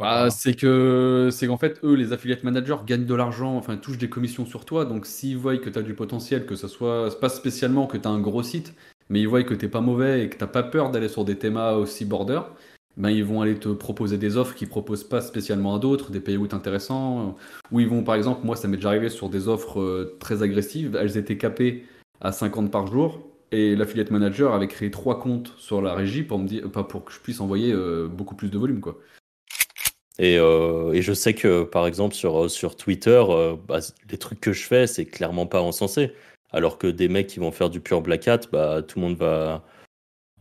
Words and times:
ah, 0.00 0.30
c'est 0.30 0.54
que 0.54 1.28
c'est 1.30 1.46
qu'en 1.46 1.58
fait 1.58 1.80
eux 1.84 1.94
les 1.94 2.12
affiliate 2.12 2.44
managers 2.44 2.76
gagnent 2.86 3.06
de 3.06 3.14
l'argent 3.14 3.56
enfin 3.56 3.76
touchent 3.76 3.98
des 3.98 4.08
commissions 4.08 4.46
sur 4.46 4.64
toi. 4.64 4.84
Donc 4.84 5.06
s'ils 5.06 5.38
voient 5.38 5.56
que 5.58 5.70
tu 5.70 5.78
as 5.78 5.82
du 5.82 5.94
potentiel 5.94 6.46
que 6.46 6.56
ce 6.56 6.68
soit 6.68 7.08
pas 7.20 7.28
spécialement 7.28 7.86
que 7.86 7.96
tu 7.96 8.08
as 8.08 8.10
un 8.10 8.20
gros 8.20 8.42
site 8.42 8.74
mais 9.10 9.20
ils 9.20 9.28
voient 9.28 9.42
que 9.42 9.54
t'es 9.54 9.68
pas 9.68 9.80
mauvais 9.80 10.24
et 10.24 10.30
que 10.30 10.36
t'as 10.36 10.46
pas 10.46 10.62
peur 10.62 10.90
d'aller 10.90 11.08
sur 11.08 11.24
des 11.24 11.36
thémas 11.36 11.72
aussi 11.72 12.04
border 12.04 12.40
ben 12.96 13.10
ils 13.10 13.24
vont 13.24 13.40
aller 13.40 13.58
te 13.58 13.68
proposer 13.68 14.18
des 14.18 14.36
offres 14.36 14.54
qu'ils 14.54 14.68
proposent 14.68 15.04
pas 15.04 15.20
spécialement 15.20 15.74
à 15.74 15.78
d'autres, 15.78 16.10
des 16.10 16.20
payouts 16.20 16.48
intéressants, 16.52 17.36
où 17.72 17.80
ils 17.80 17.88
vont 17.88 18.04
par 18.04 18.14
exemple, 18.14 18.46
moi 18.46 18.56
ça 18.56 18.68
m'est 18.68 18.76
déjà 18.76 18.90
arrivé 18.90 19.08
sur 19.08 19.28
des 19.28 19.48
offres 19.48 19.80
euh, 19.80 20.16
très 20.20 20.42
agressives, 20.42 20.96
elles 21.00 21.16
étaient 21.16 21.38
capées 21.38 21.86
à 22.20 22.32
50 22.32 22.70
par 22.70 22.86
jour, 22.86 23.20
et 23.50 23.74
l'affiliate 23.74 24.10
manager 24.10 24.54
avait 24.54 24.68
créé 24.68 24.90
trois 24.90 25.18
comptes 25.18 25.52
sur 25.58 25.82
la 25.82 25.94
régie 25.94 26.22
pour 26.22 26.38
me 26.38 26.46
dire, 26.46 26.70
pas 26.70 26.84
pour 26.84 27.04
que 27.04 27.12
je 27.12 27.20
puisse 27.20 27.40
envoyer 27.40 27.72
euh, 27.72 28.08
beaucoup 28.08 28.36
plus 28.36 28.50
de 28.50 28.58
volume 28.58 28.80
quoi. 28.80 28.98
Et, 30.18 30.38
euh, 30.38 30.92
et, 30.92 31.02
je 31.02 31.12
sais 31.12 31.34
que 31.34 31.64
par 31.64 31.86
exemple 31.86 32.14
sur, 32.14 32.48
sur 32.50 32.76
Twitter, 32.76 33.22
bah, 33.66 33.80
les 34.10 34.18
trucs 34.18 34.40
que 34.40 34.52
je 34.52 34.64
fais, 34.64 34.86
c'est 34.86 35.06
clairement 35.06 35.46
pas 35.46 35.60
encensé. 35.60 36.12
Alors 36.52 36.78
que 36.78 36.86
des 36.86 37.08
mecs 37.08 37.26
qui 37.26 37.40
vont 37.40 37.50
faire 37.50 37.68
du 37.68 37.80
pur 37.80 38.00
black 38.00 38.28
hat, 38.28 38.40
bah, 38.52 38.82
tout 38.82 39.00
le 39.00 39.06
monde 39.06 39.16
va, 39.16 39.64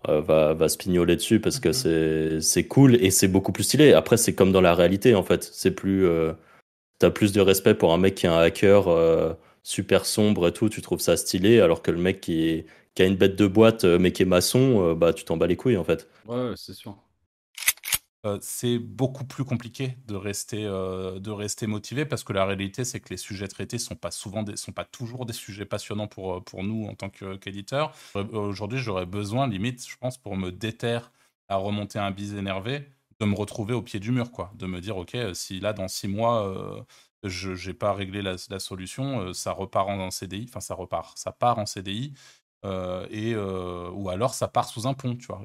euh, 0.10 0.20
va, 0.20 0.54
va 0.54 0.68
se 0.68 0.78
pignoler 0.78 1.16
dessus 1.16 1.40
parce 1.40 1.60
que 1.62 1.70
mhm. 1.70 2.42
c'est 2.42 2.68
cool 2.68 2.96
et 2.96 3.10
c'est 3.10 3.30
beaucoup 3.30 3.54
plus 3.54 3.64
stylé. 3.64 3.94
Après, 3.94 4.18
c'est 4.18 4.36
comme 4.36 4.52
dans 4.52 4.62
la 4.62 4.76
réalité 4.76 5.16
en 5.16 5.24
fait. 5.24 5.44
C'est 5.44 5.72
plus. 5.72 6.06
Euh, 6.06 6.34
T'as 7.00 7.10
plus 7.10 7.34
de 7.34 7.42
respect 7.42 7.74
pour 7.74 7.92
un 7.92 7.98
mec 7.98 8.16
qui 8.16 8.28
est 8.28 8.30
un 8.30 8.38
hacker 8.38 8.88
euh, 8.88 9.34
super 9.64 10.06
sombre 10.06 10.48
et 10.48 10.54
tout, 10.54 10.70
tu 10.70 10.82
trouves 10.82 11.02
ça 11.02 11.18
stylé, 11.18 11.60
alors 11.60 11.82
que 11.82 11.92
le 11.92 11.98
mec 11.98 12.22
qui, 12.22 12.66
qui 12.96 13.02
a 13.02 13.06
une 13.06 13.18
bête 13.18 13.36
de 13.36 13.46
boîte 13.48 13.84
mais 13.84 14.14
qui 14.14 14.22
est 14.22 14.28
maçon, 14.28 14.94
bah 14.94 15.12
tu 15.12 15.26
t'en 15.26 15.36
bats 15.36 15.48
les 15.48 15.58
couilles 15.58 15.76
en 15.76 15.84
fait. 15.84 16.08
Ouais, 16.28 16.54
c'est 16.56 16.74
sûr. 16.74 16.96
Euh, 18.26 18.38
c'est 18.42 18.80
beaucoup 18.80 19.26
plus 19.26 19.44
compliqué 19.44 19.98
de 20.08 20.16
rester, 20.16 20.64
euh, 20.66 21.20
de 21.20 21.30
rester 21.30 21.68
motivé 21.68 22.06
parce 22.06 22.24
que 22.24 22.32
la 22.32 22.46
réalité, 22.46 22.86
c'est 22.86 23.02
que 23.02 23.10
les 23.10 23.18
sujets 23.18 23.50
traités 23.50 23.78
sont 23.78 23.96
pas 23.96 24.12
souvent, 24.12 24.46
sont 24.56 24.72
pas 24.72 24.86
toujours 24.86 25.26
des 25.26 25.34
sujets 25.34 25.66
passionnants 25.66 26.08
pour, 26.08 26.36
euh, 26.38 26.64
nous 26.64 26.86
en 26.88 26.96
tant 26.96 27.10
qu'éditeur. 27.10 27.94
Aujourd'hui, 28.32 28.80
j'aurais 28.80 29.06
besoin, 29.06 29.48
limite, 29.48 29.86
je 29.86 29.98
pense, 29.98 30.18
pour 30.18 30.38
me 30.38 30.52
déterre 30.52 31.12
à 31.50 31.58
remonter 31.58 32.00
un 32.00 32.12
bise 32.12 32.34
énervé, 32.36 32.88
de 33.20 33.26
me 33.26 33.36
retrouver 33.36 33.74
au 33.74 33.82
pied 33.82 34.00
du 34.00 34.12
mur, 34.12 34.32
quoi. 34.32 34.54
De 34.56 34.68
me 34.68 34.80
dire, 34.80 34.96
ok, 34.98 35.18
si 35.34 35.60
là, 35.60 35.74
dans 35.74 35.90
six 35.90 36.08
mois, 36.08 36.86
je 37.24 37.68
n'ai 37.68 37.74
pas 37.74 37.94
réglé 37.94 38.22
la, 38.22 38.38
solution, 38.60 39.34
ça 39.34 39.52
repart 39.52 39.90
en, 39.90 40.12
CDI, 40.12 40.46
enfin, 40.50 40.62
ça 40.62 40.76
repart, 40.76 41.18
ça 41.18 41.32
part 41.34 41.60
en 41.60 41.66
CDI, 41.66 42.14
et, 43.10 43.36
ou 43.36 44.10
alors 44.10 44.34
ça 44.34 44.48
part 44.48 44.68
sous 44.70 44.88
un 44.88 44.94
pont, 44.94 45.16
tu 45.16 45.28
vois. 45.28 45.42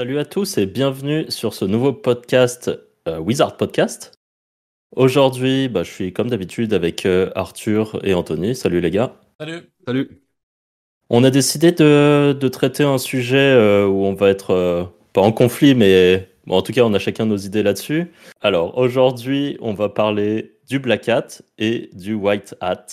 Salut 0.00 0.18
à 0.18 0.24
tous 0.24 0.56
et 0.56 0.64
bienvenue 0.64 1.26
sur 1.28 1.52
ce 1.52 1.66
nouveau 1.66 1.92
podcast 1.92 2.70
euh, 3.06 3.18
Wizard 3.18 3.58
Podcast. 3.58 4.14
Aujourd'hui, 4.96 5.68
bah, 5.68 5.82
je 5.82 5.90
suis 5.90 6.14
comme 6.14 6.30
d'habitude 6.30 6.72
avec 6.72 7.04
euh, 7.04 7.28
Arthur 7.34 8.00
et 8.02 8.14
Anthony. 8.14 8.54
Salut 8.54 8.80
les 8.80 8.90
gars. 8.90 9.20
Salut. 9.38 9.60
Salut. 9.86 10.22
On 11.10 11.22
a 11.22 11.28
décidé 11.28 11.72
de, 11.72 12.48
traiter 12.48 12.82
un 12.82 12.96
sujet 12.96 13.36
euh, 13.36 13.86
où 13.86 14.06
on 14.06 14.14
va 14.14 14.30
être 14.30 14.90
pas 15.12 15.20
en 15.20 15.32
conflit, 15.32 15.74
mais 15.74 16.30
en 16.48 16.62
tout 16.62 16.72
cas, 16.72 16.80
on 16.80 16.94
a 16.94 16.98
chacun 16.98 17.26
nos 17.26 17.36
idées 17.36 17.62
là-dessus. 17.62 18.10
Alors 18.40 18.78
aujourd'hui, 18.78 19.58
on 19.60 19.74
va 19.74 19.90
parler 19.90 20.56
du 20.66 20.78
Black 20.78 21.10
Hat 21.10 21.42
et 21.58 21.90
du 21.92 22.14
White 22.14 22.56
Hat. 22.62 22.86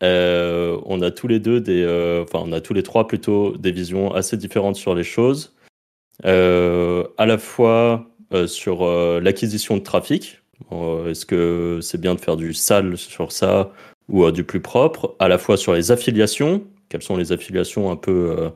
on 0.00 1.02
a 1.02 1.10
tous 1.10 1.26
les 1.26 1.40
deux 1.40 1.60
des, 1.60 1.84
enfin, 2.22 2.44
on 2.46 2.52
a 2.52 2.60
tous 2.60 2.72
les 2.72 2.84
trois 2.84 3.08
plutôt 3.08 3.56
des 3.56 3.72
visions 3.72 4.14
assez 4.14 4.36
différentes 4.36 4.76
sur 4.76 4.94
les 4.94 5.02
choses. 5.02 5.56
Euh, 6.24 7.04
à 7.18 7.26
la 7.26 7.38
fois 7.38 8.06
euh, 8.32 8.46
sur 8.46 8.82
euh, 8.82 9.20
l'acquisition 9.20 9.76
de 9.76 9.82
trafic. 9.82 10.38
Est-ce 10.70 11.26
que 11.26 11.80
c'est 11.82 12.00
bien 12.00 12.14
de 12.14 12.20
faire 12.20 12.36
du 12.36 12.54
sale 12.54 12.96
sur 12.96 13.32
ça 13.32 13.72
ou 14.08 14.30
du 14.30 14.44
plus 14.44 14.60
propre? 14.60 15.16
À 15.18 15.28
la 15.28 15.36
fois 15.36 15.56
sur 15.56 15.74
les 15.74 15.90
affiliations. 15.90 16.64
Quelles 16.88 17.02
sont 17.02 17.16
les 17.16 17.32
affiliations 17.32 17.90
un 17.90 17.96
peu 17.96 18.52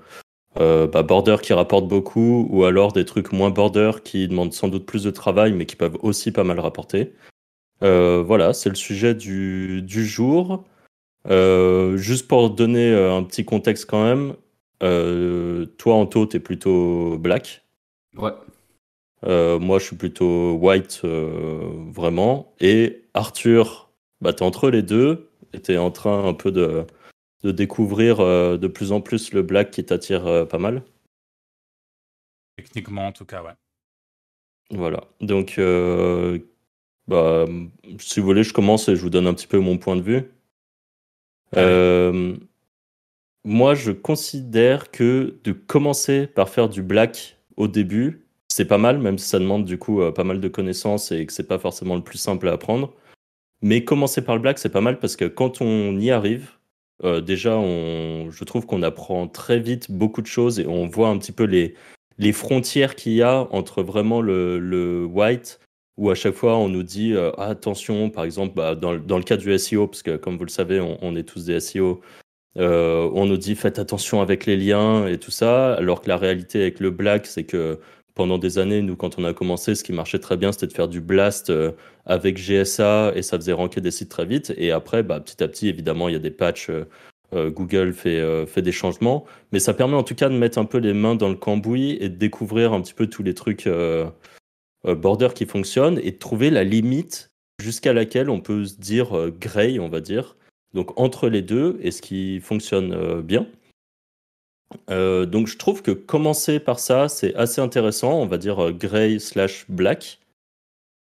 bah, 0.54 1.02
border 1.02 1.36
qui 1.42 1.52
rapportent 1.52 1.88
beaucoup 1.88 2.46
ou 2.50 2.64
alors 2.64 2.92
des 2.92 3.04
trucs 3.04 3.32
moins 3.32 3.50
border 3.50 3.90
qui 4.04 4.28
demandent 4.28 4.54
sans 4.54 4.68
doute 4.68 4.86
plus 4.86 5.02
de 5.02 5.10
travail 5.10 5.52
mais 5.52 5.66
qui 5.66 5.76
peuvent 5.76 5.98
aussi 6.00 6.30
pas 6.30 6.44
mal 6.44 6.60
rapporter. 6.60 7.12
voilà, 7.80 8.54
c'est 8.54 8.70
le 8.70 8.76
sujet 8.76 9.14
du, 9.14 9.82
du 9.82 10.06
jour. 10.06 10.64
juste 11.28 12.28
pour 12.28 12.50
donner 12.50 12.94
un 12.94 13.24
petit 13.24 13.44
contexte 13.44 13.90
quand 13.90 14.04
même, 14.04 14.36
euh, 14.82 15.66
toi, 15.78 15.94
Anto, 15.94 16.26
t'es 16.26 16.40
plutôt 16.40 17.18
black. 17.18 17.64
Ouais. 18.16 18.32
Euh, 19.24 19.58
moi, 19.58 19.78
je 19.78 19.84
suis 19.84 19.96
plutôt 19.96 20.54
white, 20.54 21.00
euh, 21.04 21.70
vraiment. 21.90 22.54
Et 22.60 23.04
Arthur, 23.14 23.90
bah, 24.20 24.32
t'es 24.32 24.42
entre 24.42 24.70
les 24.70 24.82
deux. 24.82 25.30
Et 25.52 25.60
t'es 25.60 25.78
en 25.78 25.90
train 25.90 26.26
un 26.26 26.34
peu 26.34 26.52
de, 26.52 26.84
de 27.42 27.50
découvrir 27.50 28.18
de 28.18 28.66
plus 28.66 28.92
en 28.92 29.00
plus 29.00 29.32
le 29.32 29.42
black 29.42 29.70
qui 29.70 29.84
t'attire 29.84 30.46
pas 30.48 30.58
mal. 30.58 30.82
Techniquement, 32.56 33.06
en 33.06 33.12
tout 33.12 33.24
cas, 33.24 33.42
ouais. 33.42 33.52
Voilà. 34.70 35.04
Donc, 35.20 35.58
bah, 37.06 37.46
si 37.98 38.20
vous 38.20 38.26
voulez, 38.26 38.42
je 38.42 38.52
commence 38.52 38.88
et 38.88 38.96
je 38.96 39.00
vous 39.00 39.10
donne 39.10 39.26
un 39.26 39.34
petit 39.34 39.46
peu 39.46 39.58
mon 39.58 39.78
point 39.78 39.96
de 39.96 40.02
vue. 40.02 40.30
Euh, 41.56 42.36
moi, 43.46 43.76
je 43.76 43.92
considère 43.92 44.90
que 44.90 45.38
de 45.44 45.52
commencer 45.52 46.26
par 46.26 46.48
faire 46.48 46.68
du 46.68 46.82
black 46.82 47.38
au 47.56 47.68
début, 47.68 48.26
c'est 48.48 48.64
pas 48.64 48.76
mal, 48.76 48.98
même 48.98 49.18
si 49.18 49.28
ça 49.28 49.38
demande 49.38 49.64
du 49.64 49.78
coup 49.78 50.02
euh, 50.02 50.10
pas 50.10 50.24
mal 50.24 50.40
de 50.40 50.48
connaissances 50.48 51.12
et 51.12 51.24
que 51.24 51.32
c'est 51.32 51.46
pas 51.46 51.60
forcément 51.60 51.94
le 51.94 52.02
plus 52.02 52.18
simple 52.18 52.48
à 52.48 52.52
apprendre. 52.52 52.92
Mais 53.62 53.84
commencer 53.84 54.22
par 54.22 54.34
le 54.34 54.42
black, 54.42 54.58
c'est 54.58 54.68
pas 54.68 54.80
mal 54.80 54.98
parce 54.98 55.14
que 55.14 55.26
quand 55.26 55.60
on 55.60 55.96
y 55.96 56.10
arrive, 56.10 56.50
euh, 57.04 57.20
déjà, 57.20 57.52
je 57.52 58.44
trouve 58.44 58.66
qu'on 58.66 58.82
apprend 58.82 59.28
très 59.28 59.60
vite 59.60 59.92
beaucoup 59.92 60.22
de 60.22 60.26
choses 60.26 60.58
et 60.58 60.66
on 60.66 60.88
voit 60.88 61.08
un 61.08 61.18
petit 61.18 61.32
peu 61.32 61.44
les, 61.44 61.74
les 62.18 62.32
frontières 62.32 62.96
qu'il 62.96 63.12
y 63.12 63.22
a 63.22 63.46
entre 63.52 63.84
vraiment 63.84 64.22
le, 64.22 65.06
white, 65.08 65.60
où 65.96 66.10
à 66.10 66.16
chaque 66.16 66.34
fois 66.34 66.56
on 66.56 66.68
nous 66.68 66.82
dit 66.82 67.12
euh, 67.14 67.30
attention, 67.38 68.10
par 68.10 68.24
exemple, 68.24 68.54
bah, 68.56 68.74
dans, 68.74 68.92
le 68.92 69.22
cas 69.22 69.36
du 69.36 69.56
SEO, 69.56 69.86
parce 69.86 70.02
que 70.02 70.16
comme 70.16 70.36
vous 70.36 70.44
le 70.44 70.50
savez, 70.50 70.80
on 70.80 71.14
est 71.14 71.22
tous 71.22 71.44
des 71.44 71.60
SEO, 71.60 72.02
euh, 72.58 73.10
on 73.12 73.26
nous 73.26 73.36
dit 73.36 73.54
faites 73.54 73.78
attention 73.78 74.20
avec 74.22 74.46
les 74.46 74.56
liens 74.56 75.06
et 75.06 75.18
tout 75.18 75.30
ça, 75.30 75.74
alors 75.74 76.00
que 76.00 76.08
la 76.08 76.16
réalité 76.16 76.62
avec 76.62 76.80
le 76.80 76.90
black, 76.90 77.26
c'est 77.26 77.44
que 77.44 77.78
pendant 78.14 78.38
des 78.38 78.58
années, 78.58 78.80
nous, 78.80 78.96
quand 78.96 79.18
on 79.18 79.24
a 79.24 79.34
commencé, 79.34 79.74
ce 79.74 79.84
qui 79.84 79.92
marchait 79.92 80.18
très 80.18 80.38
bien, 80.38 80.52
c'était 80.52 80.68
de 80.68 80.72
faire 80.72 80.88
du 80.88 81.00
blast 81.00 81.50
euh, 81.50 81.72
avec 82.06 82.38
GSA 82.38 83.12
et 83.14 83.22
ça 83.22 83.36
faisait 83.36 83.52
ranker 83.52 83.82
des 83.82 83.90
sites 83.90 84.08
très 84.08 84.24
vite. 84.24 84.54
Et 84.56 84.72
après, 84.72 85.02
bah, 85.02 85.20
petit 85.20 85.42
à 85.42 85.48
petit, 85.48 85.68
évidemment, 85.68 86.08
il 86.08 86.12
y 86.12 86.16
a 86.16 86.20
des 86.20 86.30
patchs. 86.30 86.70
Euh, 86.70 86.84
Google 87.50 87.92
fait, 87.92 88.46
fait 88.46 88.62
des 88.62 88.70
changements, 88.70 89.26
mais 89.50 89.58
ça 89.58 89.74
permet 89.74 89.96
en 89.96 90.04
tout 90.04 90.14
cas 90.14 90.28
de 90.28 90.34
mettre 90.34 90.58
un 90.58 90.64
peu 90.64 90.78
les 90.78 90.94
mains 90.94 91.16
dans 91.16 91.28
le 91.28 91.34
cambouis 91.34 91.98
et 92.00 92.08
de 92.08 92.14
découvrir 92.14 92.72
un 92.72 92.80
petit 92.80 92.94
peu 92.94 93.08
tous 93.08 93.24
les 93.24 93.34
trucs 93.34 93.68
border 94.84 95.28
qui 95.34 95.44
fonctionnent 95.44 95.98
et 96.04 96.12
de 96.12 96.18
trouver 96.18 96.50
la 96.50 96.62
limite 96.62 97.32
jusqu'à 97.60 97.92
laquelle 97.92 98.30
on 98.30 98.40
peut 98.40 98.64
se 98.64 98.76
dire 98.76 99.28
gray, 99.40 99.80
on 99.80 99.88
va 99.88 100.00
dire, 100.00 100.35
donc 100.76 101.00
entre 101.00 101.28
les 101.28 101.40
deux, 101.40 101.78
et 101.80 101.90
ce 101.90 102.02
qui 102.02 102.38
fonctionne 102.40 102.92
euh, 102.92 103.22
bien. 103.22 103.48
Euh, 104.90 105.24
donc 105.24 105.46
je 105.46 105.56
trouve 105.56 105.80
que 105.80 105.90
commencer 105.90 106.60
par 106.60 106.78
ça, 106.78 107.08
c'est 107.08 107.34
assez 107.34 107.62
intéressant, 107.62 108.20
on 108.20 108.26
va 108.26 108.36
dire 108.36 108.62
euh, 108.62 108.72
gray 108.72 109.18
slash 109.18 109.64
black. 109.70 110.20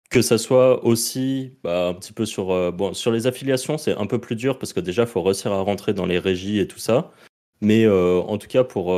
Que 0.08 0.22
ça 0.22 0.38
soit 0.38 0.84
aussi 0.84 1.52
bah, 1.62 1.88
un 1.88 1.94
petit 1.94 2.12
peu 2.12 2.24
sur 2.24 3.12
les 3.12 3.26
affiliations, 3.26 3.76
c'est 3.76 3.96
un 3.96 4.06
peu 4.06 4.20
plus 4.20 4.36
dur 4.36 4.58
parce 4.58 4.72
que 4.72 4.80
déjà, 4.80 5.02
il 5.02 5.08
faut 5.08 5.22
réussir 5.22 5.52
à 5.52 5.60
rentrer 5.60 5.92
dans 5.94 6.06
les 6.06 6.20
régies 6.20 6.60
et 6.60 6.68
tout 6.68 6.78
ça. 6.78 7.12
Mais 7.60 7.88
en 7.88 8.38
tout 8.38 8.46
cas, 8.46 8.62
pour 8.62 8.94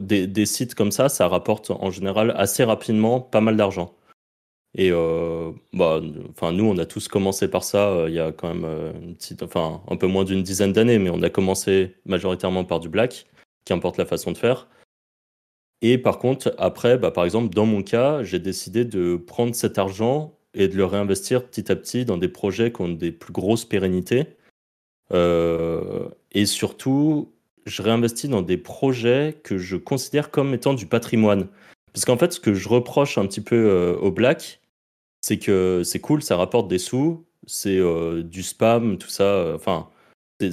des, 0.00 0.46
sites 0.46 0.74
comme 0.74 0.90
ça, 0.92 1.10
ça 1.10 1.28
rapporte 1.28 1.70
en 1.70 1.90
général 1.90 2.32
assez 2.38 2.64
rapidement 2.64 3.20
pas 3.20 3.42
mal 3.42 3.58
d'argent. 3.58 3.94
Et 4.74 4.90
euh, 4.92 5.52
bah, 5.72 6.00
enfin, 6.30 6.52
nous, 6.52 6.64
on 6.64 6.76
a 6.78 6.84
tous 6.84 7.08
commencé 7.08 7.48
par 7.48 7.64
ça 7.64 7.88
euh, 7.88 8.08
il 8.08 8.14
y 8.14 8.20
a 8.20 8.30
quand 8.32 8.52
même 8.52 8.64
euh, 8.64 8.92
un 9.88 9.96
peu 9.96 10.06
moins 10.06 10.24
d'une 10.24 10.42
dizaine 10.42 10.72
d'années, 10.72 10.98
mais 10.98 11.10
on 11.10 11.22
a 11.22 11.30
commencé 11.30 11.94
majoritairement 12.04 12.64
par 12.64 12.80
du 12.80 12.88
black, 12.88 13.26
qu'importe 13.64 13.96
la 13.96 14.04
façon 14.04 14.32
de 14.32 14.36
faire. 14.36 14.68
Et 15.80 15.98
par 15.98 16.18
contre, 16.18 16.54
après, 16.58 16.98
bah, 16.98 17.10
par 17.10 17.24
exemple, 17.24 17.54
dans 17.54 17.66
mon 17.66 17.82
cas, 17.82 18.22
j'ai 18.22 18.38
décidé 18.38 18.84
de 18.84 19.16
prendre 19.16 19.54
cet 19.54 19.78
argent 19.78 20.38
et 20.52 20.68
de 20.68 20.76
le 20.76 20.84
réinvestir 20.84 21.46
petit 21.46 21.70
à 21.72 21.76
petit 21.76 22.04
dans 22.04 22.18
des 22.18 22.28
projets 22.28 22.72
qui 22.72 22.82
ont 22.82 22.88
des 22.88 23.12
plus 23.12 23.32
grosses 23.32 23.64
pérennités. 23.64 24.26
et 25.12 26.46
surtout, 26.46 27.32
je 27.66 27.82
réinvestis 27.82 28.28
dans 28.28 28.42
des 28.42 28.56
projets 28.56 29.38
que 29.42 29.58
je 29.58 29.76
considère 29.76 30.30
comme 30.30 30.54
étant 30.54 30.74
du 30.74 30.86
patrimoine. 30.86 31.48
Parce 31.96 32.04
qu'en 32.04 32.18
fait, 32.18 32.34
ce 32.34 32.40
que 32.40 32.52
je 32.52 32.68
reproche 32.68 33.16
un 33.16 33.24
petit 33.26 33.40
peu 33.40 33.96
au 34.02 34.10
black, 34.10 34.60
c'est 35.22 35.38
que 35.38 35.80
c'est 35.82 35.98
cool, 35.98 36.22
ça 36.22 36.36
rapporte 36.36 36.68
des 36.68 36.78
sous, 36.78 37.24
c'est 37.46 37.80
du 38.22 38.42
spam, 38.42 38.98
tout 38.98 39.08
ça. 39.08 39.54
Enfin, 39.54 39.88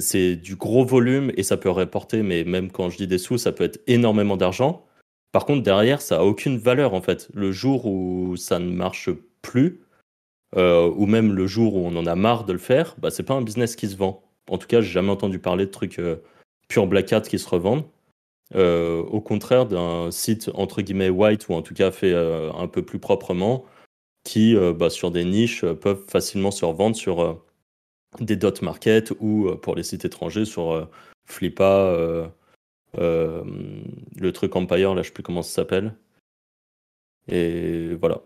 c'est 0.00 0.36
du 0.36 0.56
gros 0.56 0.86
volume 0.86 1.32
et 1.36 1.42
ça 1.42 1.58
peut 1.58 1.68
rapporter, 1.68 2.22
mais 2.22 2.44
même 2.44 2.70
quand 2.70 2.88
je 2.88 2.96
dis 2.96 3.06
des 3.06 3.18
sous, 3.18 3.36
ça 3.36 3.52
peut 3.52 3.64
être 3.64 3.82
énormément 3.86 4.38
d'argent. 4.38 4.86
Par 5.32 5.44
contre, 5.44 5.62
derrière, 5.62 6.00
ça 6.00 6.20
a 6.20 6.22
aucune 6.22 6.56
valeur 6.56 6.94
en 6.94 7.02
fait. 7.02 7.28
Le 7.34 7.52
jour 7.52 7.84
où 7.84 8.36
ça 8.38 8.58
ne 8.58 8.72
marche 8.72 9.10
plus, 9.42 9.82
euh, 10.56 10.90
ou 10.96 11.04
même 11.04 11.34
le 11.34 11.46
jour 11.46 11.74
où 11.74 11.86
on 11.86 11.94
en 11.96 12.06
a 12.06 12.14
marre 12.14 12.44
de 12.44 12.54
le 12.54 12.58
faire, 12.58 12.94
bah, 12.96 13.10
c'est 13.10 13.22
pas 13.24 13.34
un 13.34 13.42
business 13.42 13.76
qui 13.76 13.88
se 13.88 13.96
vend. 13.96 14.22
En 14.48 14.56
tout 14.56 14.66
cas, 14.66 14.80
j'ai 14.80 14.92
jamais 14.92 15.10
entendu 15.10 15.38
parler 15.38 15.66
de 15.66 15.70
trucs 15.70 15.98
euh, 15.98 16.22
pure 16.68 16.86
black 16.86 17.12
hat 17.12 17.22
qui 17.22 17.38
se 17.38 17.48
revendent. 17.48 17.84
Euh, 18.54 19.02
au 19.02 19.20
contraire 19.20 19.66
d'un 19.66 20.10
site 20.12 20.50
entre 20.54 20.80
guillemets 20.82 21.08
white 21.08 21.48
ou 21.48 21.54
en 21.54 21.62
tout 21.62 21.74
cas 21.74 21.90
fait 21.90 22.14
un 22.14 22.68
peu 22.68 22.82
plus 22.82 22.98
proprement, 22.98 23.64
qui 24.24 24.56
bah, 24.76 24.90
sur 24.90 25.10
des 25.10 25.24
niches 25.24 25.64
peuvent 25.64 26.04
facilement 26.08 26.50
se 26.50 26.64
revendre 26.64 26.96
sur 26.96 27.42
des 28.20 28.36
dot 28.36 28.62
market 28.62 29.12
ou 29.20 29.50
pour 29.62 29.74
les 29.74 29.82
sites 29.82 30.04
étrangers 30.04 30.44
sur 30.44 30.88
Flippa, 31.26 32.30
le 32.96 34.32
truc 34.32 34.56
Empire, 34.56 34.94
là 34.94 35.02
je 35.02 35.08
sais 35.08 35.14
plus 35.14 35.22
comment 35.22 35.42
ça 35.42 35.54
s'appelle. 35.54 35.94
Et 37.28 37.94
voilà. 37.94 38.22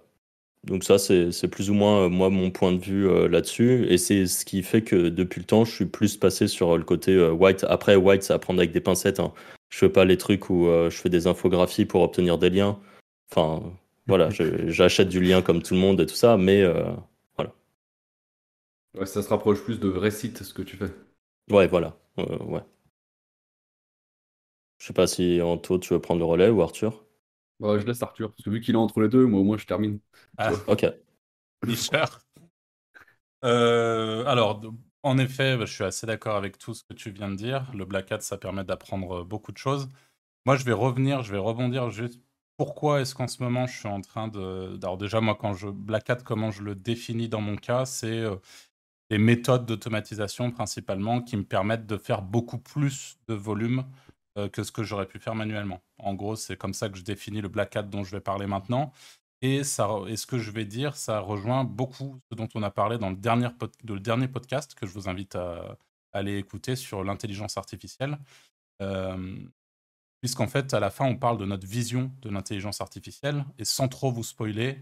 Donc 0.64 0.84
ça, 0.84 0.98
c'est 0.98 1.48
plus 1.48 1.70
ou 1.70 1.74
moins 1.74 2.04
euh, 2.04 2.08
moi 2.08 2.30
mon 2.30 2.50
point 2.50 2.72
de 2.72 2.78
vue 2.78 3.08
euh, 3.08 3.28
là-dessus. 3.28 3.86
Et 3.88 3.98
c'est 3.98 4.26
ce 4.26 4.44
qui 4.44 4.62
fait 4.62 4.82
que 4.82 5.08
depuis 5.08 5.40
le 5.40 5.46
temps, 5.46 5.64
je 5.64 5.72
suis 5.72 5.86
plus 5.86 6.16
passé 6.16 6.48
sur 6.48 6.76
le 6.76 6.84
côté 6.84 7.12
euh, 7.14 7.30
white. 7.30 7.64
Après, 7.68 7.96
white, 7.96 8.22
c'est 8.22 8.32
à 8.32 8.38
prendre 8.38 8.60
avec 8.60 8.72
des 8.72 8.80
pincettes. 8.80 9.20
Hein. 9.20 9.32
Je 9.68 9.78
fais 9.78 9.88
pas 9.88 10.04
les 10.04 10.16
trucs 10.16 10.50
où 10.50 10.66
je 10.66 10.96
fais 10.96 11.10
des 11.10 11.26
infographies 11.26 11.84
pour 11.84 12.02
obtenir 12.02 12.38
des 12.38 12.50
liens. 12.50 12.78
Enfin, 13.30 13.62
voilà, 14.06 14.28
j'achète 14.66 15.08
du 15.08 15.20
lien 15.20 15.42
comme 15.42 15.62
tout 15.62 15.74
le 15.74 15.80
monde 15.80 16.00
et 16.00 16.06
tout 16.06 16.14
ça, 16.14 16.36
mais 16.36 16.64
voilà. 17.36 17.52
Ouais, 18.94 19.06
ça 19.06 19.22
se 19.22 19.28
rapproche 19.28 19.62
plus 19.62 19.78
de 19.78 19.88
vrais 19.88 20.10
sites, 20.10 20.42
ce 20.42 20.54
que 20.54 20.62
tu 20.62 20.76
fais. 20.76 20.90
Ouais, 21.50 21.66
voilà. 21.66 21.96
ouais. 22.16 22.62
Je 24.78 24.86
sais 24.86 24.92
pas 24.92 25.06
si 25.06 25.40
Anto, 25.42 25.78
tu 25.78 25.92
veux 25.92 26.00
prendre 26.00 26.20
le 26.20 26.24
relais 26.24 26.48
ou 26.48 26.62
Arthur? 26.62 27.04
Bah, 27.60 27.78
je 27.78 27.84
laisse 27.84 28.02
Arthur, 28.02 28.30
parce 28.30 28.42
que 28.42 28.50
vu 28.50 28.60
qu'il 28.60 28.74
est 28.74 28.78
entre 28.78 29.00
les 29.00 29.08
deux, 29.08 29.26
moi 29.26 29.40
au 29.40 29.44
moins 29.44 29.58
je 29.58 29.66
termine. 29.66 29.98
Ah. 30.38 30.52
ok. 30.68 30.86
Euh, 33.44 34.24
alors, 34.26 34.60
en 35.02 35.18
effet, 35.18 35.56
bah, 35.56 35.64
je 35.64 35.72
suis 35.72 35.84
assez 35.84 36.06
d'accord 36.06 36.36
avec 36.36 36.58
tout 36.58 36.74
ce 36.74 36.82
que 36.84 36.94
tu 36.94 37.10
viens 37.10 37.30
de 37.30 37.36
dire. 37.36 37.70
Le 37.74 37.84
Black 37.84 38.12
Hat, 38.12 38.20
ça 38.20 38.36
permet 38.38 38.64
d'apprendre 38.64 39.24
beaucoup 39.24 39.52
de 39.52 39.58
choses. 39.58 39.88
Moi, 40.46 40.56
je 40.56 40.64
vais 40.64 40.72
revenir, 40.72 41.22
je 41.22 41.32
vais 41.32 41.38
rebondir 41.38 41.90
juste. 41.90 42.20
Pourquoi 42.56 43.00
est-ce 43.00 43.14
qu'en 43.14 43.28
ce 43.28 43.42
moment, 43.42 43.66
je 43.66 43.78
suis 43.78 43.88
en 43.88 44.00
train 44.00 44.28
de. 44.28 44.78
Alors, 44.82 44.98
déjà, 44.98 45.20
moi, 45.20 45.36
quand 45.40 45.54
je. 45.54 45.68
Black 45.68 46.10
Hat, 46.10 46.16
comment 46.24 46.50
je 46.50 46.62
le 46.62 46.74
définis 46.74 47.28
dans 47.28 47.40
mon 47.40 47.56
cas, 47.56 47.84
c'est 47.84 48.24
les 49.10 49.18
méthodes 49.18 49.66
d'automatisation 49.66 50.50
principalement 50.50 51.22
qui 51.22 51.36
me 51.36 51.44
permettent 51.44 51.86
de 51.86 51.96
faire 51.96 52.22
beaucoup 52.22 52.58
plus 52.58 53.18
de 53.28 53.34
volume 53.34 53.84
que 54.52 54.62
ce 54.62 54.70
que 54.72 54.82
j'aurais 54.82 55.06
pu 55.06 55.18
faire 55.18 55.34
manuellement. 55.34 55.82
En 55.98 56.14
gros, 56.14 56.36
c'est 56.36 56.56
comme 56.56 56.74
ça 56.74 56.88
que 56.88 56.98
je 56.98 57.04
définis 57.04 57.40
le 57.40 57.48
Black 57.48 57.74
Hat 57.76 57.82
dont 57.84 58.04
je 58.04 58.12
vais 58.12 58.20
parler 58.20 58.46
maintenant. 58.46 58.92
Et, 59.42 59.62
ça, 59.64 59.88
ce 60.16 60.26
que 60.26 60.38
je 60.38 60.50
vais 60.50 60.64
dire, 60.64 60.96
ça 60.96 61.20
rejoint 61.20 61.64
beaucoup 61.64 62.20
ce 62.30 62.34
dont 62.36 62.48
on 62.54 62.62
a 62.62 62.70
parlé 62.70 62.98
dans 62.98 63.10
le 63.10 63.16
dernier, 63.16 63.48
le 63.84 64.00
dernier 64.00 64.28
podcast 64.28 64.74
que 64.74 64.86
je 64.86 64.92
vous 64.92 65.08
invite 65.08 65.36
à, 65.36 65.78
aller 66.12 66.38
écouter 66.38 66.76
sur 66.76 67.04
l'intelligence 67.04 67.56
artificielle. 67.56 68.18
Euh, 68.82 69.38
puisqu'en 70.20 70.48
fait, 70.48 70.74
à 70.74 70.80
la 70.80 70.90
fin, 70.90 71.04
on 71.06 71.16
parle 71.16 71.38
de 71.38 71.44
notre 71.44 71.66
vision 71.66 72.12
de 72.22 72.30
l'intelligence 72.30 72.80
artificielle. 72.80 73.44
Et 73.58 73.64
sans 73.64 73.88
trop 73.88 74.10
vous 74.10 74.24
spoiler, 74.24 74.78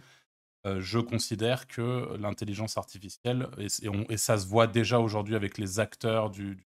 euh, 0.67 0.81
je 0.81 0.99
considère 0.99 1.67
que 1.69 2.17
l'intelligence 2.19 2.77
artificielle, 2.77 3.49
et, 3.59 4.17
ça 4.17 4.39
se 4.39 4.47
voit 4.47 4.67
déjà 4.67 4.99
aujourd'hui 4.99 5.37
avec 5.37 5.59
les 5.59 5.79
acteurs 5.81 6.31
du 6.31 6.67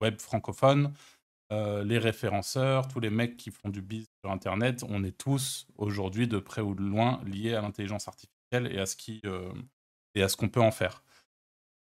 web 0.00 0.20
francophone, 0.20 0.92
euh, 1.52 1.84
les 1.84 1.98
référenceurs, 1.98 2.88
tous 2.88 3.00
les 3.00 3.10
mecs 3.10 3.36
qui 3.36 3.50
font 3.50 3.68
du 3.68 3.82
business 3.82 4.08
sur 4.24 4.32
Internet, 4.32 4.84
on 4.88 5.04
est 5.04 5.16
tous 5.16 5.66
aujourd'hui 5.76 6.26
de 6.26 6.38
près 6.38 6.62
ou 6.62 6.74
de 6.74 6.82
loin 6.82 7.20
liés 7.26 7.54
à 7.54 7.60
l'intelligence 7.60 8.08
artificielle 8.08 8.68
et 8.70 8.78
à 8.78 8.86
ce 8.86 8.96
qui 8.96 9.20
euh, 9.26 9.52
et 10.14 10.22
à 10.22 10.28
ce 10.28 10.36
qu'on 10.36 10.48
peut 10.48 10.62
en 10.62 10.70
faire. 10.70 11.04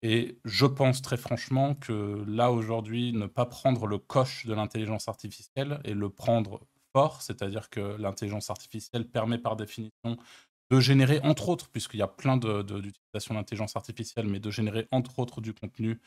Et 0.02 0.40
je 0.46 0.66
pense 0.66 1.02
très 1.02 1.18
franchement 1.18 1.76
que 1.76 2.24
là 2.28 2.52
aujourd'hui, 2.52 3.14
ne 3.14 3.28
pas 3.28 3.46
prendre 3.46 3.86
le 3.86 3.98
coche 4.00 4.46
de 4.46 4.54
l'intelligence 4.54 5.08
artificielle 5.08 5.82
et 5.84 5.94
le 5.94 6.10
prendre 6.10 6.62
fort, 6.96 7.22
c'est-à-dire 7.22 7.70
que 7.70 7.98
l'intelligence 7.98 8.50
artificielle 8.50 9.08
permet 9.08 9.38
par 9.38 9.56
définition 9.56 10.18
de 10.72 10.80
générer, 10.80 11.20
entre 11.24 11.50
autres, 11.50 11.70
puisqu'il 11.70 11.98
y 11.98 12.04
a 12.04 12.08
plein 12.08 12.38
d'utilisations 12.38 13.34
de, 13.34 13.40
d'intelligence 13.40 13.76
artificielle, 13.76 14.28
mais 14.28 14.40
de 14.40 14.52
générer, 14.52 14.88
entre 14.92 15.20
autres, 15.20 15.42
du 15.42 15.54
contenu 15.54 16.00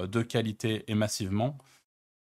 euh, 0.00 0.06
de 0.06 0.22
qualité 0.22 0.84
et 0.88 0.94
massivement. 0.94 1.58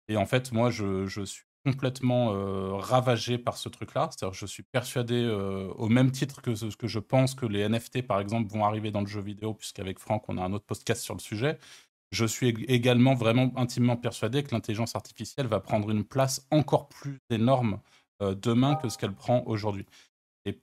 Et 0.08 0.18
en 0.18 0.26
fait, 0.26 0.52
moi, 0.52 0.70
je, 0.70 1.08
suis 1.26 1.44
complètement 1.66 2.34
euh, 2.34 2.76
ravagé 2.76 3.38
par 3.38 3.58
ce 3.58 3.70
truc-là. 3.70 4.10
C'est-à-dire 4.12 4.34
je 4.34 4.46
suis 4.46 4.64
persuadé, 4.64 5.16
euh, 5.16 5.68
au 5.76 5.90
même 5.90 6.12
titre 6.12 6.42
que 6.42 6.56
ce 6.56 6.76
que 6.76 6.88
je 6.88 7.00
pense 7.00 7.36
que 7.36 7.46
les 7.46 7.68
NFT, 7.68 8.04
par 8.04 8.20
exemple, 8.20 8.50
vont 8.52 8.64
arriver 8.66 8.92
dans 8.92 9.02
le 9.02 9.08
jeu 9.08 9.22
vidéo, 9.22 9.54
puisqu'avec 9.54 10.00
Franck, 10.00 10.24
on 10.30 10.38
a 10.38 10.44
un 10.44 10.54
autre 10.54 10.66
podcast 10.66 11.04
sur 11.04 11.14
le 11.14 11.20
sujet. 11.20 11.58
Je 12.12 12.26
suis 12.26 12.50
également 12.70 13.16
vraiment 13.16 13.52
intimement 13.58 13.98
persuadé 13.98 14.44
que 14.44 14.52
l'intelligence 14.56 14.96
artificielle 14.96 15.48
va 15.48 15.60
prendre 15.60 15.90
une 15.90 16.06
place 16.06 16.48
encore 16.52 16.88
plus 16.88 17.20
énorme 17.30 17.82
euh, 18.22 18.34
demain 18.34 18.76
que 18.76 18.88
ce 18.88 18.98
qu'elle 18.98 19.14
prend 19.14 19.44
aujourd'hui. 19.46 19.86
Et 20.46 20.58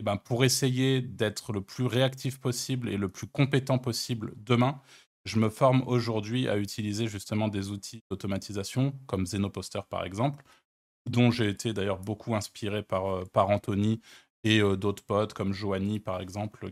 eh 0.00 0.02
ben 0.04 0.16
pour 0.16 0.44
essayer 0.44 1.02
d'être 1.02 1.52
le 1.52 1.60
plus 1.60 1.84
réactif 1.86 2.38
possible 2.40 2.88
et 2.88 2.96
le 2.96 3.08
plus 3.08 3.26
compétent 3.26 3.78
possible 3.78 4.32
demain, 4.36 4.80
je 5.24 5.38
me 5.38 5.48
forme 5.50 5.82
aujourd'hui 5.86 6.48
à 6.48 6.56
utiliser 6.56 7.06
justement 7.06 7.48
des 7.48 7.70
outils 7.70 8.02
d'automatisation 8.10 8.92
comme 9.06 9.26
Zenoposter 9.26 9.80
par 9.88 10.04
exemple, 10.04 10.44
dont 11.08 11.30
j'ai 11.30 11.48
été 11.48 11.72
d'ailleurs 11.72 11.98
beaucoup 11.98 12.34
inspiré 12.34 12.82
par, 12.82 13.06
euh, 13.06 13.24
par 13.32 13.50
Anthony 13.50 14.00
et 14.44 14.60
euh, 14.60 14.76
d'autres 14.76 15.04
potes 15.04 15.34
comme 15.34 15.52
Joanie 15.52 16.00
par 16.00 16.20
exemple. 16.20 16.70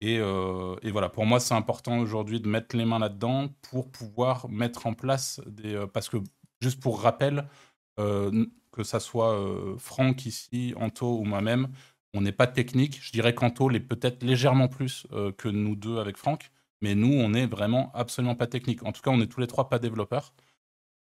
Et, 0.00 0.18
euh, 0.18 0.76
et, 0.82 0.90
voilà, 0.90 1.08
pour 1.08 1.24
moi, 1.24 1.40
c'est 1.40 1.54
important 1.54 1.98
aujourd'hui 1.98 2.40
de 2.40 2.48
mettre 2.48 2.76
les 2.76 2.84
mains 2.84 2.98
là-dedans 2.98 3.48
pour 3.70 3.90
pouvoir 3.90 4.48
mettre 4.48 4.86
en 4.86 4.94
place 4.94 5.40
des. 5.46 5.86
parce 5.92 6.08
que, 6.08 6.18
juste 6.60 6.80
pour 6.80 7.00
rappel, 7.00 7.48
que 7.96 8.82
ça 8.82 9.00
soit 9.00 9.38
Franck 9.78 10.26
ici, 10.26 10.74
Anto 10.76 11.18
ou 11.18 11.24
moi-même, 11.24 11.68
on 12.16 12.22
n'est 12.22 12.32
pas 12.32 12.46
technique. 12.46 12.98
Je 13.02 13.12
dirais 13.12 13.34
qu'Anto 13.34 13.68
l'est 13.68 13.80
peut-être 13.80 14.22
légèrement 14.22 14.68
plus 14.68 15.06
euh, 15.12 15.32
que 15.32 15.48
nous 15.48 15.76
deux 15.76 15.98
avec 15.98 16.16
Franck, 16.16 16.50
mais 16.80 16.94
nous, 16.94 17.12
on 17.12 17.30
n'est 17.30 17.46
vraiment 17.46 17.92
absolument 17.94 18.34
pas 18.34 18.46
technique. 18.46 18.82
En 18.84 18.92
tout 18.92 19.02
cas, 19.02 19.10
on 19.10 19.20
est 19.20 19.26
tous 19.26 19.40
les 19.40 19.46
trois 19.46 19.68
pas 19.68 19.78
développeurs. 19.78 20.34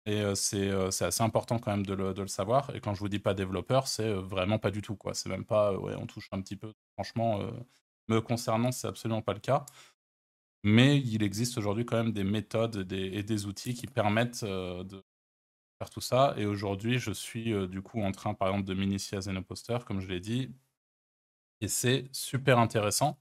Et 0.06 0.22
euh, 0.22 0.34
euh, 0.54 0.92
c'est 0.92 1.06
assez 1.06 1.24
important 1.24 1.60
quand 1.60 1.72
même 1.72 1.86
de 1.86 1.94
le, 1.94 2.28
savoir. 2.28 2.76
Et 2.76 2.82
quand 2.82 2.94
je 2.94 3.00
vous 3.00 3.10
dis 3.10 3.20
pas 3.20 3.34
développeur, 3.34 3.88
c'est 3.88 4.12
vraiment 4.14 4.60
pas 4.60 4.72
du 4.72 4.82
tout. 4.82 4.96
quoi. 4.96 5.14
C'est 5.14 5.30
même 5.30 5.46
pas, 5.46 5.74
ouais, 5.78 5.96
on 5.98 6.08
touche 6.08 6.30
un 6.32 6.42
petit 6.42 6.56
peu. 6.56 6.74
Franchement, 6.94 7.42
me 8.08 8.22
concernant, 8.22 8.72
c'est 8.72 8.88
absolument 8.88 9.22
pas 9.22 9.34
le 9.34 9.40
cas. 9.40 9.66
Mais 10.64 11.00
il 11.00 11.24
existe 11.24 11.58
aujourd'hui 11.58 11.86
quand 11.86 11.98
même 11.98 12.12
des 12.12 12.24
méthodes 12.24 12.92
et 12.92 13.24
des 13.24 13.46
outils 13.46 13.74
qui 13.76 13.88
permettent 13.88 14.44
de 14.44 15.04
faire 15.80 15.90
tout 15.90 16.02
ça. 16.02 16.34
Et 16.38 16.46
aujourd'hui, 16.46 17.00
je 17.00 17.12
suis 17.12 17.54
du 17.70 17.82
coup 17.82 18.02
en 18.02 18.12
train, 18.12 18.34
par 18.34 18.50
exemple, 18.50 18.68
de 18.68 18.74
m'initier 18.74 19.18
à 19.18 19.22
Zenoposter, 19.22 19.80
comme 19.86 20.02
je 20.02 20.08
l'ai 20.08 20.20
dit, 20.20 20.52
et 21.62 21.68
c'est 21.68 22.08
super 22.12 22.60
intéressant. 22.60 23.20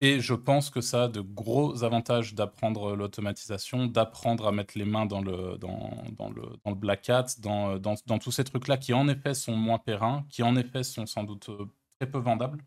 Et 0.00 0.20
je 0.20 0.34
pense 0.34 0.70
que 0.70 0.80
ça 0.80 1.04
a 1.04 1.08
de 1.08 1.20
gros 1.20 1.82
avantages 1.82 2.34
d'apprendre 2.34 2.94
l'automatisation, 2.94 3.86
d'apprendre 3.86 4.46
à 4.46 4.52
mettre 4.52 4.76
les 4.76 4.84
mains 4.84 5.06
dans 5.06 5.22
le, 5.22 5.56
dans, 5.56 6.04
dans 6.18 6.30
le, 6.30 6.42
dans 6.64 6.70
le 6.70 6.76
Black 6.76 7.08
Hat, 7.08 7.26
dans, 7.38 7.78
dans, 7.78 7.94
dans 8.06 8.18
tous 8.18 8.32
ces 8.32 8.44
trucs-là 8.44 8.76
qui 8.76 8.92
en 8.92 9.08
effet 9.08 9.34
sont 9.34 9.56
moins 9.56 9.78
périns, 9.78 10.26
qui 10.30 10.42
en 10.42 10.56
effet 10.56 10.82
sont 10.82 11.06
sans 11.06 11.24
doute 11.24 11.48
euh, 11.48 11.66
très 11.98 12.10
peu 12.10 12.18
vendables, 12.18 12.62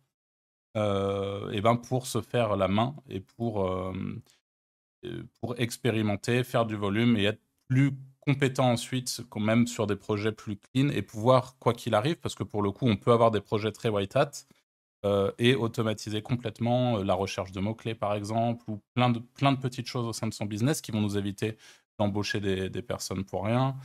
euh, 0.78 1.52
et 1.52 1.62
ben 1.62 1.76
pour 1.76 2.08
se 2.08 2.22
faire 2.22 2.56
la 2.56 2.68
main 2.68 2.96
et 3.10 3.20
pour, 3.20 3.68
euh, 3.68 3.94
pour 5.40 5.60
expérimenter, 5.60 6.44
faire 6.44 6.66
du 6.66 6.76
volume 6.76 7.18
et 7.18 7.26
être 7.26 7.42
plus 7.68 7.92
compétent 8.20 8.72
ensuite, 8.72 9.22
quand 9.30 9.40
même 9.40 9.68
sur 9.68 9.88
des 9.88 9.96
projets 9.96 10.32
plus 10.32 10.58
clean 10.58 10.90
et 10.90 11.02
pouvoir, 11.02 11.58
quoi 11.60 11.74
qu'il 11.74 11.96
arrive, 11.96 12.18
parce 12.18 12.36
que 12.36 12.44
pour 12.44 12.62
le 12.62 12.72
coup, 12.72 12.88
on 12.88 12.98
peut 12.98 13.12
avoir 13.12 13.32
des 13.32 13.42
projets 13.42 13.72
très 13.72 13.90
white 13.90 14.16
hat, 14.16 14.32
euh, 15.06 15.32
et 15.38 15.54
automatiser 15.56 16.24
complètement 16.24 16.98
euh, 16.98 17.04
la 17.04 17.14
recherche 17.14 17.52
de 17.52 17.60
mots-clés, 17.60 17.94
par 17.94 18.16
exemple, 18.16 18.64
ou 18.68 18.82
plein 18.96 19.10
de, 19.12 19.20
plein 19.20 19.52
de 19.52 19.60
petites 19.60 19.86
choses 19.86 20.08
au 20.08 20.14
sein 20.14 20.26
de 20.28 20.34
son 20.34 20.46
business 20.46 20.82
qui 20.82 20.92
vont 20.92 21.02
nous 21.02 21.18
éviter 21.18 21.58
d'embaucher 22.00 22.40
des, 22.40 22.82
personnes 22.82 23.24
pour 23.24 23.46
rien, 23.46 23.78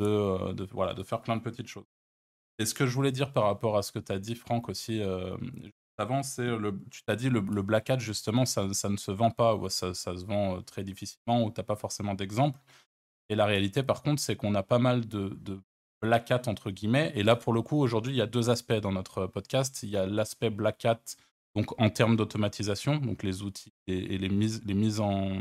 de, 0.00 0.06
euh, 0.06 0.52
de, 0.54 0.64
voilà, 0.72 0.94
de 0.94 1.02
faire 1.04 1.22
plein 1.22 1.36
de 1.36 1.42
petites 1.42 1.68
choses. 1.68 1.86
Et 2.58 2.66
ce 2.66 2.74
que 2.74 2.86
je 2.86 2.94
voulais 2.94 3.12
dire 3.12 3.32
par 3.32 3.44
rapport 3.44 3.76
à 3.76 3.82
ce 3.82 3.92
que 3.92 4.00
tu 4.00 4.10
as 4.10 4.18
dit, 4.18 4.34
Franck, 4.34 4.68
aussi 4.68 5.00
avant, 5.96 6.22
c'est 6.24 6.46
le, 6.46 6.80
tu 6.90 7.02
t'as 7.04 7.16
dit 7.16 7.30
le, 7.30 7.40
le, 7.40 7.62
black 7.62 7.90
hat, 7.90 7.98
justement, 7.98 8.44
ça, 8.44 8.72
ça, 8.74 8.88
ne 8.88 8.96
se 8.96 9.12
vend 9.12 9.30
pas, 9.30 9.54
ou 9.54 9.68
ça, 9.68 9.94
ça 9.94 10.16
se 10.16 10.24
vend 10.24 10.62
très 10.62 10.82
difficilement, 10.82 11.44
ou 11.44 11.52
tu 11.52 11.60
n'as 11.60 11.64
pas 11.64 11.76
forcément 11.76 12.14
d'exemple. 12.14 12.60
Et 13.28 13.36
la 13.36 13.46
réalité, 13.46 13.82
par 13.84 14.02
contre, 14.02 14.20
c'est 14.20 14.36
qu'on 14.36 14.54
a 14.56 14.64
pas 14.64 14.78
mal 14.80 15.06
de 15.06 15.60
Black 16.00 16.30
Hat 16.30 16.42
entre 16.46 16.70
guillemets. 16.70 17.12
Et 17.14 17.22
là, 17.22 17.36
pour 17.36 17.52
le 17.52 17.62
coup, 17.62 17.80
aujourd'hui, 17.80 18.12
il 18.12 18.16
y 18.16 18.22
a 18.22 18.26
deux 18.26 18.50
aspects 18.50 18.72
dans 18.72 18.92
notre 18.92 19.26
podcast. 19.26 19.82
Il 19.82 19.90
y 19.90 19.96
a 19.96 20.06
l'aspect 20.06 20.50
Black 20.50 20.84
Hat, 20.84 21.00
donc 21.54 21.80
en 21.80 21.90
termes 21.90 22.16
d'automatisation, 22.16 22.96
donc 22.96 23.22
les 23.22 23.42
outils 23.42 23.72
et, 23.86 24.18
les 24.18 24.28
mises, 24.28 24.62
les 24.64 24.74
mises 24.74 25.00
en, 25.00 25.38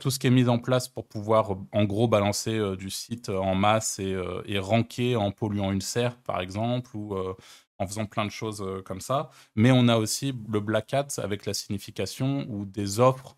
tout 0.00 0.10
ce 0.10 0.18
qui 0.18 0.26
est 0.26 0.30
mis 0.30 0.48
en 0.48 0.58
place 0.58 0.88
pour 0.88 1.06
pouvoir, 1.06 1.56
en 1.72 1.84
gros, 1.84 2.08
balancer 2.08 2.56
euh, 2.56 2.76
du 2.76 2.90
site 2.90 3.30
en 3.30 3.54
masse 3.54 3.98
et, 3.98 4.12
euh, 4.12 4.42
et, 4.46 4.58
ranker 4.58 5.16
en 5.16 5.32
polluant 5.32 5.72
une 5.72 5.80
serre, 5.80 6.16
par 6.18 6.40
exemple, 6.40 6.96
ou 6.96 7.14
euh, 7.14 7.34
en 7.78 7.86
faisant 7.86 8.06
plein 8.06 8.24
de 8.24 8.30
choses 8.30 8.64
comme 8.84 9.00
ça. 9.00 9.30
Mais 9.54 9.70
on 9.70 9.88
a 9.88 9.96
aussi 9.96 10.34
le 10.48 10.60
Black 10.60 10.92
Hat 10.94 11.08
avec 11.18 11.46
la 11.46 11.54
signification 11.54 12.46
ou 12.48 12.64
des 12.64 13.00
offres 13.00 13.36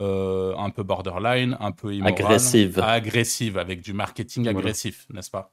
euh, 0.00 0.54
un 0.56 0.70
peu 0.70 0.82
borderline, 0.82 1.56
un 1.60 1.72
peu 1.72 1.94
immoral, 1.94 2.14
agressive, 2.14 2.78
agressive 2.78 3.58
avec 3.58 3.82
du 3.82 3.92
marketing 3.92 4.48
agressif, 4.48 5.06
n'est-ce 5.10 5.30
pas? 5.30 5.50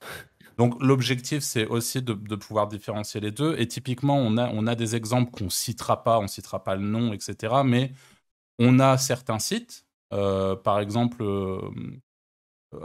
Donc 0.58 0.82
l'objectif, 0.82 1.44
c'est 1.44 1.68
aussi 1.68 2.02
de, 2.02 2.14
pouvoir 2.36 2.68
différencier 2.68 3.22
les 3.22 3.32
deux. 3.32 3.56
Et 3.60 3.68
typiquement, 3.68 4.18
on 4.18 4.38
a, 4.38 4.50
on 4.50 4.66
a 4.66 4.76
des 4.76 4.96
exemples 4.96 5.32
qu'on 5.32 5.50
citera 5.50 6.04
pas, 6.04 6.20
on 6.20 6.28
citera 6.28 6.64
pas 6.64 6.76
le 6.76 6.82
nom, 6.82 7.14
etc. 7.14 7.62
Mais 7.64 7.92
on 8.58 8.80
a 8.80 8.98
certains 8.98 9.40
sites, 9.40 9.86
euh, 10.14 10.56
par 10.56 10.80
exemple, 10.80 11.22
euh, 11.22 11.60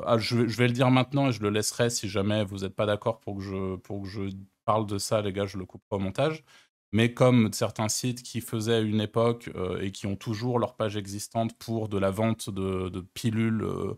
ah, 0.04 0.18
je, 0.18 0.36
vais 0.36 0.66
le 0.66 0.74
dire 0.74 0.90
maintenant 0.90 1.28
et 1.28 1.32
je 1.32 1.42
le 1.42 1.50
laisserai 1.50 1.90
si 1.90 2.08
jamais 2.08 2.44
vous 2.44 2.58
n'êtes 2.58 2.74
pas 2.74 2.86
d'accord 2.86 3.20
pour 3.20 3.36
que 3.36 3.42
je 3.42 3.76
pour 3.76 4.02
que 4.02 4.08
je 4.08 4.20
parle 4.64 4.86
de 4.86 4.98
ça, 4.98 5.22
les 5.22 5.32
gars, 5.32 5.46
je 5.46 5.58
le 5.58 5.64
couperai 5.64 5.96
au 5.96 5.98
montage 5.98 6.44
mais 6.92 7.14
comme 7.14 7.52
certains 7.52 7.88
sites 7.88 8.22
qui 8.22 8.40
faisaient 8.40 8.74
à 8.76 8.80
une 8.80 9.00
époque 9.00 9.50
euh, 9.56 9.80
et 9.80 9.90
qui 9.90 10.06
ont 10.06 10.16
toujours 10.16 10.58
leur 10.58 10.74
page 10.74 10.96
existante 10.96 11.56
pour 11.58 11.88
de 11.88 11.98
la 11.98 12.10
vente 12.10 12.50
de, 12.50 13.00
pilules, 13.14 13.62
euh, 13.62 13.96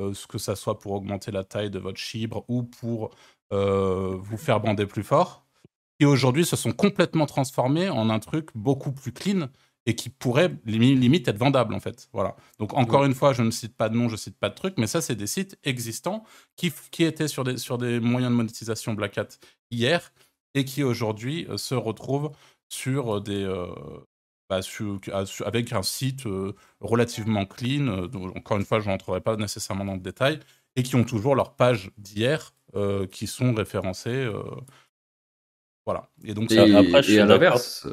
euh, 0.00 0.12
que 0.28 0.38
ça 0.38 0.54
soit 0.54 0.78
pour 0.78 0.92
augmenter 0.92 1.30
la 1.30 1.44
taille 1.44 1.70
de 1.70 1.78
votre 1.78 1.98
chibre 1.98 2.44
ou 2.48 2.62
pour 2.62 3.10
vous 3.50 4.36
faire 4.36 4.58
bander 4.58 4.84
plus 4.84 5.04
fort, 5.04 5.46
qui 6.00 6.06
aujourd'hui 6.06 6.44
se 6.44 6.56
sont 6.56 6.72
complètement 6.72 7.26
transformés 7.26 7.88
en 7.88 8.10
un 8.10 8.18
truc 8.18 8.48
beaucoup 8.56 8.90
plus 8.90 9.12
clean 9.12 9.48
et 9.86 9.94
qui 9.94 10.08
pourrait 10.08 10.56
limite 10.64 11.28
être 11.28 11.38
vendable 11.38 11.72
en 11.72 11.78
fait. 11.78 12.08
Voilà. 12.12 12.34
Donc 12.58 12.74
encore 12.74 13.04
une 13.04 13.14
fois, 13.14 13.32
je 13.32 13.42
ne 13.42 13.52
cite 13.52 13.76
pas 13.76 13.88
de 13.88 13.96
nom, 13.96 14.08
je 14.08 14.16
cite 14.16 14.36
pas 14.38 14.48
de 14.48 14.56
truc, 14.56 14.74
mais 14.76 14.88
ça 14.88 15.00
c'est 15.00 15.14
des 15.14 15.28
sites 15.28 15.56
existants 15.62 16.24
qui, 16.56 16.72
qui 16.90 17.04
étaient 17.04 17.28
sur 17.28 17.44
des, 17.44 17.58
sur 17.58 17.78
des 17.78 18.00
moyens 18.00 18.32
de 18.32 18.36
monétisation 18.36 18.94
Black 18.94 19.18
Hat 19.18 19.28
hier 19.70 20.12
et 20.54 20.64
qui 20.64 20.82
aujourd'hui 20.82 21.46
euh, 21.48 21.56
se 21.56 21.74
retrouvent 21.74 22.30
sur 22.68 23.20
des, 23.20 23.44
euh, 23.44 23.66
bah, 24.48 24.60
avec 25.44 25.72
un 25.72 25.82
site 25.82 26.26
euh, 26.26 26.54
relativement 26.80 27.44
clean. 27.44 28.08
encore 28.36 28.56
une 28.56 28.64
fois, 28.64 28.80
je 28.80 28.88
n'entrerai 28.88 29.20
pas 29.20 29.36
nécessairement 29.36 29.84
dans 29.84 29.94
le 29.94 30.00
détail, 30.00 30.40
et 30.76 30.82
qui 30.82 30.96
ont 30.96 31.04
toujours 31.04 31.34
leurs 31.34 31.54
pages 31.54 31.90
d'hier 31.98 32.54
qui 33.12 33.28
sont 33.28 33.54
référencées. 33.54 34.28
voilà. 35.86 36.08
Et 36.24 36.34
donc, 36.34 36.50
après, 36.50 37.02
je 37.04 37.10
suis 37.12 37.20
à 37.20 37.26
l'inverse, 37.26 37.86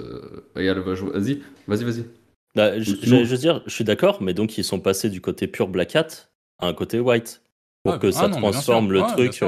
vas-y, 1.13 1.43
vas-y, 1.67 1.83
vas-y. 1.83 2.05
Bah, 2.55 2.79
je, 2.79 3.15
veux 3.15 3.37
dire, 3.37 3.61
je 3.67 3.71
suis 3.71 3.83
d'accord, 3.83 4.23
mais 4.23 4.33
donc 4.33 4.57
ils 4.57 4.63
sont 4.63 4.79
passés 4.79 5.11
du 5.11 5.21
côté 5.21 5.47
pur 5.47 5.67
Black 5.67 5.95
Hat 5.95 6.07
à 6.57 6.65
un 6.65 6.73
côté 6.73 6.99
White 6.99 7.43
pour 7.83 7.99
que 7.99 8.09
ça 8.09 8.27
transforme 8.27 8.91
le 8.91 9.01
truc. 9.01 9.43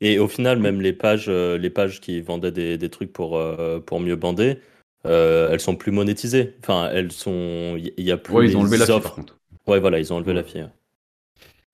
Et 0.00 0.18
au 0.18 0.28
final, 0.28 0.58
même 0.58 0.80
les 0.80 0.92
pages, 0.92 1.26
euh, 1.28 1.56
les 1.56 1.70
pages 1.70 2.00
qui 2.00 2.20
vendaient 2.20 2.52
des, 2.52 2.78
des 2.78 2.88
trucs 2.88 3.12
pour, 3.12 3.36
euh, 3.36 3.80
pour 3.80 4.00
mieux 4.00 4.16
bander, 4.16 4.58
euh, 5.06 5.48
elles 5.50 5.60
sont 5.60 5.76
plus 5.76 5.92
monétisées. 5.92 6.54
Enfin, 6.60 6.90
elles 6.92 7.12
sont. 7.12 7.76
Il 7.78 8.04
y, 8.04 8.10
a 8.10 8.16
plus. 8.16 8.34
Ouais, 8.34 8.48
ils 8.48 8.56
ont 8.56 8.60
enlevé 8.60 8.78
la 8.78 8.86
fille, 8.86 9.00
par 9.00 9.14
contre. 9.14 9.38
Ouais, 9.66 9.80
voilà, 9.80 9.98
ils 9.98 10.12
ont 10.12 10.16
enlevé 10.16 10.34
la 10.34 10.42
fille. 10.42 10.68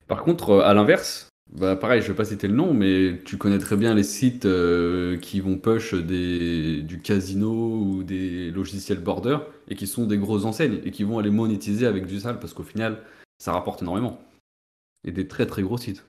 Par 0.07 0.23
contre, 0.23 0.59
à 0.59 0.73
l'inverse, 0.73 1.29
bah 1.53 1.75
pareil, 1.75 2.01
je 2.01 2.07
vais 2.07 2.13
pas 2.13 2.25
citer 2.25 2.47
le 2.47 2.53
nom, 2.53 2.73
mais 2.73 3.19
tu 3.25 3.37
connais 3.37 3.57
très 3.59 3.75
bien 3.75 3.93
les 3.93 4.03
sites 4.03 4.47
qui 5.21 5.39
vont 5.39 5.57
push 5.57 5.93
des, 5.93 6.81
du 6.81 6.99
casino 6.99 7.49
ou 7.51 8.03
des 8.03 8.51
logiciels 8.51 8.99
border 8.99 9.37
et 9.67 9.75
qui 9.75 9.87
sont 9.87 10.05
des 10.05 10.17
grosses 10.17 10.45
enseignes 10.45 10.79
et 10.85 10.91
qui 10.91 11.03
vont 11.03 11.19
aller 11.19 11.29
monétiser 11.29 11.87
avec 11.87 12.05
du 12.05 12.19
sale 12.19 12.39
parce 12.39 12.53
qu'au 12.53 12.63
final, 12.63 12.99
ça 13.39 13.53
rapporte 13.53 13.81
énormément. 13.81 14.21
Et 15.05 15.11
des 15.11 15.27
très 15.27 15.45
très 15.45 15.63
gros 15.63 15.77
sites. 15.77 16.05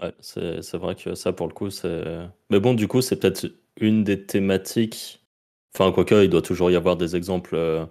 Ouais, 0.00 0.14
c'est 0.20 0.76
vrai 0.76 0.94
que 0.94 1.14
ça, 1.14 1.32
pour 1.32 1.48
le 1.48 1.52
coup, 1.52 1.70
c'est. 1.70 2.04
Mais 2.50 2.60
bon, 2.60 2.74
du 2.74 2.86
coup, 2.86 3.00
c'est 3.00 3.18
peut-être 3.18 3.50
une 3.80 4.04
des 4.04 4.24
thématiques. 4.24 5.24
Enfin, 5.74 5.92
quoique, 5.92 6.14
il 6.24 6.30
doit 6.30 6.42
toujours 6.42 6.70
y 6.70 6.76
avoir 6.76 6.96
des 6.96 7.16
exemples, 7.16 7.54
euh, 7.54 7.84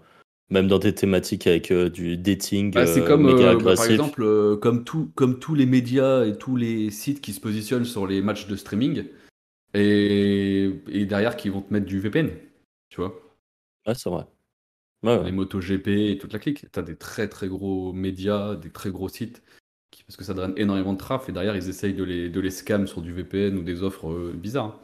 même 0.50 0.68
dans 0.68 0.80
des 0.80 0.96
thématiques 0.96 1.48
avec 1.48 1.72
euh, 1.72 1.90
du 1.90 2.18
dating 2.18 2.72
bah, 2.72 2.88
c'est 2.88 3.02
euh, 3.02 3.08
comme, 3.08 3.24
bah, 3.24 3.76
par 3.76 3.86
exemple, 3.86 4.58
comme, 4.58 4.84
tout, 4.84 5.12
comme 5.16 5.40
tous 5.40 5.56
les 5.56 5.66
médias 5.66 6.26
et 6.26 6.38
tous 6.38 6.56
les 6.56 6.90
sites 6.90 7.22
qui 7.22 7.34
se 7.34 7.40
positionnent 7.40 7.86
sur 7.86 8.08
les 8.08 8.22
matchs 8.22 8.48
de 8.48 8.56
streaming 8.56 9.06
et, 9.74 10.72
et 10.90 11.06
derrière 11.06 11.38
qui 11.38 11.50
vont 11.50 11.62
te 11.62 11.72
mettre 11.74 11.86
du 11.86 12.00
VPN, 12.00 12.32
tu 12.90 13.02
vois. 13.02 13.22
Ouais, 13.86 13.96
c'est 13.96 14.10
vrai. 14.10 14.26
Les 15.04 15.32
MotoGP 15.32 15.88
et 15.88 16.18
toute 16.18 16.34
la 16.34 16.40
clique. 16.40 16.66
Tu 16.72 16.80
as 16.80 16.82
des 16.82 16.96
très 16.96 17.30
très 17.30 17.48
gros 17.48 17.94
médias, 17.94 18.56
des 18.56 18.72
très 18.72 18.90
gros 18.90 19.08
sites 19.08 19.44
parce 20.06 20.18
que 20.18 20.24
ça 20.24 20.34
draine 20.34 20.54
énormément 20.58 20.94
de 20.94 20.98
traf 20.98 21.30
et 21.30 21.32
derrière 21.32 21.56
ils 21.56 21.70
essayent 21.70 21.94
de 21.94 22.04
les, 22.04 22.30
de 22.30 22.40
les 22.40 22.52
scam 22.52 22.88
sur 22.88 23.02
du 23.02 23.14
VPN 23.14 23.58
ou 23.58 23.64
des 23.64 23.84
offres 23.84 24.10
euh, 24.10 24.34
bizarres. 24.34 24.80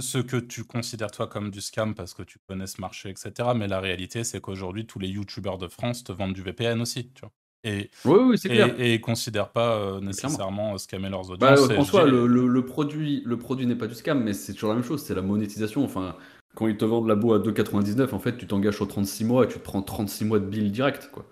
Ce 0.00 0.18
que 0.18 0.38
tu 0.38 0.64
considères 0.64 1.10
toi 1.10 1.26
comme 1.26 1.50
du 1.50 1.60
scam 1.60 1.94
parce 1.94 2.14
que 2.14 2.22
tu 2.22 2.38
connais 2.48 2.66
ce 2.66 2.80
marché, 2.80 3.10
etc. 3.10 3.50
Mais 3.54 3.68
la 3.68 3.80
réalité, 3.80 4.24
c'est 4.24 4.40
qu'aujourd'hui, 4.40 4.86
tous 4.86 4.98
les 4.98 5.08
youtubeurs 5.08 5.58
de 5.58 5.68
France 5.68 6.04
te 6.04 6.12
vendent 6.12 6.32
du 6.32 6.40
VPN 6.40 6.80
aussi. 6.80 7.10
Tu 7.14 7.20
vois. 7.20 7.32
Et, 7.64 7.90
oui, 8.06 8.18
oui, 8.20 8.38
c'est 8.38 8.48
clair. 8.48 8.74
Et, 8.78 8.94
ils 8.94 9.00
considèrent 9.00 9.50
pas 9.50 9.76
euh, 9.76 10.00
nécessairement 10.00 10.76
scammer 10.78 11.10
leurs 11.10 11.36
bah, 11.36 11.54
audiences. 11.54 11.78
en 11.78 11.84
soi, 11.84 12.06
le, 12.06 12.26
le, 12.26 12.64
produit, 12.64 13.22
le 13.26 13.38
produit 13.38 13.66
n'est 13.66 13.74
pas 13.74 13.86
du 13.86 13.94
scam, 13.94 14.22
mais 14.22 14.32
c'est 14.32 14.54
toujours 14.54 14.70
la 14.70 14.76
même 14.76 14.84
chose, 14.84 15.02
c'est 15.02 15.14
la 15.14 15.22
monétisation. 15.22 15.84
Enfin, 15.84 16.16
quand 16.54 16.66
ils 16.66 16.76
te 16.76 16.84
vendent 16.84 17.08
la 17.08 17.14
boue 17.14 17.34
à 17.34 17.38
2,99, 17.38 18.14
en 18.14 18.18
fait, 18.18 18.36
tu 18.36 18.46
t'engages 18.46 18.76
sur 18.76 18.88
36 18.88 19.24
mois 19.24 19.44
et 19.44 19.48
tu 19.48 19.54
te 19.54 19.64
prends 19.64 19.82
36 19.82 20.24
mois 20.24 20.38
de 20.38 20.46
bill 20.46 20.72
direct. 20.72 21.10
Quoi. 21.12 21.26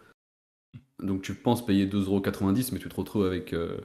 Donc 1.03 1.23
tu 1.23 1.35
penses 1.35 1.65
payer 1.65 1.87
2,90€, 1.87 2.71
mais 2.73 2.79
tu 2.79 2.89
te 2.89 2.97
retrouves 2.97 3.27
avec, 3.27 3.53
euh, 3.53 3.79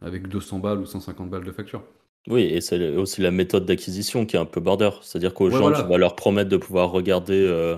avec 0.00 0.28
200 0.28 0.58
balles 0.58 0.78
ou 0.78 0.86
150 0.86 1.30
balles 1.30 1.44
de 1.44 1.52
facture. 1.52 1.82
Oui, 2.28 2.42
et 2.42 2.60
c'est 2.60 2.96
aussi 2.96 3.22
la 3.22 3.30
méthode 3.30 3.64
d'acquisition 3.64 4.26
qui 4.26 4.36
est 4.36 4.38
un 4.38 4.44
peu 4.44 4.60
border. 4.60 4.90
C'est-à-dire 5.02 5.32
qu'aux 5.32 5.50
gens, 5.50 5.72
tu 5.72 5.82
vas 5.82 5.96
leur 5.96 6.16
promettre 6.16 6.50
de 6.50 6.56
pouvoir 6.56 6.90
regarder 6.90 7.46
euh, 7.48 7.76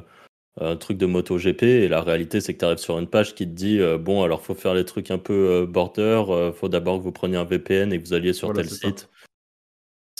un 0.60 0.76
truc 0.76 0.98
de 0.98 1.06
moto 1.06 1.38
GP, 1.38 1.62
et 1.62 1.88
la 1.88 2.02
réalité, 2.02 2.40
c'est 2.40 2.54
que 2.54 2.58
tu 2.58 2.64
arrives 2.64 2.78
sur 2.78 2.98
une 2.98 3.06
page 3.06 3.34
qui 3.34 3.46
te 3.46 3.52
dit 3.52 3.78
euh, 3.78 3.98
Bon, 3.98 4.22
alors 4.22 4.42
faut 4.42 4.54
faire 4.54 4.74
les 4.74 4.84
trucs 4.84 5.10
un 5.10 5.18
peu 5.18 5.66
border, 5.66 6.52
faut 6.56 6.68
d'abord 6.68 6.98
que 6.98 7.04
vous 7.04 7.12
preniez 7.12 7.36
un 7.36 7.44
VPN 7.44 7.92
et 7.92 8.02
que 8.02 8.06
vous 8.06 8.14
alliez 8.14 8.32
sur 8.32 8.52
tel 8.52 8.68
site. 8.68 9.08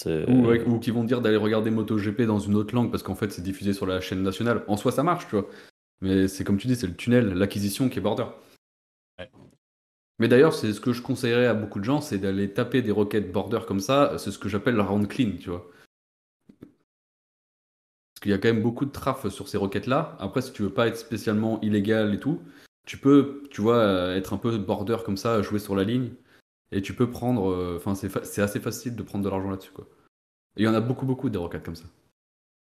Ou, 0.06 0.50
ou, 0.66 0.78
qui 0.78 0.90
vont 0.90 1.04
dire 1.04 1.20
d'aller 1.20 1.36
regarder 1.36 1.70
MotoGP 1.70 2.22
dans 2.22 2.38
une 2.38 2.54
autre 2.56 2.74
langue 2.74 2.90
parce 2.90 3.02
qu'en 3.04 3.14
fait 3.14 3.30
c'est 3.30 3.42
diffusé 3.42 3.72
sur 3.72 3.86
la 3.86 4.00
chaîne 4.00 4.22
nationale. 4.22 4.64
En 4.66 4.76
soi 4.76 4.90
ça 4.90 5.02
marche, 5.02 5.26
tu 5.28 5.36
vois. 5.36 5.48
Mais 6.00 6.26
c'est 6.28 6.44
comme 6.44 6.58
tu 6.58 6.66
dis, 6.66 6.76
c'est 6.76 6.88
le 6.88 6.96
tunnel, 6.96 7.34
l'acquisition 7.34 7.88
qui 7.88 7.98
est 7.98 8.02
border. 8.02 8.24
Mais 10.18 10.28
d'ailleurs, 10.28 10.54
c'est 10.54 10.72
ce 10.72 10.80
que 10.80 10.92
je 10.92 11.02
conseillerais 11.02 11.46
à 11.46 11.54
beaucoup 11.54 11.80
de 11.80 11.84
gens, 11.84 12.00
c'est 12.00 12.18
d'aller 12.18 12.52
taper 12.52 12.80
des 12.82 12.92
requêtes 12.92 13.32
border 13.32 13.60
comme 13.66 13.80
ça. 13.80 14.16
C'est 14.18 14.30
ce 14.30 14.38
que 14.38 14.48
j'appelle 14.48 14.76
la 14.76 14.84
round 14.84 15.08
clean, 15.08 15.32
tu 15.40 15.50
vois. 15.50 15.68
Parce 16.60 18.20
qu'il 18.22 18.30
y 18.30 18.34
a 18.34 18.38
quand 18.38 18.52
même 18.52 18.62
beaucoup 18.62 18.84
de 18.84 18.92
traf 18.92 19.28
sur 19.28 19.48
ces 19.48 19.58
requêtes-là. 19.58 20.16
Après, 20.20 20.42
si 20.42 20.52
tu 20.52 20.62
veux 20.62 20.72
pas 20.72 20.86
être 20.86 20.96
spécialement 20.96 21.60
illégal 21.60 22.14
et 22.14 22.20
tout, 22.20 22.40
tu 22.86 22.98
peux, 22.98 23.42
tu 23.50 23.60
vois, 23.60 24.14
être 24.14 24.32
un 24.32 24.36
peu 24.36 24.56
border 24.58 24.98
comme 25.04 25.16
ça, 25.16 25.42
jouer 25.42 25.58
sur 25.58 25.74
la 25.74 25.84
ligne. 25.84 26.12
Et 26.70 26.82
tu 26.82 26.94
peux 26.94 27.10
prendre. 27.10 27.50
Euh, 27.50 27.76
enfin, 27.76 27.94
c'est 27.94 28.42
assez 28.42 28.60
facile 28.60 28.96
de 28.96 29.02
prendre 29.02 29.24
de 29.24 29.28
l'argent 29.28 29.50
là-dessus, 29.50 29.72
quoi. 29.72 29.88
Et 30.56 30.62
il 30.62 30.64
y 30.64 30.68
en 30.68 30.74
a 30.74 30.80
beaucoup, 30.80 31.06
beaucoup 31.06 31.30
des 31.30 31.38
requêtes 31.38 31.64
comme 31.64 31.76
ça. 31.76 31.86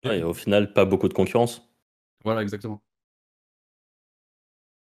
et 0.05 0.23
au 0.23 0.33
final, 0.33 0.73
pas 0.73 0.85
beaucoup 0.85 1.09
de 1.09 1.13
concurrence. 1.13 1.69
Voilà, 2.23 2.41
exactement. 2.41 2.81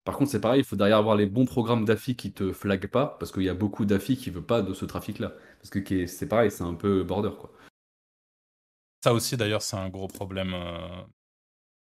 Par 0.05 0.17
contre, 0.17 0.29
c'est 0.29 0.39
pareil, 0.39 0.61
il 0.61 0.63
faut 0.63 0.75
derrière 0.75 0.99
avoir 0.99 1.15
les 1.15 1.25
bons 1.25 1.45
programmes 1.45 1.83
d'affi 1.83 2.15
qui 2.15 2.31
te 2.31 2.53
flaguent 2.53 2.87
pas, 2.87 3.17
parce 3.19 3.31
qu'il 3.31 3.41
y 3.41 3.49
a 3.49 3.55
beaucoup 3.55 3.85
d'affi 3.85 4.15
qui 4.15 4.29
ne 4.29 4.35
veulent 4.35 4.45
pas 4.45 4.61
de 4.61 4.73
ce 4.73 4.85
trafic-là. 4.85 5.33
Parce 5.59 5.71
que 5.71 6.05
c'est 6.05 6.27
pareil, 6.27 6.51
c'est 6.51 6.63
un 6.63 6.75
peu 6.75 7.03
border, 7.03 7.31
quoi. 7.39 7.51
Ça 9.03 9.13
aussi, 9.13 9.35
d'ailleurs, 9.37 9.61
c'est 9.61 9.77
un 9.77 9.89
gros 9.89 10.07
problème. 10.07 10.53
Euh. 10.53 11.03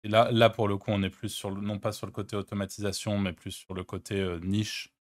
Là, 0.05 0.51
pour 0.51 0.69
le 0.69 0.77
coup, 0.77 0.91
on 0.91 1.03
est 1.03 1.11
plus 1.11 1.29
sur 1.29 1.51
non 1.51 1.79
pas 1.79 1.93
sur 1.93 2.07
le 2.07 2.13
côté 2.13 2.37
automatisation, 2.37 3.19
mais 3.19 3.33
plus 3.33 3.53
sur 3.53 3.75
le 3.75 3.85
côté 3.85 4.21
euh, 4.21 4.39
niche. 4.41 4.93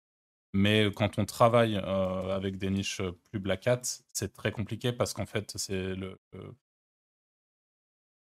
Mais 0.54 0.90
quand 0.94 1.18
on 1.18 1.24
travaille 1.26 1.76
euh, 1.76 2.36
avec 2.36 2.58
des 2.58 2.70
niches 2.70 3.02
plus 3.30 3.40
black 3.40 3.66
hat, 3.66 3.82
c'est 4.12 4.32
très 4.34 4.52
compliqué 4.52 4.92
parce 4.92 5.14
qu'en 5.14 5.26
fait, 5.26 5.52
c'est 5.56 5.94
le, 5.96 6.18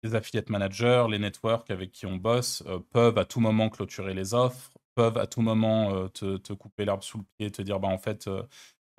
les 0.04 0.16
affiliate 0.16 0.50
managers, 0.50 1.06
les 1.10 1.20
networks 1.20 1.70
avec 1.72 1.92
qui 1.92 2.06
on 2.06 2.18
bosse 2.18 2.64
peuvent 2.92 3.18
à 3.18 3.26
tout 3.26 3.40
moment 3.40 3.70
clôturer 3.70 4.14
les 4.14 4.34
offres, 4.34 4.72
peuvent 5.00 5.18
à 5.18 5.28
tout 5.28 5.40
moment 5.42 5.94
euh, 5.94 6.08
te, 6.10 6.54
couper 6.54 6.84
l'herbe 6.84 7.04
sous 7.04 7.20
le 7.20 7.24
pied 7.38 7.48
et 7.48 7.52
te 7.52 7.62
dire 7.62 7.80
bah, 7.80 7.88
en 7.88 7.98
fait, 7.98 8.28
euh, 8.28 8.44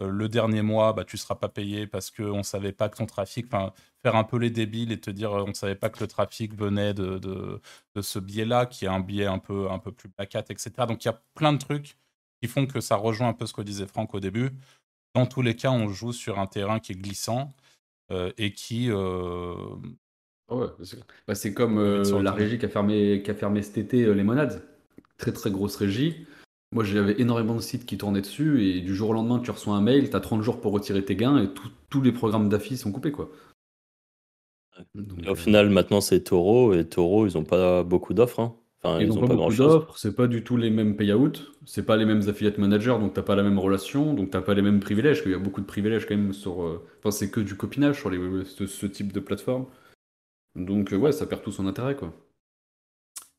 euh, 0.00 0.09
le 0.09 0.30
dernier 0.30 0.62
mois, 0.62 0.95
bah, 0.95 1.04
tu 1.04 1.16
ne 1.16 1.19
seras 1.19 1.35
pas 1.35 1.50
payé 1.50 1.87
parce 1.87 2.11
qu'on 2.11 2.38
ne 2.38 2.42
savait 2.42 2.73
pas 2.73 2.88
que 2.88 2.97
ton 2.97 3.04
trafic, 3.04 3.47
enfin, 3.52 3.75
faire 4.02 4.16
un 4.16 4.25
peu 4.25 4.38
les 4.38 4.49
débiles 4.49 4.92
et 4.92 5.00
te 5.00 5.11
dire 5.11 5.33
on 5.33 5.49
ne 5.49 5.52
savait 5.52 5.75
pas 5.75 5.90
que 5.90 6.00
le 6.00 6.07
trafic 6.07 6.54
venait 6.54 6.95
de, 6.95 7.19
de, 7.19 7.61
ce 8.00 8.19
biais-là, 8.19 8.64
qui 8.64 8.87
est 8.87 8.88
un 8.88 9.00
biais 9.00 9.26
un 9.26 9.38
peu, 9.38 9.71
un 9.71 9.78
peu 9.78 9.92
plus 9.92 10.09
placat, 10.09 10.45
etc. 10.49 10.71
Donc 10.88 11.04
il 11.04 11.09
y 11.09 11.11
a 11.11 11.23
plein 11.35 11.52
de 11.52 11.59
trucs 11.59 11.99
qui 12.42 12.49
font 12.49 12.66
que 12.66 12.80
ça 12.80 12.97
rejoint 12.97 13.28
un 13.28 13.35
peu 13.35 13.45
ce 13.45 13.52
que 13.52 13.61
disait 13.61 13.87
Franck 13.87 14.14
au 14.14 14.21
début. 14.21 14.52
dans 15.14 15.26
tous 15.26 15.42
les 15.42 15.54
cas, 15.54 15.71
on 15.71 15.88
joue 15.88 16.14
sur 16.14 16.38
un 16.38 16.47
terrain 16.47 16.80
qui 16.80 16.92
est 16.92 16.97
glissant 16.97 17.50
et 18.38 18.52
qui. 18.52 18.90
Ah 20.52 20.57
ouais, 20.57 20.66
c'est 20.83 20.99
bah, 21.28 21.35
c'est 21.35 21.52
comme 21.54 21.78
la 22.23 22.33
régie 22.33 22.59
qui 22.59 22.64
a 22.64 22.71
fermé, 22.71 23.23
qui 23.23 23.30
a 23.30 23.35
fermé 23.35 23.62
cet 23.62 23.76
été 23.78 24.14
les 24.14 24.25
monades. 24.25 24.70
Très 25.21 25.33
très 25.33 25.50
grosse 25.50 25.77
régie. 25.77 26.27
Moi, 26.73 26.83
j'avais 26.83 27.21
énormément 27.21 27.55
de 27.55 27.61
sites 27.61 27.85
qui 27.85 27.99
tournaient 27.99 28.23
dessus 28.23 28.65
et 28.65 28.81
du 28.81 28.95
jour 28.95 29.11
au 29.11 29.12
lendemain, 29.12 29.39
tu 29.41 29.50
reçois 29.50 29.75
un 29.75 29.83
mail, 29.83 30.09
tu 30.09 30.17
as 30.17 30.21
30 30.21 30.41
jours 30.41 30.61
pour 30.62 30.73
retirer 30.73 31.05
tes 31.05 31.15
gains 31.15 31.43
et 31.43 31.49
tous 31.91 32.00
les 32.00 32.12
programmes 32.12 32.49
d'affiches 32.49 32.79
sont 32.79 32.93
coupés. 32.93 33.12
quoi. 33.12 33.31
au 35.29 35.35
final, 35.35 35.69
maintenant, 35.69 36.00
c'est 36.00 36.21
Toro 36.21 36.73
et 36.73 36.89
Toro, 36.89 37.27
ils 37.27 37.35
n'ont 37.35 37.45
pas 37.45 37.83
beaucoup 37.83 38.15
d'offres. 38.15 38.41
Hein. 38.41 38.55
Enfin, 38.83 38.99
ils, 38.99 39.12
ont, 39.12 39.21
pas, 39.21 39.35
beaucoup 39.35 39.53
d'offres, 39.53 39.99
c'est 39.99 40.17
pas 40.17 40.27
du 40.27 40.43
tout 40.43 40.57
les 40.57 40.71
mêmes 40.71 40.97
payouts, 40.97 41.33
c'est 41.67 41.85
pas 41.85 41.99
les 41.99 42.07
mêmes 42.07 42.23
affiliate 42.29 42.57
managers, 42.57 42.97
donc 42.99 43.12
t'as 43.12 43.23
pas 43.23 43.35
la 43.35 43.43
même 43.43 43.59
relation, 43.59 44.15
donc 44.15 44.31
t'as 44.31 44.41
pas 44.41 44.55
les 44.55 44.62
mêmes 44.62 44.81
privilèges. 44.81 45.23
Il 45.27 45.33
y 45.33 45.35
a 45.35 45.39
beaucoup 45.39 45.61
de 45.61 45.67
privilèges 45.67 46.07
quand 46.07 46.17
même 46.17 46.33
sur. 46.33 46.62
Euh, 46.62 46.83
enfin, 47.00 47.11
c'est 47.11 47.31
que 47.31 47.41
du 47.41 47.57
copinage 47.57 47.99
sur 47.99 48.09
les, 48.09 48.19
ce, 48.45 48.87
type 48.87 49.12
de 49.12 49.21
plateforme. 49.21 49.67
Donc, 50.55 50.95
euh, 50.95 50.97
ouais, 50.97 51.12
ça 51.12 51.27
perd 51.27 51.43
tout 51.43 51.53
son 51.53 51.67
intérêt, 51.67 51.95
quoi. 51.95 52.15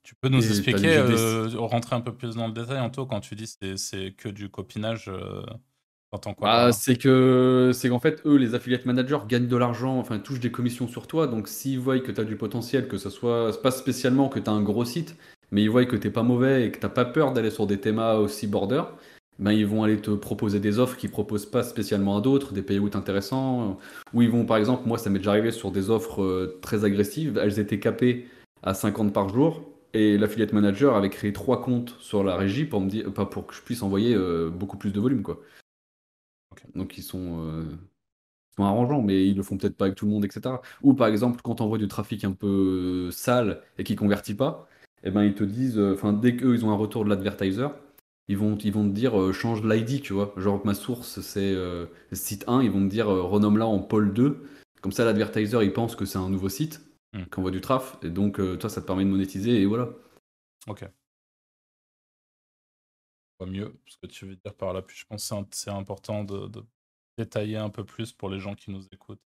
Tu 0.03 0.15
peux 0.15 0.29
nous 0.29 0.45
expliquer, 0.45 0.97
euh, 0.97 1.47
rentrer 1.55 1.95
un 1.95 2.01
peu 2.01 2.13
plus 2.13 2.35
dans 2.35 2.47
le 2.47 2.53
détail, 2.53 2.79
Anto, 2.79 3.05
quand 3.05 3.19
tu 3.19 3.35
dis 3.35 3.47
c'est 3.47 3.77
c'est 3.77 4.11
que 4.11 4.29
du 4.29 4.49
copinage 4.49 5.09
euh, 5.09 5.43
quoi 6.19 6.33
bah, 6.41 6.71
C'est 6.71 6.95
que 6.95 7.71
c'est 7.73 7.89
qu'en 7.89 7.99
fait, 7.99 8.21
eux, 8.25 8.35
les 8.35 8.55
affiliate 8.55 8.85
managers, 8.85 9.19
gagnent 9.27 9.47
de 9.47 9.57
l'argent, 9.57 9.97
enfin, 9.97 10.19
touchent 10.19 10.39
des 10.39 10.51
commissions 10.51 10.87
sur 10.87 11.07
toi. 11.07 11.27
Donc, 11.27 11.47
s'ils 11.47 11.79
voient 11.79 11.99
que 11.99 12.11
tu 12.11 12.19
as 12.19 12.23
du 12.23 12.35
potentiel, 12.35 12.87
que 12.87 12.97
ce 12.97 13.09
soit, 13.09 13.61
pas 13.61 13.71
spécialement 13.71 14.27
que 14.27 14.39
tu 14.39 14.49
as 14.49 14.53
un 14.53 14.61
gros 14.61 14.85
site, 14.85 15.15
mais 15.51 15.63
ils 15.63 15.69
voient 15.69 15.85
que 15.85 15.95
tu 15.95 16.11
pas 16.11 16.23
mauvais 16.23 16.67
et 16.67 16.71
que 16.71 16.79
tu 16.79 16.91
pas 16.91 17.05
peur 17.05 17.31
d'aller 17.31 17.51
sur 17.51 17.67
des 17.67 17.79
thémas 17.79 18.15
aussi 18.15 18.47
border, 18.47 18.83
ben, 19.39 19.51
ils 19.51 19.65
vont 19.65 19.83
aller 19.83 19.99
te 19.99 20.11
proposer 20.11 20.59
des 20.59 20.79
offres 20.79 20.97
qu'ils 20.97 21.11
proposent 21.11 21.45
pas 21.45 21.63
spécialement 21.63 22.17
à 22.17 22.21
d'autres, 22.21 22.53
des 22.53 22.61
payouts 22.61 22.91
intéressants. 22.93 23.79
Ou 24.13 24.21
ils 24.21 24.29
vont, 24.29 24.45
par 24.45 24.57
exemple, 24.57 24.87
moi, 24.87 24.97
ça 24.97 25.09
m'est 25.09 25.19
déjà 25.19 25.31
arrivé 25.31 25.51
sur 25.51 25.71
des 25.71 25.89
offres 25.89 26.21
euh, 26.21 26.59
très 26.61 26.85
agressives, 26.85 27.39
elles 27.41 27.59
étaient 27.59 27.79
capées 27.79 28.27
à 28.63 28.73
50 28.73 29.13
par 29.13 29.29
jour. 29.29 29.70
Et 29.93 30.17
l'affiliate 30.17 30.53
manager 30.53 30.95
avait 30.95 31.09
créé 31.09 31.33
trois 31.33 31.61
comptes 31.61 31.95
sur 31.99 32.23
la 32.23 32.37
régie 32.37 32.65
pour 32.65 32.79
me 32.81 32.89
dire, 32.89 33.11
pas 33.13 33.25
pour 33.25 33.47
que 33.47 33.53
je 33.53 33.61
puisse 33.61 33.83
envoyer 33.83 34.15
euh, 34.15 34.49
beaucoup 34.49 34.77
plus 34.77 34.91
de 34.91 34.99
volume, 34.99 35.21
quoi. 35.21 35.41
Donc 36.75 36.97
ils 36.97 37.03
sont, 37.03 37.45
euh, 37.45 37.63
sont, 38.55 38.63
arrangeants, 38.63 39.01
mais 39.01 39.27
ils 39.27 39.35
le 39.35 39.43
font 39.43 39.57
peut-être 39.57 39.75
pas 39.75 39.85
avec 39.85 39.97
tout 39.97 40.05
le 40.05 40.11
monde, 40.11 40.23
etc. 40.23 40.55
Ou 40.81 40.93
par 40.93 41.07
exemple, 41.07 41.41
quand 41.43 41.55
tu 41.55 41.63
envoies 41.63 41.77
du 41.77 41.87
trafic 41.87 42.23
un 42.23 42.31
peu 42.31 43.07
euh, 43.07 43.11
sale 43.11 43.61
et 43.77 43.83
qui 43.83 43.95
convertit 43.95 44.35
pas, 44.35 44.67
eh 45.03 45.11
ben 45.11 45.23
ils 45.23 45.33
te 45.33 45.43
disent, 45.43 45.79
enfin 45.79 46.13
dès 46.13 46.35
qu'eux 46.35 46.55
ils 46.55 46.65
ont 46.65 46.71
un 46.71 46.75
retour 46.75 47.03
de 47.03 47.09
l'advertiser, 47.09 47.67
ils 48.27 48.37
vont, 48.37 48.57
ils 48.57 48.71
vont 48.71 48.87
te 48.87 48.93
dire 48.93 49.33
change 49.33 49.63
l'ID, 49.63 50.01
tu 50.01 50.13
vois. 50.13 50.33
Genre 50.37 50.65
ma 50.65 50.73
source 50.73 51.21
c'est 51.21 51.55
site 52.13 52.45
1, 52.47 52.61
ils 52.63 52.71
vont 52.71 52.79
me 52.79 52.89
dire 52.89 53.07
renomme-la 53.07 53.65
en 53.65 53.79
pôle 53.79 54.13
2. 54.13 54.43
Comme 54.81 54.91
ça 54.91 55.05
l'advertiser 55.05 55.57
il 55.63 55.73
pense 55.73 55.95
que 55.95 56.05
c'est 56.05 56.17
un 56.17 56.29
nouveau 56.29 56.49
site 56.49 56.81
Hmm. 57.13 57.25
qu'on 57.25 57.41
voit 57.41 57.51
du 57.51 57.61
traf. 57.61 57.97
Et 58.03 58.09
donc, 58.09 58.39
euh, 58.39 58.55
toi, 58.55 58.69
ça 58.69 58.81
te 58.81 58.87
permet 58.87 59.03
de 59.03 59.09
monétiser 59.09 59.61
et 59.61 59.65
voilà. 59.65 59.89
Ok. 60.67 60.85
Pas 63.37 63.45
mieux, 63.45 63.75
ce 63.85 63.97
que 63.97 64.07
tu 64.07 64.25
veux 64.25 64.35
dire 64.35 64.53
par 64.55 64.73
là. 64.73 64.81
Puis 64.81 64.97
je 64.97 65.05
pense 65.05 65.29
que 65.29 65.35
c'est 65.51 65.71
important 65.71 66.23
de, 66.23 66.49
détailler 67.17 67.57
un 67.57 67.69
peu 67.69 67.83
plus 67.83 68.13
pour 68.13 68.29
les 68.29 68.39
gens 68.39 68.55
qui 68.55 68.71
nous 68.71 68.85
écoutent. 68.91 69.21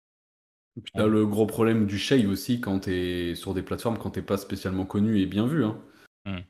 Et 0.77 0.83
puis, 0.83 0.93
le 0.95 1.27
gros 1.27 1.47
problème 1.47 1.87
du 1.87 1.99
shave 1.99 2.29
aussi 2.29 2.61
quand 2.61 2.81
tu 2.81 2.93
es 2.93 3.35
sur 3.35 3.55
des 3.55 3.63
plateformes, 3.63 3.99
quand 3.99 4.11
t'es 4.11 4.23
pas 4.23 4.37
spécialement 4.37 4.85
connu 4.85 5.19
et 5.19 5.27
bien 5.27 5.47
vu. 5.47 5.65
Hein. 5.65 5.83
Hmm. 6.27 6.41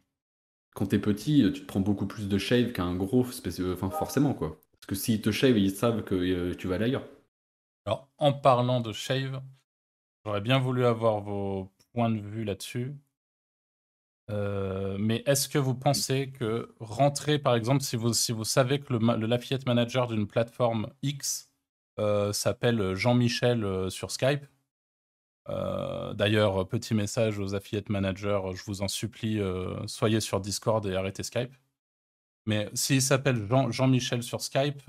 Quand 0.75 0.87
t'es 0.87 0.99
petit, 0.99 1.51
tu 1.55 1.63
te 1.63 1.67
prends 1.67 1.81
beaucoup 1.81 2.07
plus 2.07 2.29
de 2.29 2.39
shave 2.39 2.73
qu'un 2.73 2.95
gros, 2.95 3.25
enfin 3.25 3.91
forcément 3.91 4.35
quoi. 4.35 4.61
Parce 4.73 4.87
que 4.87 4.95
s'ils 4.95 5.23
te 5.23 5.31
shave, 5.31 5.59
ils 5.59 5.71
savent 5.71 6.03
que 6.05 6.15
euh, 6.15 6.55
tu 6.55 6.67
vas 6.67 6.77
aller 6.77 6.87
ailleurs. 6.87 7.07
Alors, 7.87 8.11
en 8.19 8.33
parlant 8.33 8.81
de 8.81 8.93
shave, 8.93 9.43
J'aurais 10.25 10.41
bien 10.41 10.59
voulu 10.59 10.85
avoir 10.85 11.21
vos 11.21 11.73
points 11.93 12.11
de 12.11 12.21
vue 12.21 12.45
là-dessus. 12.45 12.95
Euh, 14.31 14.97
mais 14.99 15.23
est-ce 15.27 15.49
que 15.49 15.59
vous 15.59 15.75
pensez 15.75 16.31
que 16.31 16.73
rentrer, 16.79 17.39
par 17.39 17.55
exemple, 17.57 17.83
si 17.83 17.97
vous, 17.97 18.13
si 18.13 18.33
vous 18.33 18.45
savez 18.45 18.81
que 18.81 18.93
le, 18.93 18.99
le 18.99 19.65
Manager 19.67 20.07
d'une 20.07 20.27
plateforme 20.27 20.89
X 21.03 21.51
euh, 21.99 22.33
s'appelle 22.33 22.95
Jean-Michel 22.95 23.65
euh, 23.65 23.91
sur 23.91 24.11
Skype, 24.11 24.47
D'ailleurs, 26.15 26.69
petit 26.69 26.95
message 26.95 27.41
aux 27.41 27.57
affiliate 27.57 27.89
managers, 27.89 28.41
je 28.55 28.63
vous 28.67 28.83
en 28.83 28.89
supplie, 28.89 29.41
soyez 29.87 30.21
sur 30.21 30.41
Discord 30.41 30.87
et 30.87 30.95
arrêtez 30.95 31.25
Skype. 31.25 31.53
Mais 32.47 32.71
s'il 32.73 33.03
s'appelle 33.03 33.49
Jean-Michel 33.71 34.23
sur 34.23 34.41
Skype, 34.43 34.81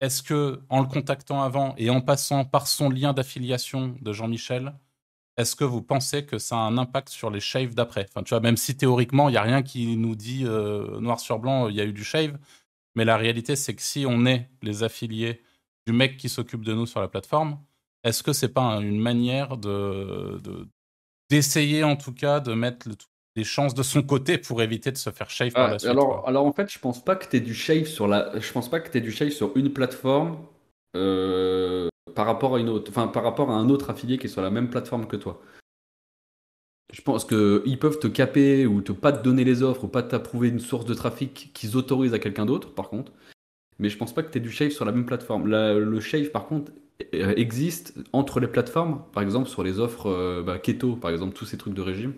est-ce 0.00 0.22
que, 0.22 0.60
en 0.68 0.80
le 0.80 0.86
contactant 0.86 1.42
avant 1.42 1.74
et 1.78 1.90
en 1.90 2.00
passant 2.00 2.44
par 2.44 2.66
son 2.66 2.90
lien 2.90 3.12
d'affiliation 3.12 3.96
de 4.00 4.12
Jean-Michel, 4.12 4.74
est-ce 5.36 5.56
que 5.56 5.64
vous 5.64 5.82
pensez 5.82 6.24
que 6.24 6.38
ça 6.38 6.56
a 6.56 6.60
un 6.60 6.78
impact 6.78 7.08
sur 7.10 7.30
les 7.30 7.40
shaves 7.40 7.74
d'après? 7.74 8.06
Enfin, 8.08 8.22
tu 8.22 8.30
vois, 8.30 8.40
même 8.40 8.56
si 8.56 8.76
théoriquement, 8.76 9.28
il 9.28 9.32
n'y 9.32 9.38
a 9.38 9.42
rien 9.42 9.62
qui 9.62 9.96
nous 9.96 10.16
dit 10.16 10.44
euh, 10.44 10.98
noir 11.00 11.20
sur 11.20 11.38
blanc, 11.38 11.68
il 11.68 11.76
y 11.76 11.80
a 11.80 11.84
eu 11.84 11.92
du 11.92 12.04
shave, 12.04 12.38
mais 12.94 13.04
la 13.04 13.16
réalité, 13.16 13.56
c'est 13.56 13.74
que 13.74 13.82
si 13.82 14.06
on 14.08 14.26
est 14.26 14.50
les 14.62 14.82
affiliés 14.82 15.42
du 15.86 15.92
mec 15.92 16.16
qui 16.16 16.28
s'occupe 16.28 16.64
de 16.64 16.74
nous 16.74 16.86
sur 16.86 17.00
la 17.00 17.08
plateforme, 17.08 17.60
est-ce 18.04 18.22
que 18.22 18.32
c'est 18.32 18.52
pas 18.52 18.76
une 18.80 19.00
manière 19.00 19.56
de 19.56 20.40
d'essayer 21.30 21.82
en 21.84 21.96
tout 21.96 22.12
cas 22.12 22.40
de 22.40 22.54
mettre 22.54 22.88
le, 22.88 22.94
des 23.36 23.44
chances 23.44 23.74
de 23.74 23.82
son 23.82 24.02
côté 24.02 24.38
pour 24.38 24.62
éviter 24.62 24.90
de 24.90 24.96
se 24.96 25.10
faire 25.10 25.28
shave 25.28 25.52
par 25.52 25.70
la 25.70 25.78
suite. 25.78 25.90
Alors, 25.90 26.26
alors 26.26 26.46
en 26.46 26.52
fait, 26.52 26.72
je 26.72 26.78
pense 26.78 27.04
pas 27.04 27.16
que 27.16 27.28
tu 27.28 27.40
du 27.40 27.54
shave 27.54 27.84
sur 27.84 28.08
la 28.08 28.32
je 28.40 28.50
pense 28.52 28.70
pas 28.70 28.80
que 28.80 28.90
tu 28.90 29.00
du 29.00 29.12
shave 29.12 29.28
sur 29.28 29.54
une 29.56 29.72
plateforme 29.72 30.38
euh, 30.96 31.88
par 32.14 32.24
rapport 32.24 32.56
à 32.56 32.60
une 32.60 32.70
autre 32.70 32.90
enfin 32.90 33.08
par 33.08 33.22
rapport 33.22 33.50
à 33.50 33.54
un 33.54 33.68
autre 33.68 33.90
affilié 33.90 34.16
qui 34.16 34.26
est 34.26 34.30
sur 34.30 34.40
la 34.40 34.50
même 34.50 34.70
plateforme 34.70 35.06
que 35.06 35.16
toi. 35.16 35.42
Je 36.92 37.02
pense 37.02 37.26
qu'ils 37.26 37.78
peuvent 37.78 37.98
te 37.98 38.06
caper 38.06 38.64
ou 38.64 38.80
te 38.80 38.92
pas 38.92 39.12
te 39.12 39.22
donner 39.22 39.44
les 39.44 39.62
offres 39.62 39.84
ou 39.84 39.88
pas 39.88 40.02
t'approuver 40.02 40.48
une 40.48 40.60
source 40.60 40.86
de 40.86 40.94
trafic 40.94 41.50
qu'ils 41.52 41.76
autorisent 41.76 42.14
à 42.14 42.18
quelqu'un 42.18 42.46
d'autre 42.46 42.72
par 42.72 42.88
contre. 42.88 43.12
Mais 43.78 43.90
je 43.90 43.98
pense 43.98 44.14
pas 44.14 44.22
que 44.22 44.30
tu 44.30 44.40
du 44.40 44.50
shave 44.50 44.70
sur 44.70 44.86
la 44.86 44.92
même 44.92 45.04
plateforme. 45.04 45.46
le 45.46 46.00
shave 46.00 46.30
par 46.30 46.46
contre 46.46 46.72
existe 47.12 47.94
entre 48.12 48.40
les 48.40 48.48
plateformes, 48.48 49.02
par 49.12 49.22
exemple 49.22 49.48
sur 49.48 49.62
les 49.62 49.78
offres 49.78 50.06
euh, 50.06 50.42
bah, 50.42 50.58
keto, 50.58 50.96
par 50.96 51.10
exemple 51.10 51.34
tous 51.34 51.44
ces 51.44 51.58
trucs 51.58 51.74
de 51.74 51.82
régime. 51.82 52.14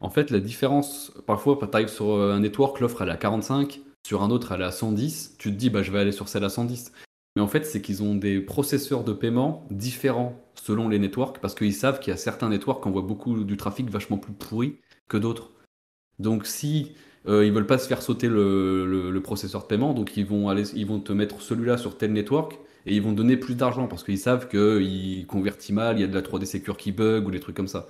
En 0.00 0.10
fait, 0.10 0.30
la 0.30 0.40
différence, 0.40 1.12
parfois, 1.26 1.58
tu 1.58 1.66
arrives 1.72 1.88
sur 1.88 2.10
euh, 2.10 2.34
un 2.34 2.40
network, 2.40 2.80
l'offre 2.80 3.02
elle 3.02 3.08
est 3.08 3.12
à 3.12 3.16
45, 3.16 3.80
sur 4.06 4.22
un 4.22 4.30
autre 4.30 4.52
elle 4.52 4.60
est 4.60 4.64
à 4.64 4.72
110, 4.72 5.36
tu 5.38 5.50
te 5.50 5.56
dis 5.56 5.70
bah 5.70 5.82
je 5.82 5.90
vais 5.90 5.98
aller 5.98 6.12
sur 6.12 6.28
celle 6.28 6.44
à 6.44 6.48
110. 6.48 6.92
Mais 7.34 7.42
en 7.42 7.48
fait, 7.48 7.64
c'est 7.64 7.82
qu'ils 7.82 8.02
ont 8.02 8.14
des 8.14 8.40
processeurs 8.40 9.04
de 9.04 9.12
paiement 9.12 9.66
différents 9.70 10.40
selon 10.54 10.88
les 10.88 10.98
networks, 10.98 11.38
parce 11.40 11.54
qu'ils 11.54 11.74
savent 11.74 12.00
qu'il 12.00 12.10
y 12.10 12.14
a 12.14 12.16
certains 12.16 12.48
networks 12.48 12.82
qui 12.82 12.88
envoient 12.88 13.02
beaucoup 13.02 13.44
du 13.44 13.56
trafic 13.56 13.90
vachement 13.90 14.18
plus 14.18 14.32
pourri 14.32 14.76
que 15.08 15.16
d'autres. 15.16 15.52
Donc 16.18 16.46
si 16.46 16.94
euh, 17.28 17.44
ils 17.44 17.52
veulent 17.52 17.66
pas 17.66 17.78
se 17.78 17.88
faire 17.88 18.02
sauter 18.02 18.28
le, 18.28 19.20
processeur 19.22 19.62
de 19.62 19.66
paiement, 19.66 19.92
donc 19.92 20.16
ils 20.16 20.24
vont, 20.26 20.48
aller, 20.48 20.70
ils 20.74 20.86
vont 20.86 21.00
te 21.00 21.12
mettre 21.12 21.40
celui-là 21.42 21.78
sur 21.78 21.98
tel 21.98 22.12
network, 22.12 22.58
et 22.86 22.94
ils 22.94 23.02
vont 23.02 23.12
donner 23.12 23.36
plus 23.36 23.54
d'argent, 23.56 23.88
parce 23.88 24.04
qu'ils 24.04 24.18
savent 24.18 24.48
qu'il 24.48 25.26
convertit 25.26 25.72
mal, 25.72 25.98
il 25.98 26.02
y 26.02 26.04
a 26.04 26.06
de 26.06 26.14
la 26.14 26.22
3D 26.22 26.46
Secure 26.46 26.76
qui 26.76 26.92
bug, 26.92 27.26
ou 27.26 27.30
des 27.30 27.40
trucs 27.40 27.56
comme 27.56 27.68
ça. 27.68 27.88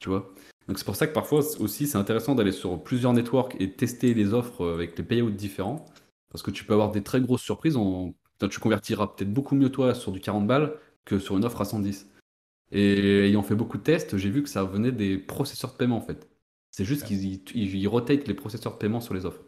Tu 0.00 0.08
vois? 0.08 0.34
Donc 0.68 0.78
c'est 0.78 0.84
pour 0.84 0.96
ça 0.96 1.06
que 1.06 1.12
parfois 1.12 1.40
aussi 1.60 1.86
c'est 1.86 1.98
intéressant 1.98 2.34
d'aller 2.34 2.52
sur 2.52 2.82
plusieurs 2.82 3.12
networks 3.12 3.56
et 3.60 3.72
tester 3.72 4.14
les 4.14 4.32
offres 4.32 4.66
avec 4.72 4.96
les 4.96 5.04
payouts 5.04 5.30
différents. 5.30 5.84
Parce 6.30 6.42
que 6.42 6.50
tu 6.50 6.64
peux 6.64 6.72
avoir 6.72 6.90
des 6.90 7.02
très 7.02 7.20
grosses 7.20 7.42
surprises. 7.42 7.78
Tu 8.50 8.60
convertiras 8.60 9.06
peut-être 9.06 9.32
beaucoup 9.32 9.54
mieux 9.54 9.70
toi 9.70 9.94
sur 9.94 10.10
du 10.10 10.20
40 10.20 10.46
balles 10.46 10.74
que 11.04 11.18
sur 11.18 11.36
une 11.36 11.44
offre 11.44 11.60
à 11.60 11.64
110. 11.64 12.10
Et 12.72 13.28
ayant 13.28 13.42
fait 13.42 13.54
beaucoup 13.54 13.78
de 13.78 13.82
tests, 13.82 14.16
j'ai 14.16 14.30
vu 14.30 14.42
que 14.42 14.48
ça 14.48 14.64
venait 14.64 14.90
des 14.90 15.16
processeurs 15.16 15.72
de 15.72 15.76
paiement 15.76 15.96
en 15.96 16.00
fait. 16.00 16.28
C'est 16.72 16.84
juste 16.84 17.04
qu'ils 17.04 17.40
ils, 17.54 17.86
rotate 17.86 18.26
les 18.26 18.34
processeurs 18.34 18.72
de 18.72 18.78
paiement 18.78 19.00
sur 19.00 19.14
les 19.14 19.26
offres. 19.26 19.42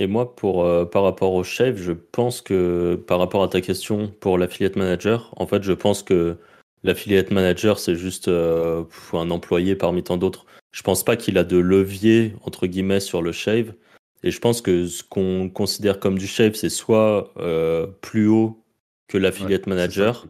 Et 0.00 0.08
moi, 0.08 0.34
pour, 0.34 0.64
euh, 0.64 0.84
par 0.84 1.04
rapport 1.04 1.32
au 1.32 1.44
chef, 1.44 1.76
je 1.76 1.92
pense 1.92 2.40
que 2.40 2.96
par 3.06 3.20
rapport 3.20 3.44
à 3.44 3.48
ta 3.48 3.60
question 3.60 4.08
pour 4.08 4.36
l'affiliate 4.36 4.74
manager, 4.74 5.32
en 5.36 5.46
fait, 5.46 5.62
je 5.62 5.72
pense 5.72 6.02
que 6.02 6.38
L'affiliate 6.84 7.30
manager, 7.30 7.78
c'est 7.78 7.96
juste 7.96 8.28
euh, 8.28 8.84
un 9.12 9.30
employé 9.30 9.74
parmi 9.74 10.02
tant 10.02 10.16
d'autres. 10.16 10.46
Je 10.70 10.82
pense 10.82 11.04
pas 11.04 11.16
qu'il 11.16 11.38
a 11.38 11.44
de 11.44 11.56
levier, 11.56 12.34
entre 12.44 12.66
guillemets, 12.66 13.00
sur 13.00 13.22
le 13.22 13.32
shave. 13.32 13.74
Et 14.22 14.30
je 14.30 14.38
pense 14.38 14.60
que 14.60 14.86
ce 14.86 15.02
qu'on 15.02 15.48
considère 15.48 16.00
comme 16.00 16.18
du 16.18 16.26
shave, 16.26 16.54
c'est 16.54 16.68
soit 16.68 17.32
euh, 17.38 17.86
plus 18.00 18.28
haut 18.28 18.64
que 19.08 19.18
l'affiliate 19.18 19.66
manager, 19.66 20.26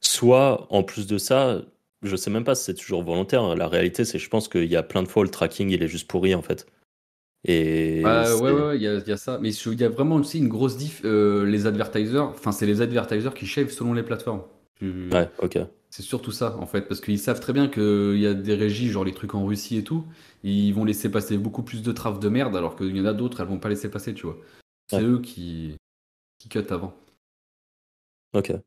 soit, 0.00 0.66
en 0.70 0.82
plus 0.82 1.06
de 1.06 1.18
ça, 1.18 1.62
je 2.02 2.16
sais 2.16 2.30
même 2.30 2.44
pas 2.44 2.54
si 2.54 2.64
c'est 2.64 2.74
toujours 2.74 3.02
volontaire. 3.02 3.54
La 3.54 3.68
réalité, 3.68 4.04
c'est 4.04 4.18
je 4.18 4.28
pense 4.28 4.48
qu'il 4.48 4.66
y 4.66 4.76
a 4.76 4.82
plein 4.82 5.02
de 5.02 5.08
fois 5.08 5.22
le 5.22 5.30
tracking, 5.30 5.70
il 5.70 5.82
est 5.82 5.88
juste 5.88 6.08
pourri, 6.08 6.34
en 6.34 6.42
fait. 6.42 6.66
Et 7.44 8.02
ouais, 8.04 8.40
ouais, 8.40 8.76
il 8.76 8.82
y, 8.82 8.86
a 8.88 9.16
ça. 9.16 9.38
Mais 9.40 9.50
il 9.54 9.80
y 9.80 9.84
a 9.84 9.88
vraiment 9.88 10.16
aussi 10.16 10.38
une 10.38 10.48
grosse 10.48 10.76
diff. 10.76 11.02
Euh, 11.04 11.44
les 11.44 11.66
advertisers, 11.66 12.24
enfin, 12.24 12.50
c'est 12.50 12.66
les 12.66 12.80
advertisers 12.80 13.34
qui 13.34 13.46
shave 13.46 13.70
selon 13.70 13.92
les 13.92 14.02
plateformes. 14.02 14.42
Ouais, 14.82 15.30
ok. 15.38 15.58
C'est 15.90 16.02
surtout 16.02 16.32
ça, 16.32 16.56
en 16.58 16.66
fait, 16.66 16.82
parce 16.82 17.00
qu'ils 17.00 17.18
savent 17.18 17.40
très 17.40 17.52
bien 17.52 17.68
qu'il 17.68 18.18
y 18.18 18.26
a 18.26 18.34
des 18.34 18.54
régies, 18.54 18.88
genre 18.90 19.04
les 19.04 19.14
trucs 19.14 19.34
en 19.34 19.46
Russie 19.46 19.78
et 19.78 19.84
tout, 19.84 20.04
ils 20.42 20.72
vont 20.72 20.84
laisser 20.84 21.10
passer 21.10 21.38
beaucoup 21.38 21.62
plus 21.62 21.82
de 21.82 21.92
traf 21.92 22.18
de 22.20 22.28
merde, 22.28 22.54
alors 22.56 22.76
qu'il 22.76 22.94
y 22.96 23.00
en 23.00 23.06
a 23.06 23.14
d'autres, 23.14 23.40
elles 23.40 23.46
vont 23.48 23.58
pas 23.58 23.68
laisser 23.70 23.90
passer, 23.90 24.12
tu 24.12 24.26
vois. 24.26 24.36
C'est 24.88 24.96
Ouais. 24.98 25.02
eux 25.02 25.20
qui, 25.20 25.76
qui 26.38 26.48
cut 26.48 26.66
avant. 26.70 26.94
Ok. 28.32 28.60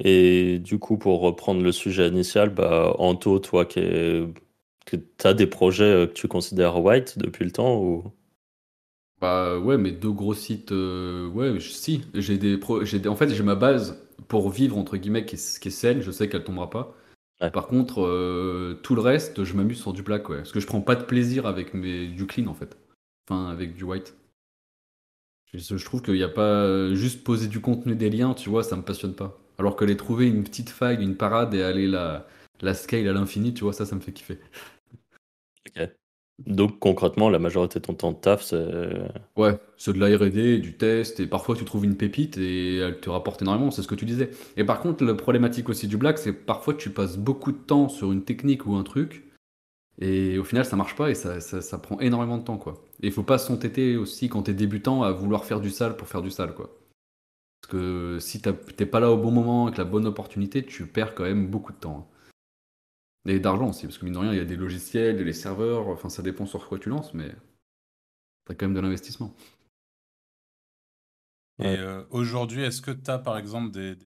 Et 0.00 0.58
du 0.58 0.78
coup, 0.78 0.98
pour 0.98 1.20
reprendre 1.20 1.62
le 1.62 1.72
sujet 1.72 2.08
initial, 2.08 2.50
bah, 2.50 2.94
Anto, 2.98 3.38
toi 3.38 3.64
qui 3.64 3.80
que 4.86 4.96
tu 4.96 5.26
as 5.26 5.34
des 5.34 5.46
projets 5.46 6.08
que 6.08 6.12
tu 6.12 6.28
considères 6.28 6.82
white 6.82 7.18
depuis 7.18 7.44
le 7.44 7.52
temps 7.52 7.78
ou... 7.80 8.12
Bah 9.20 9.58
ouais, 9.58 9.78
mais 9.78 9.92
deux 9.92 10.10
gros 10.10 10.34
sites, 10.34 10.72
euh, 10.72 11.28
ouais, 11.28 11.60
si, 11.60 12.02
j'ai 12.14 12.38
des, 12.38 12.58
pro- 12.58 12.84
j'ai 12.84 12.98
des- 12.98 13.08
en 13.08 13.14
fait, 13.16 13.28
j'ai 13.30 13.42
ma 13.44 13.54
base 13.54 13.96
pour 14.32 14.48
vivre, 14.50 14.78
entre 14.78 14.96
guillemets, 14.96 15.26
qui 15.26 15.34
est, 15.36 15.60
qui 15.60 15.68
est 15.68 15.70
saine, 15.70 16.00
je 16.00 16.10
sais 16.10 16.26
qu'elle 16.30 16.42
tombera 16.42 16.70
pas. 16.70 16.96
Ouais. 17.42 17.50
Par 17.50 17.66
contre, 17.68 18.02
euh, 18.06 18.80
tout 18.82 18.94
le 18.94 19.02
reste, 19.02 19.44
je 19.44 19.54
m'amuse 19.54 19.80
sur 19.80 19.92
du 19.92 20.02
black, 20.02 20.28
ouais. 20.30 20.38
Parce 20.38 20.52
que 20.52 20.60
je 20.60 20.66
prends 20.66 20.80
pas 20.80 20.96
de 20.96 21.04
plaisir 21.04 21.46
avec 21.46 21.74
mes, 21.74 22.08
du 22.08 22.26
clean, 22.26 22.46
en 22.46 22.54
fait. 22.54 22.78
Enfin, 23.28 23.50
avec 23.50 23.74
du 23.74 23.84
white. 23.84 24.16
Je, 25.52 25.58
je 25.76 25.84
trouve 25.84 26.02
qu'il 26.02 26.14
n'y 26.14 26.22
a 26.22 26.28
pas... 26.28 26.64
euh, 26.64 26.94
Juste 26.94 27.24
poser 27.24 27.46
du 27.48 27.60
contenu 27.60 27.94
des 27.94 28.10
liens, 28.10 28.34
tu 28.34 28.48
vois, 28.48 28.64
ça 28.64 28.76
me 28.76 28.82
passionne 28.82 29.14
pas. 29.14 29.38
Alors 29.58 29.76
que 29.76 29.84
les 29.84 29.96
trouver 29.96 30.26
une 30.28 30.44
petite 30.44 30.70
faille, 30.70 31.02
une 31.02 31.16
parade 31.16 31.54
et 31.54 31.62
aller 31.62 31.86
la, 31.86 32.26
la 32.60 32.74
scale 32.74 33.06
à 33.08 33.12
l'infini, 33.12 33.52
tu 33.54 33.64
vois, 33.64 33.72
ça, 33.72 33.84
ça 33.86 33.94
me 33.94 34.00
fait 34.00 34.12
kiffer. 34.12 34.38
Ok. 35.66 36.01
Donc 36.38 36.78
concrètement, 36.80 37.28
la 37.28 37.38
majorité 37.38 37.78
de 37.78 37.84
ton 37.84 37.94
temps 37.94 38.12
de 38.12 38.16
taf, 38.16 38.42
c'est... 38.42 38.66
Ouais, 39.36 39.58
c'est 39.76 39.92
de 39.92 40.00
la 40.00 40.16
R&D, 40.16 40.58
du 40.58 40.76
test, 40.76 41.20
et 41.20 41.26
parfois 41.26 41.56
tu 41.56 41.64
trouves 41.64 41.84
une 41.84 41.96
pépite 41.96 42.36
et 42.38 42.78
elle 42.78 43.00
te 43.00 43.10
rapporte 43.10 43.42
énormément, 43.42 43.70
c'est 43.70 43.82
ce 43.82 43.88
que 43.88 43.94
tu 43.94 44.04
disais. 44.04 44.30
Et 44.56 44.64
par 44.64 44.80
contre, 44.80 45.04
la 45.04 45.14
problématique 45.14 45.68
aussi 45.68 45.86
du 45.88 45.96
black, 45.96 46.18
c'est 46.18 46.32
parfois 46.32 46.74
tu 46.74 46.90
passes 46.90 47.16
beaucoup 47.16 47.52
de 47.52 47.58
temps 47.58 47.88
sur 47.88 48.12
une 48.12 48.24
technique 48.24 48.66
ou 48.66 48.74
un 48.74 48.82
truc, 48.82 49.24
et 50.00 50.38
au 50.38 50.44
final 50.44 50.64
ça 50.64 50.76
marche 50.76 50.96
pas 50.96 51.10
et 51.10 51.14
ça, 51.14 51.40
ça, 51.40 51.78
prend 51.78 52.00
énormément 52.00 52.38
de 52.38 52.44
temps, 52.44 52.58
quoi. 52.58 52.84
Et 53.02 53.08
il 53.08 53.12
faut 53.12 53.22
pas 53.22 53.38
s'entêter 53.38 53.96
aussi 53.96 54.28
quand 54.28 54.42
t'es 54.44 54.54
débutant 54.54 55.02
à 55.02 55.12
vouloir 55.12 55.44
faire 55.44 55.60
du 55.60 55.70
sale 55.70 55.96
pour 55.96 56.08
faire 56.08 56.22
du 56.22 56.30
sale, 56.30 56.54
quoi. 56.54 56.78
Parce 57.62 57.72
que 57.72 58.18
si 58.20 58.40
t'es 58.42 58.86
pas 58.86 59.00
là 59.00 59.10
au 59.12 59.16
bon 59.18 59.30
moment, 59.30 59.66
avec 59.66 59.78
la 59.78 59.84
bonne 59.84 60.06
opportunité, 60.06 60.64
tu 60.64 60.86
perds 60.86 61.14
quand 61.14 61.24
même 61.24 61.46
beaucoup 61.48 61.72
de 61.72 61.78
temps. 61.78 62.08
hein. 62.10 62.11
Et 63.26 63.38
d'argent 63.38 63.68
aussi, 63.68 63.86
parce 63.86 63.98
que 63.98 64.04
mine 64.04 64.14
de 64.14 64.18
rien, 64.18 64.32
il 64.32 64.38
y 64.38 64.40
a 64.40 64.44
des 64.44 64.56
logiciels, 64.56 65.24
des 65.24 65.32
serveurs, 65.32 65.88
enfin 65.88 66.08
ça 66.08 66.22
dépend 66.22 66.44
sur 66.44 66.68
quoi 66.68 66.78
tu 66.78 66.88
lances, 66.88 67.14
mais 67.14 67.32
t'as 68.44 68.54
quand 68.54 68.66
même 68.66 68.74
de 68.74 68.80
l'investissement. 68.80 69.34
Et 71.60 71.76
euh, 71.78 72.02
aujourd'hui, 72.10 72.62
est-ce 72.62 72.82
que 72.82 72.90
tu 72.90 73.10
as 73.10 73.18
par 73.18 73.38
exemple 73.38 73.70
des, 73.70 73.96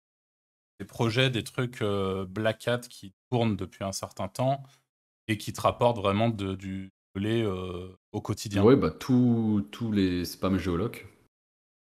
des 0.78 0.84
projets, 0.84 1.30
des 1.30 1.44
trucs 1.44 1.80
euh, 1.80 2.26
Black 2.26 2.68
Hat 2.68 2.80
qui 2.80 3.14
tournent 3.30 3.56
depuis 3.56 3.84
un 3.84 3.92
certain 3.92 4.28
temps 4.28 4.62
et 5.28 5.38
qui 5.38 5.54
te 5.54 5.62
rapportent 5.62 5.98
vraiment 5.98 6.28
de, 6.28 6.54
du 6.54 6.92
lait 7.14 7.42
euh, 7.42 7.88
au 8.12 8.20
quotidien? 8.20 8.62
Ouais, 8.62 8.76
bah 8.76 8.90
tous 8.90 9.64
les 9.92 10.26
spams 10.26 10.58
géolocs. 10.58 11.06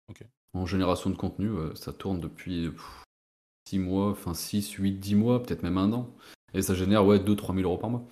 Ok. 0.07 0.23
En 0.53 0.65
génération 0.65 1.09
de 1.09 1.15
contenu, 1.15 1.51
ça 1.75 1.91
tourne 1.91 2.21
depuis 2.21 2.71
6 3.67 3.79
mois, 3.79 4.11
enfin 4.11 4.33
6, 4.33 4.71
8, 4.71 4.93
10 4.93 5.15
mois, 5.15 5.43
peut-être 5.43 5.61
même 5.61 5.77
un 5.77 5.91
an. 5.91 6.15
Et 6.53 6.61
ça 6.61 6.73
génère 6.75 7.05
ouais 7.05 7.19
2-3 7.19 7.55
000 7.55 7.67
euros 7.67 7.77
par 7.77 7.89
mois. 7.89 8.03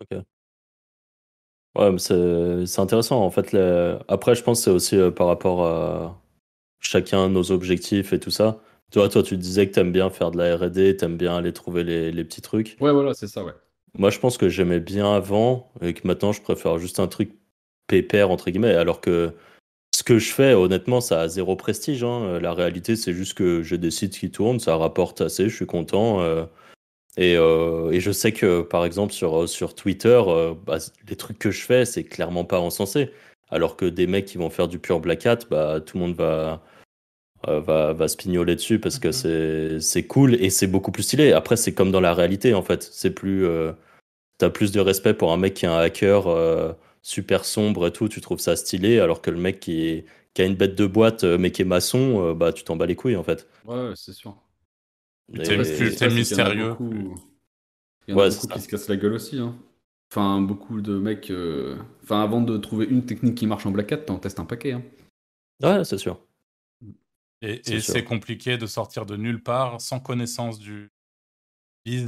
Ok. 0.00 0.24
Ouais, 1.76 1.90
mais 1.90 1.98
c'est 1.98 2.66
c'est 2.66 2.80
intéressant. 2.80 3.24
En 3.24 3.30
fait, 3.30 3.56
après, 4.08 4.34
je 4.34 4.42
pense 4.42 4.60
que 4.60 4.64
c'est 4.64 4.70
aussi 4.70 4.96
euh, 4.96 5.10
par 5.10 5.26
rapport 5.26 5.66
à 5.66 6.20
chacun 6.80 7.28
nos 7.28 7.50
objectifs 7.50 8.12
et 8.12 8.20
tout 8.20 8.30
ça. 8.30 8.60
Toi, 8.92 9.08
toi, 9.08 9.22
tu 9.22 9.36
disais 9.36 9.68
que 9.68 9.74
t'aimes 9.74 9.90
bien 9.90 10.08
faire 10.10 10.30
de 10.30 10.38
la 10.38 10.56
R&D, 10.56 10.96
t'aimes 10.96 11.16
bien 11.16 11.36
aller 11.36 11.52
trouver 11.52 11.82
les, 11.82 12.12
les 12.12 12.24
petits 12.24 12.42
trucs. 12.42 12.76
Ouais, 12.80 12.92
voilà, 12.92 13.14
c'est 13.14 13.26
ça, 13.26 13.42
ouais. 13.42 13.52
Moi, 13.98 14.10
je 14.10 14.20
pense 14.20 14.38
que 14.38 14.48
j'aimais 14.48 14.80
bien 14.80 15.12
avant 15.12 15.72
et 15.80 15.94
que 15.94 16.06
maintenant, 16.06 16.32
je 16.32 16.42
préfère 16.42 16.78
juste 16.78 17.00
un 17.00 17.08
truc 17.08 17.32
pépère, 17.88 18.30
entre 18.30 18.50
guillemets. 18.50 18.74
Alors 18.74 19.00
que 19.00 19.32
ce 20.04 20.12
que 20.12 20.18
je 20.18 20.32
fais, 20.34 20.52
honnêtement, 20.52 21.00
ça 21.00 21.22
a 21.22 21.28
zéro 21.28 21.56
prestige. 21.56 22.04
hein. 22.04 22.38
La 22.38 22.52
réalité, 22.52 22.94
c'est 22.94 23.14
juste 23.14 23.32
que 23.34 23.62
j'ai 23.62 23.78
des 23.78 23.90
sites 23.90 24.18
qui 24.18 24.30
tournent, 24.30 24.60
ça 24.60 24.76
rapporte 24.76 25.22
assez, 25.22 25.48
je 25.48 25.56
suis 25.56 25.64
content. 25.66 26.20
euh, 26.20 26.44
et, 27.16 27.36
euh, 27.36 27.90
et 27.92 28.00
je 28.00 28.12
sais 28.12 28.32
que, 28.32 28.62
par 28.62 28.84
exemple, 28.84 29.12
sur, 29.14 29.48
sur 29.48 29.74
Twitter, 29.74 30.20
euh, 30.26 30.54
bah, 30.66 30.78
les 31.08 31.16
trucs 31.16 31.38
que 31.38 31.50
je 31.50 31.62
fais, 31.64 31.84
c'est 31.86 32.04
clairement 32.04 32.44
pas 32.44 32.60
encensé. 32.60 33.10
Alors 33.50 33.76
que 33.76 33.86
des 33.86 34.06
mecs 34.06 34.26
qui 34.26 34.38
vont 34.38 34.50
faire 34.50 34.68
du 34.68 34.78
pur 34.78 35.00
black 35.00 35.26
hat, 35.26 35.38
bah, 35.50 35.80
tout 35.80 35.98
le 35.98 36.04
monde 36.04 36.16
va, 36.16 36.62
euh, 37.48 37.60
va, 37.60 37.92
va 37.94 38.08
se 38.08 38.16
pignoler 38.16 38.56
dessus 38.56 38.78
parce 38.80 38.98
que 38.98 39.08
Mhm. 39.08 39.12
c'est 39.12 39.80
c'est 39.80 40.06
cool 40.06 40.34
et 40.36 40.50
c'est 40.50 40.66
beaucoup 40.68 40.92
plus 40.92 41.02
stylé. 41.04 41.32
Après, 41.32 41.56
c'est 41.56 41.74
comme 41.74 41.92
dans 41.92 42.00
la 42.00 42.14
réalité, 42.14 42.54
en 42.54 42.62
fait. 42.62 42.82
C'est 42.92 43.10
plus. 43.12 43.46
euh, 43.46 43.72
T'as 44.38 44.50
plus 44.50 44.72
de 44.72 44.80
respect 44.80 45.14
pour 45.14 45.32
un 45.32 45.36
mec 45.38 45.54
qui 45.54 45.66
est 45.66 45.68
un 45.68 45.78
hacker 45.78 46.26
euh, 46.28 46.72
super 47.04 47.44
sombre 47.44 47.86
et 47.86 47.92
tout, 47.92 48.08
tu 48.08 48.20
trouves 48.22 48.40
ça 48.40 48.56
stylé, 48.56 48.98
alors 48.98 49.20
que 49.22 49.30
le 49.30 49.36
mec 49.36 49.60
qui, 49.60 49.82
est- 49.86 50.06
qui 50.32 50.40
a 50.42 50.46
une 50.46 50.54
bête 50.56 50.74
de 50.74 50.86
boîte 50.86 51.22
euh, 51.22 51.36
mais 51.38 51.52
qui 51.52 51.62
est 51.62 51.66
maçon, 51.66 52.30
euh, 52.30 52.34
bah 52.34 52.52
tu 52.52 52.64
t'en 52.64 52.76
bats 52.76 52.86
les 52.86 52.96
couilles 52.96 53.14
en 53.16 53.22
fait. 53.22 53.46
Ouais, 53.66 53.92
c'est 53.94 54.14
sûr. 54.14 54.36
T'es- 55.32 55.54
y 55.54 55.56
en 55.56 55.60
a 55.60 56.10
mystérieux. 56.10 56.68
beaucoup- 56.70 57.14
Il 58.08 58.10
y 58.10 58.14
en 58.14 58.18
a 58.18 58.22
Ouais, 58.22 58.30
c'est 58.30 58.36
beaucoup 58.40 58.48
ça. 58.48 58.54
qui 58.54 58.60
se 58.62 58.68
cassent 58.68 58.88
la 58.88 58.96
gueule 58.96 59.12
aussi. 59.12 59.38
hein. 59.38 59.54
Enfin, 60.10 60.40
beaucoup 60.40 60.80
de 60.80 60.98
mecs. 60.98 61.30
euh, 61.30 61.76
Enfin, 62.02 62.22
avant 62.22 62.40
de 62.40 62.56
trouver 62.58 62.86
une 62.86 63.04
technique 63.04 63.34
qui 63.36 63.46
marche 63.46 63.66
en 63.66 63.70
black 63.70 63.92
hat, 63.92 63.98
t'en 63.98 64.18
testes 64.18 64.40
un 64.40 64.44
paquet. 64.46 64.72
hein. 64.72 64.82
Ouais, 65.62 65.84
c'est 65.84 65.98
sûr. 65.98 66.20
Et, 67.42 67.60
c'est 67.80 68.04
compliqué 68.04 68.56
de 68.56 68.66
sortir 68.66 69.04
de 69.04 69.16
nulle 69.16 69.42
part 69.42 69.80
sans 69.80 70.00
connaissance 70.00 70.58
du 70.58 70.90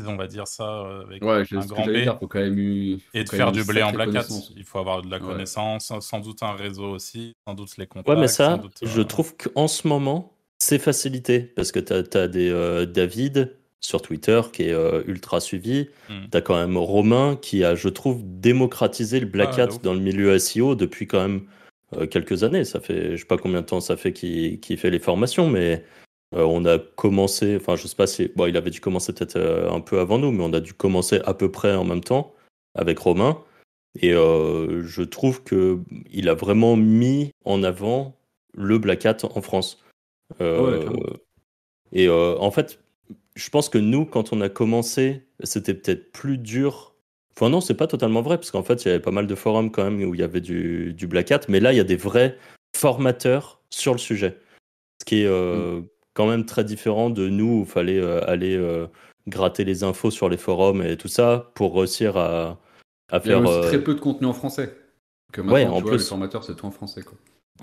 on 0.07 0.17
va 0.17 0.27
dire 0.27 0.47
ça, 0.47 0.65
euh, 0.87 1.03
avec 1.03 1.23
Ouais, 1.23 1.43
un 1.53 1.67
grand 1.67 1.87
B. 1.87 1.91
dire. 1.93 2.17
Faut 2.19 2.27
quand 2.27 2.41
même 2.41 2.59
eu- 2.59 2.99
faut 2.99 3.05
Et 3.19 3.25
de 3.25 3.29
faire 3.29 3.53
du 3.53 3.65
blé 3.65 3.83
en 3.83 3.93
black 3.93 4.15
hat. 4.15 4.27
Il 4.57 4.65
faut 4.65 4.79
avoir 4.79 5.03
de 5.03 5.11
la 5.11 5.19
Ouais. 5.19 5.23
connaissance, 5.23 5.93
sans 6.01 6.21
doute 6.21 6.43
un 6.43 6.53
réseau 6.53 6.87
aussi, 6.91 7.35
sans 7.47 7.55
doute 7.55 7.77
les 7.77 7.87
contacts. 7.87 8.09
Ouais, 8.09 8.17
mais 8.21 8.29
ça, 8.29 8.57
doute, 8.59 8.79
je 8.83 9.01
euh, 9.01 9.05
trouve 9.05 9.37
qu'en 9.37 9.69
ce 9.69 9.87
moment, 9.87 10.33
c'est 10.59 10.79
facilité 10.79 11.41
parce 11.41 11.73
que 11.73 11.81
t'as 11.81 12.03
as 12.21 12.29
des 12.29 12.49
euh, 12.51 12.87
David 12.87 13.55
sur 13.81 14.01
Twitter 14.01 14.41
qui 14.53 14.65
est 14.65 14.73
euh, 14.73 15.03
ultra 15.07 15.41
suivi. 15.41 15.89
Hmm. 16.09 16.27
T'as 16.31 16.41
quand 16.41 16.57
même 16.57 16.77
Romain 16.79 17.37
qui 17.41 17.62
a, 17.62 17.75
je 17.75 17.89
trouve, 17.89 18.23
démocratisé 18.25 19.21
le 19.21 19.27
black 19.27 19.51
Ah, 19.59 19.62
hat 19.62 19.67
de 19.67 19.73
ouf. 19.73 19.83
dans 19.83 19.95
le 19.95 20.01
milieu 20.01 20.39
SEO 20.39 20.75
depuis 20.75 21.07
quand 21.07 21.21
même 21.21 21.43
euh, 21.95 22.07
quelques 22.07 22.43
années. 22.43 22.65
Ça 22.65 22.81
fait, 22.81 23.12
je 23.12 23.17
sais 23.21 23.27
pas 23.27 23.37
combien 23.37 23.61
de 23.61 23.67
temps 23.67 23.81
ça 23.81 23.97
fait 23.99 24.12
qu'il 24.15 24.59
qu'il 24.61 24.79
fait 24.79 24.91
les 24.91 24.99
formations, 24.99 25.49
mais 25.51 25.85
euh, 26.37 26.44
on 26.44 26.64
a 26.66 26.79
commencé, 26.79 27.57
enfin, 27.57 27.77
je 27.77 27.87
sais 27.87 27.96
pas 27.96 28.07
si, 28.07 28.31
bon, 28.37 28.46
il 28.46 28.57
avait 28.57 28.70
dû 28.70 28.81
commencer 28.81 29.12
peut-être 29.12 29.37
euh, 29.37 29.70
un 29.70 29.81
peu 29.81 30.01
avant 30.01 30.18
nous, 30.18 30.31
mais 30.33 30.44
on 30.44 30.53
a 30.53 30.61
dû 30.61 30.75
commencer 30.75 31.20
à 31.25 31.35
peu 31.35 31.51
près 31.51 31.75
en 31.75 31.85
même 31.85 32.03
temps 32.03 32.35
avec 32.75 32.99
Romain. 32.99 33.42
Et 34.01 34.12
euh, 34.12 34.83
je 34.85 35.03
trouve 35.03 35.42
que 35.42 35.79
il 36.12 36.29
a 36.29 36.35
vraiment 36.35 36.77
mis 36.77 37.33
en 37.44 37.62
avant 37.62 38.18
le 38.53 38.79
black 38.79 39.07
hat 39.07 39.18
en 39.22 39.40
France. 39.40 39.83
Ouais, 40.40 40.85
et 41.92 42.09
en 42.11 42.51
fait, 42.51 42.81
je 43.37 43.49
pense 43.49 43.68
que 43.68 43.79
nous, 43.79 44.05
quand 44.05 44.33
on 44.33 44.40
a 44.40 44.49
commencé, 44.49 45.22
c'était 45.44 45.72
peut-être 45.72 46.12
plus 46.12 46.37
dur. 46.37 46.94
Enfin 47.35 47.49
non, 47.49 47.61
c'est 47.61 47.75
pas 47.75 47.87
totalement 47.87 48.22
vrai, 48.22 48.37
parce 48.37 48.51
qu'en 48.51 48.62
fait, 48.62 48.85
il 48.85 48.88
y 48.88 48.90
avait 48.90 49.01
pas 49.01 49.12
mal 49.12 49.27
de 49.27 49.35
forums 49.35 49.70
quand 49.70 49.85
même 49.85 50.03
où 50.03 50.14
il 50.14 50.20
y 50.20 50.25
avait 50.25 50.40
du, 50.40 50.92
du 50.92 51.07
black 51.07 51.31
hat, 51.31 51.42
mais 51.49 51.61
là, 51.61 51.72
il 51.72 51.77
y 51.77 51.81
a 51.81 51.85
des 51.85 51.96
vrais 51.96 52.37
formateurs 52.77 53.62
sur 53.70 53.92
le 53.92 53.99
sujet. 53.99 54.38
Ce 55.01 55.05
qui 55.05 55.22
est 55.22 55.27
euh, 55.27 55.81
quand 56.16 56.26
même 56.26 56.46
très 56.46 56.64
différent 56.64 57.11
de 57.11 57.29
nous, 57.29 57.59
où 57.59 57.61
il 57.61 57.66
fallait 57.66 58.00
euh, 58.00 58.26
aller 58.26 58.57
euh, 58.57 58.87
gratter 59.29 59.64
les 59.64 59.85
infos 59.85 60.11
sur 60.11 60.29
les 60.31 60.38
forums 60.38 60.83
et 60.83 60.96
tout 60.96 61.09
ça 61.09 61.50
pour 61.55 61.76
réussir 61.76 62.16
à, 62.16 62.59
à 63.12 63.20
Il 63.24 63.31
y 63.31 63.33
a 63.35 63.37
faire... 63.38 63.42
aussi 63.42 63.52
euh, 63.52 63.68
très 63.68 63.85
peu 63.85 63.94
de 63.94 64.00
contenu 64.00 64.26
en 64.26 64.33
français. 64.33 64.74
Que 65.33 65.42
maintenant, 65.42 65.55
Ouais, 65.55 65.64
tu 65.64 65.70
en 65.70 65.81
vois, 65.81 65.90
plus. 65.90 65.98
les 65.98 66.05
formateurs, 66.05 66.42
c'est 66.44 66.57
tout 66.57 66.64
en 66.66 66.70
français. 66.70 67.02
Quoi. 67.02 67.18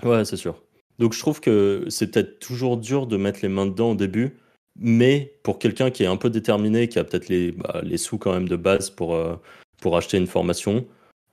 Ouais, 0.08 0.24
c'est 0.24 0.36
sûr. 0.36 0.62
Donc 1.00 1.12
je 1.14 1.18
trouve 1.18 1.40
que 1.40 1.84
c'est 1.88 2.12
peut-être 2.12 2.38
toujours 2.38 2.76
dur 2.76 3.08
de 3.08 3.16
mettre 3.16 3.40
les 3.42 3.48
mains 3.48 3.66
dedans 3.66 3.90
au 3.90 3.94
début, 3.96 4.36
mais 4.78 5.36
pour 5.42 5.58
quelqu'un 5.58 5.90
qui 5.90 6.04
est 6.04 6.06
un 6.06 6.16
peu 6.16 6.30
déterminé, 6.30 6.86
qui 6.88 7.00
a 7.00 7.04
peut-être 7.04 7.28
les, 7.28 7.50
bah, 7.50 7.80
les 7.82 7.96
sous 7.98 8.18
quand 8.18 8.32
même 8.32 8.48
de 8.48 8.56
base 8.56 8.90
pour, 8.90 9.14
euh, 9.16 9.34
pour 9.82 9.96
acheter 9.96 10.16
une 10.18 10.28
formation, 10.28 10.86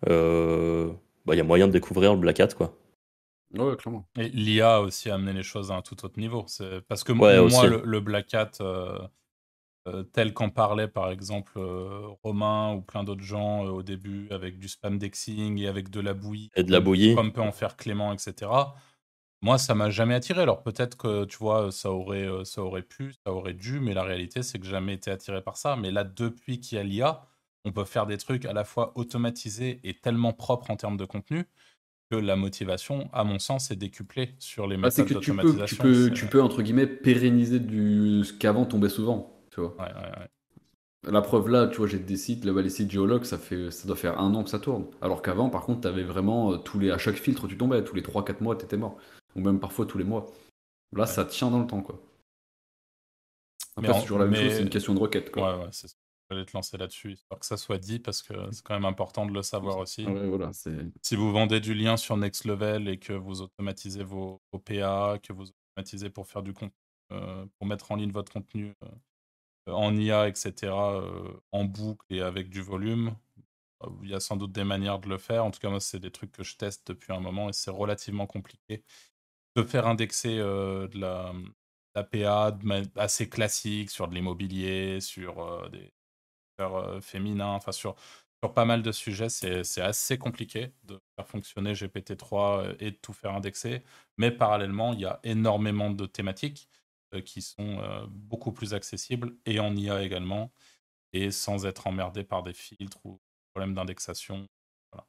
euh, 0.10 0.88
bah, 1.28 1.36
il 1.36 1.38
y 1.38 1.42
a 1.42 1.44
moyen 1.44 1.68
de 1.68 1.72
découvrir 1.74 2.14
le 2.14 2.20
Black 2.20 2.40
Hat, 2.40 2.50
quoi. 2.58 2.74
Ouais, 3.54 3.76
clairement. 3.76 4.08
Et 4.18 4.30
l'IA 4.30 4.76
a 4.76 4.80
aussi 4.80 5.10
amené 5.10 5.34
les 5.34 5.44
choses 5.44 5.72
à 5.72 5.76
un 5.76 5.82
tout 5.82 6.04
autre 6.06 6.20
niveau. 6.20 6.46
C'est- 6.48 6.82
Parce 6.88 7.04
que 7.04 7.12
Ouais, 7.12 7.40
moi, 7.50 7.68
le, 7.68 7.82
le 7.86 8.00
Black 8.00 8.34
Hat, 8.34 8.52
euh, 8.62 9.00
euh, 9.88 10.04
tel 10.04 10.34
qu'en 10.34 10.50
parlait 10.50 10.88
par 10.88 11.10
exemple 11.10 11.54
euh, 11.58 12.08
Romain 12.24 12.74
ou 12.76 12.82
plein 12.82 13.04
d'autres 13.04 13.24
gens 13.24 13.66
euh, 13.66 13.70
au 13.72 13.84
début, 13.84 14.28
avec 14.32 14.60
du 14.60 14.68
spam 14.70 14.98
dexing 15.00 15.58
et 15.60 15.68
avec 15.68 15.90
de 15.90 16.00
la 16.00 16.14
bouillie, 16.14 16.50
Et 16.56 16.64
de 16.64 16.72
la 16.72 16.78
comme- 16.78 16.84
bouillie. 16.86 17.16
comme 17.16 17.32
peut 17.34 17.42
en 17.42 17.52
faire 17.52 17.76
Clément, 17.78 18.14
etc. 18.14 18.52
Moi, 19.42 19.58
ça 19.58 19.74
m'a 19.74 19.90
jamais 19.90 20.14
attiré. 20.14 20.42
Alors 20.44 20.62
peut-être 20.62 20.98
que 20.98 21.26
tu 21.26 21.38
vois, 21.38 21.72
ça 21.72 21.92
aurait, 21.92 22.30
ça 22.46 22.62
aurait 22.62 22.84
pu, 22.84 23.14
ça 23.26 23.34
aurait 23.34 23.54
dû, 23.56 23.80
mais 23.80 23.94
la 23.96 24.04
réalité, 24.04 24.44
c'est 24.44 24.60
que 24.60 24.66
j'ai 24.66 24.72
jamais 24.72 24.94
été 24.94 25.10
attiré 25.10 25.42
par 25.42 25.58
ça. 25.58 25.76
Mais 25.76 25.90
là, 25.92 26.04
depuis 26.04 26.60
qu'il 26.60 26.78
y 26.78 26.82
a 26.82 26.84
l'IA, 26.84 27.26
on 27.66 27.72
peut 27.72 27.84
faire 27.86 28.06
des 28.06 28.18
trucs 28.18 28.46
à 28.46 28.54
la 28.54 28.64
fois 28.64 28.92
automatisés 28.96 29.80
et 29.84 29.96
tellement 29.96 30.32
propres 30.34 30.70
en 30.70 30.76
termes 30.78 30.98
de 30.98 31.06
contenu 31.06 31.48
que 32.12 32.16
la 32.18 32.36
motivation, 32.36 33.10
à 33.14 33.24
mon 33.24 33.40
sens, 33.40 33.72
est 33.72 33.78
décuplée 33.78 34.36
sur 34.38 34.68
les 34.68 34.76
Ah, 34.76 34.90
méthodes 34.90 35.08
que 35.08 35.14
tu 35.20 35.34
peux, 35.34 35.66
tu 35.66 35.76
peux, 35.76 36.12
tu 36.12 36.26
peux, 36.26 36.42
entre 36.42 36.62
guillemets, 36.62 36.88
pérenniser 36.88 37.60
du... 37.60 38.24
ce 38.26 38.34
qu'avant 38.34 38.66
tombait 38.66 38.90
souvent. 38.90 39.42
Tu 39.50 39.62
vois. 39.62 39.76
Ouais, 39.80 39.94
ouais, 39.94 40.20
ouais. 40.20 41.12
La 41.12 41.22
preuve 41.22 41.50
là, 41.50 41.68
tu 41.68 41.78
vois, 41.78 41.88
j'ai 41.88 42.00
des 42.00 42.18
sites, 42.18 42.46
là, 42.46 42.62
les 42.62 42.70
sites 42.70 42.92
géologues, 42.92 43.24
ça, 43.24 43.38
fait, 43.38 43.72
ça 43.72 43.88
doit 43.88 43.96
faire 43.96 44.20
un 44.20 44.36
an 44.36 44.44
que 44.44 44.50
ça 44.50 44.60
tourne. 44.60 44.86
Alors 45.02 45.22
qu'avant, 45.22 45.50
par 45.50 45.64
contre, 45.64 45.82
t'avais 45.82 46.04
vraiment, 46.04 46.54
euh, 46.54 46.58
tous 46.58 46.78
les, 46.80 46.92
à 46.92 46.98
chaque 46.98 47.16
filtre, 47.16 47.48
tu 47.48 47.58
tombais, 47.58 47.84
tous 47.84 47.96
les 47.96 48.04
3-4 48.04 48.44
mois, 48.44 48.56
t'étais 48.56 48.78
mort. 48.78 48.98
Ou 49.36 49.42
même 49.42 49.60
parfois 49.60 49.86
tous 49.86 49.98
les 49.98 50.04
mois. 50.04 50.28
Là, 50.94 51.06
ça 51.06 51.24
tient 51.26 51.50
dans 51.50 51.60
le 51.60 51.68
temps, 51.68 51.82
quoi. 51.82 52.00
Après, 53.78 53.94
c'est 53.94 54.02
toujours 54.02 54.20
la 54.20 54.26
même 54.26 54.36
chose, 54.36 54.54
c'est 54.54 54.64
une 54.64 54.70
question 54.70 54.94
de 54.94 55.00
requête, 55.00 55.32
quoi. 55.32 55.58
Ouais, 55.58 55.64
ouais, 55.64 55.70
c'est 55.72 55.88
ça. 55.88 55.96
J'allais 56.32 56.46
te 56.46 56.54
lancer 56.54 56.78
là-dessus, 56.78 57.12
histoire 57.12 57.42
que 57.42 57.46
ça 57.46 57.58
soit 57.58 57.78
dit, 57.78 58.00
parce 58.00 58.22
que 58.22 58.34
c'est 58.54 58.64
quand 58.64 58.74
même 58.74 58.86
important 58.86 59.26
de 59.26 59.34
le 59.34 59.42
savoir 59.42 59.78
aussi. 59.80 60.06
Ouais, 60.06 60.30
voilà, 60.30 60.52
si 60.54 61.16
vous 61.18 61.30
vendez 61.30 61.60
du 61.60 61.74
lien 61.74 61.98
sur 61.98 62.16
Next 62.16 62.46
Level 62.46 62.88
et 62.88 63.00
que 63.00 63.12
vous 63.12 63.42
automatisez 63.42 64.06
vos, 64.06 64.42
PA, 64.64 65.20
que 65.22 65.34
vous 65.34 65.48
automatisez 65.50 66.10
pour 66.10 66.28
faire 66.28 66.42
du 66.42 66.54
contenu, 66.54 66.72
euh, 67.12 67.46
pour 67.58 67.68
mettre 67.68 67.92
en 67.92 67.98
ligne 67.98 68.14
votre 68.14 68.32
contenu 68.32 68.74
euh, 69.68 69.74
en 69.74 69.94
IA, 69.94 70.30
etc., 70.30 70.72
euh, 70.72 71.34
en 71.52 71.66
boucle 71.66 72.06
et 72.10 72.22
avec 72.22 72.50
du 72.50 72.62
volume, 72.62 73.14
il 74.02 74.10
y 74.10 74.14
a 74.14 74.22
sans 74.22 74.38
doute 74.38 74.54
des 74.54 74.64
manières 74.64 75.00
de 75.00 75.10
le 75.10 75.18
faire. 75.18 75.44
En 75.44 75.52
tout 75.52 75.60
cas, 75.60 75.70
moi, 75.70 75.82
c'est 75.82 76.00
des 76.00 76.12
trucs 76.12 76.32
que 76.32 76.44
je 76.44 76.56
teste 76.56 76.88
depuis 76.88 77.12
un 77.12 77.20
moment 77.20 77.50
et 77.50 77.54
c'est 77.54 77.72
relativement 77.72 78.26
compliqué 78.26 78.86
de 79.58 79.64
faire 79.64 79.86
indexer 79.86 80.38
de 80.38 80.98
la, 80.98 81.34
PA 81.94 82.58
assez 82.96 83.28
classique 83.28 83.90
sur 83.90 84.08
de 84.08 84.16
l'immobilier, 84.16 85.02
sur 85.02 85.70
des 85.72 85.92
féminins, 87.02 87.54
enfin 87.54 87.72
sur, 87.72 87.96
pas 88.50 88.66
mal 88.66 88.82
de 88.82 88.92
sujets. 88.92 89.30
C'est 89.30 89.82
assez 89.82 90.18
compliqué 90.18 90.74
de 90.84 91.00
faire 91.16 91.28
fonctionner 91.28 91.74
GPT-3 91.74 92.76
et 92.80 92.92
de 92.92 92.96
tout 92.98 93.14
faire 93.14 93.34
indexer. 93.34 93.84
Mais 94.18 94.32
parallèlement, 94.32 94.94
il 94.94 95.02
y 95.02 95.06
a 95.06 95.20
énormément 95.24 95.92
de 95.92 96.06
thématiques 96.06 96.70
qui 97.26 97.42
sont 97.42 98.08
beaucoup 98.10 98.52
plus 98.52 98.74
accessibles 98.74 99.36
et 99.46 99.60
en 99.60 99.76
IA 99.76 100.02
également, 100.02 100.52
et 101.14 101.32
sans 101.32 101.66
être 101.66 101.88
emmerdé 101.88 102.24
par 102.24 102.44
des 102.44 102.54
filtres 102.54 103.06
ou 103.06 103.20
problèmes 103.54 103.76
d'indexation. 103.76 104.48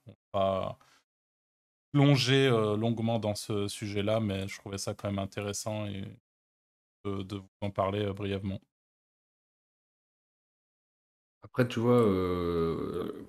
On 0.07 0.15
va 0.35 0.79
plonger 1.93 2.49
longuement 2.51 3.19
dans 3.19 3.35
ce 3.35 3.69
sujet-là, 3.69 4.21
mais 4.21 4.49
je 4.49 4.59
trouvais 4.59 4.79
ça 4.79 4.95
quand 4.95 5.09
même 5.09 5.19
intéressant 5.19 5.87
de, 7.05 7.37
vous 7.37 7.49
en 7.61 7.71
parler 7.71 8.13
brièvement. 8.13 8.61
Après, 11.45 11.67
tu 11.67 11.81
vois, 11.81 12.07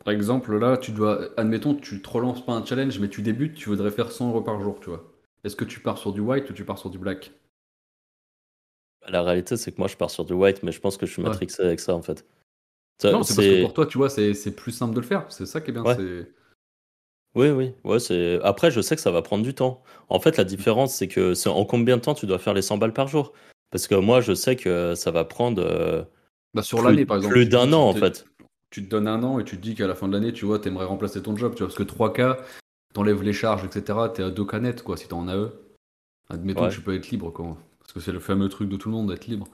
par 0.06 0.14
exemple, 0.14 0.58
là, 0.58 0.78
tu 0.78 0.92
dois, 0.92 1.30
admettons, 1.36 1.76
tu 1.76 2.02
te 2.02 2.10
relances 2.10 2.46
pas 2.46 2.54
un 2.54 2.64
challenge, 2.64 3.00
mais 3.00 3.10
tu 3.10 3.22
débutes, 3.22 3.56
tu 3.56 3.70
voudrais 3.70 3.92
faire 3.92 4.12
100 4.12 4.30
euros 4.30 4.42
par 4.42 4.62
jour, 4.62 4.80
tu 4.80 4.90
vois. 4.90 5.12
Est-ce 5.44 5.56
que 5.56 5.66
tu 5.66 5.80
pars 5.80 5.98
sur 5.98 6.14
du 6.14 6.22
white 6.22 6.50
ou 6.50 6.54
tu 6.54 6.64
pars 6.64 6.78
sur 6.78 6.90
du 6.90 6.98
black? 6.98 7.32
La 9.10 9.24
réalité, 9.24 9.58
c'est 9.58 9.72
que 9.72 9.78
moi, 9.80 9.88
je 9.88 9.98
pars 9.98 10.10
sur 10.10 10.26
du 10.26 10.34
white, 10.34 10.64
mais 10.64 10.72
je 10.72 10.80
pense 10.80 10.96
que 10.96 11.06
je 11.06 11.12
suis 11.12 11.22
matrixé 11.22 11.64
avec 11.64 11.80
ça, 11.80 11.96
en 11.96 12.02
fait. 12.02 12.26
non, 13.04 13.24
c'est 13.24 13.36
parce 13.36 13.48
que 13.48 13.62
pour 13.62 13.74
toi, 13.74 13.86
tu 13.88 13.98
vois, 13.98 14.10
c'est 14.10 14.56
plus 14.56 14.72
simple 14.72 14.96
de 14.96 15.02
le 15.02 15.06
faire. 15.06 15.26
C'est 15.30 15.46
ça 15.46 15.60
qui 15.60 15.72
est 15.72 15.74
bien. 15.74 15.84
Oui, 17.36 17.50
oui. 17.50 17.74
Ouais, 17.84 18.00
c'est... 18.00 18.40
Après, 18.44 18.70
je 18.70 18.80
sais 18.80 18.96
que 18.96 19.02
ça 19.02 19.10
va 19.10 19.24
prendre 19.24 19.44
du 19.44 19.56
temps. 19.56 19.82
En 20.08 20.20
fait, 20.20 20.38
la 20.38 20.44
différence, 20.44 20.94
c'est 20.94 21.08
que 21.08 21.34
c'est 21.34 21.50
en 21.50 21.66
combien 21.66 21.98
de 21.98 22.02
temps 22.04 22.14
tu 22.14 22.28
dois 22.28 22.38
faire 22.38 22.54
les 22.54 22.62
100 22.62 22.78
balles 22.78 22.94
par 22.94 23.08
jour? 23.08 23.34
Parce 23.72 23.88
que 23.88 23.96
moi, 23.96 24.22
je 24.22 24.34
sais 24.34 24.56
que 24.56 24.94
ça 24.94 25.10
va 25.10 25.26
prendre 25.26 25.64
euh, 25.64 26.04
bah, 26.54 26.62
sur 26.62 26.82
l'année, 26.82 27.06
par 27.06 27.18
exemple. 27.18 27.34
plus 27.34 27.46
d'un 27.48 27.72
an, 27.74 27.82
en 27.82 27.94
fait. 27.94 28.26
Tu 28.70 28.84
te 28.84 28.90
donnes 28.90 29.08
un 29.08 29.22
an 29.24 29.40
et 29.40 29.44
tu 29.44 29.58
te 29.58 29.62
dis 29.62 29.76
qu'à 29.76 29.88
la 29.88 29.96
fin 29.96 30.08
de 30.08 30.14
l'année, 30.14 30.34
tu 30.34 30.46
vois, 30.46 30.60
t'aimerais 30.60 30.86
remplacer 30.86 31.22
ton 31.22 31.36
job, 31.36 31.54
tu 31.56 31.60
vois, 31.60 31.68
parce 31.68 31.78
que 31.78 31.84
3K, 31.84 32.38
t'enlèves 32.94 33.22
les 33.22 33.34
charges, 33.34 33.64
etc., 33.66 34.00
t'es 34.14 34.24
à 34.24 34.30
2K 34.30 34.60
net, 34.60 34.84
quoi, 34.84 34.98
si 34.98 35.08
t'es 35.08 35.14
en 35.14 35.28
AE. 35.28 35.52
Admettons 36.30 36.68
que 36.68 36.74
tu 36.74 36.82
peux 36.82 36.96
être 36.96 37.10
libre, 37.10 37.32
quoi. 37.32 37.58
Parce 37.80 37.94
que 37.94 38.00
c'est 38.00 38.12
le 38.12 38.20
fameux 38.20 38.50
truc 38.50 38.70
de 38.70 38.78
tout 38.78 38.90
le 38.90 38.96
monde, 38.96 39.10
d'être 39.10 39.28
libre. 39.28 39.48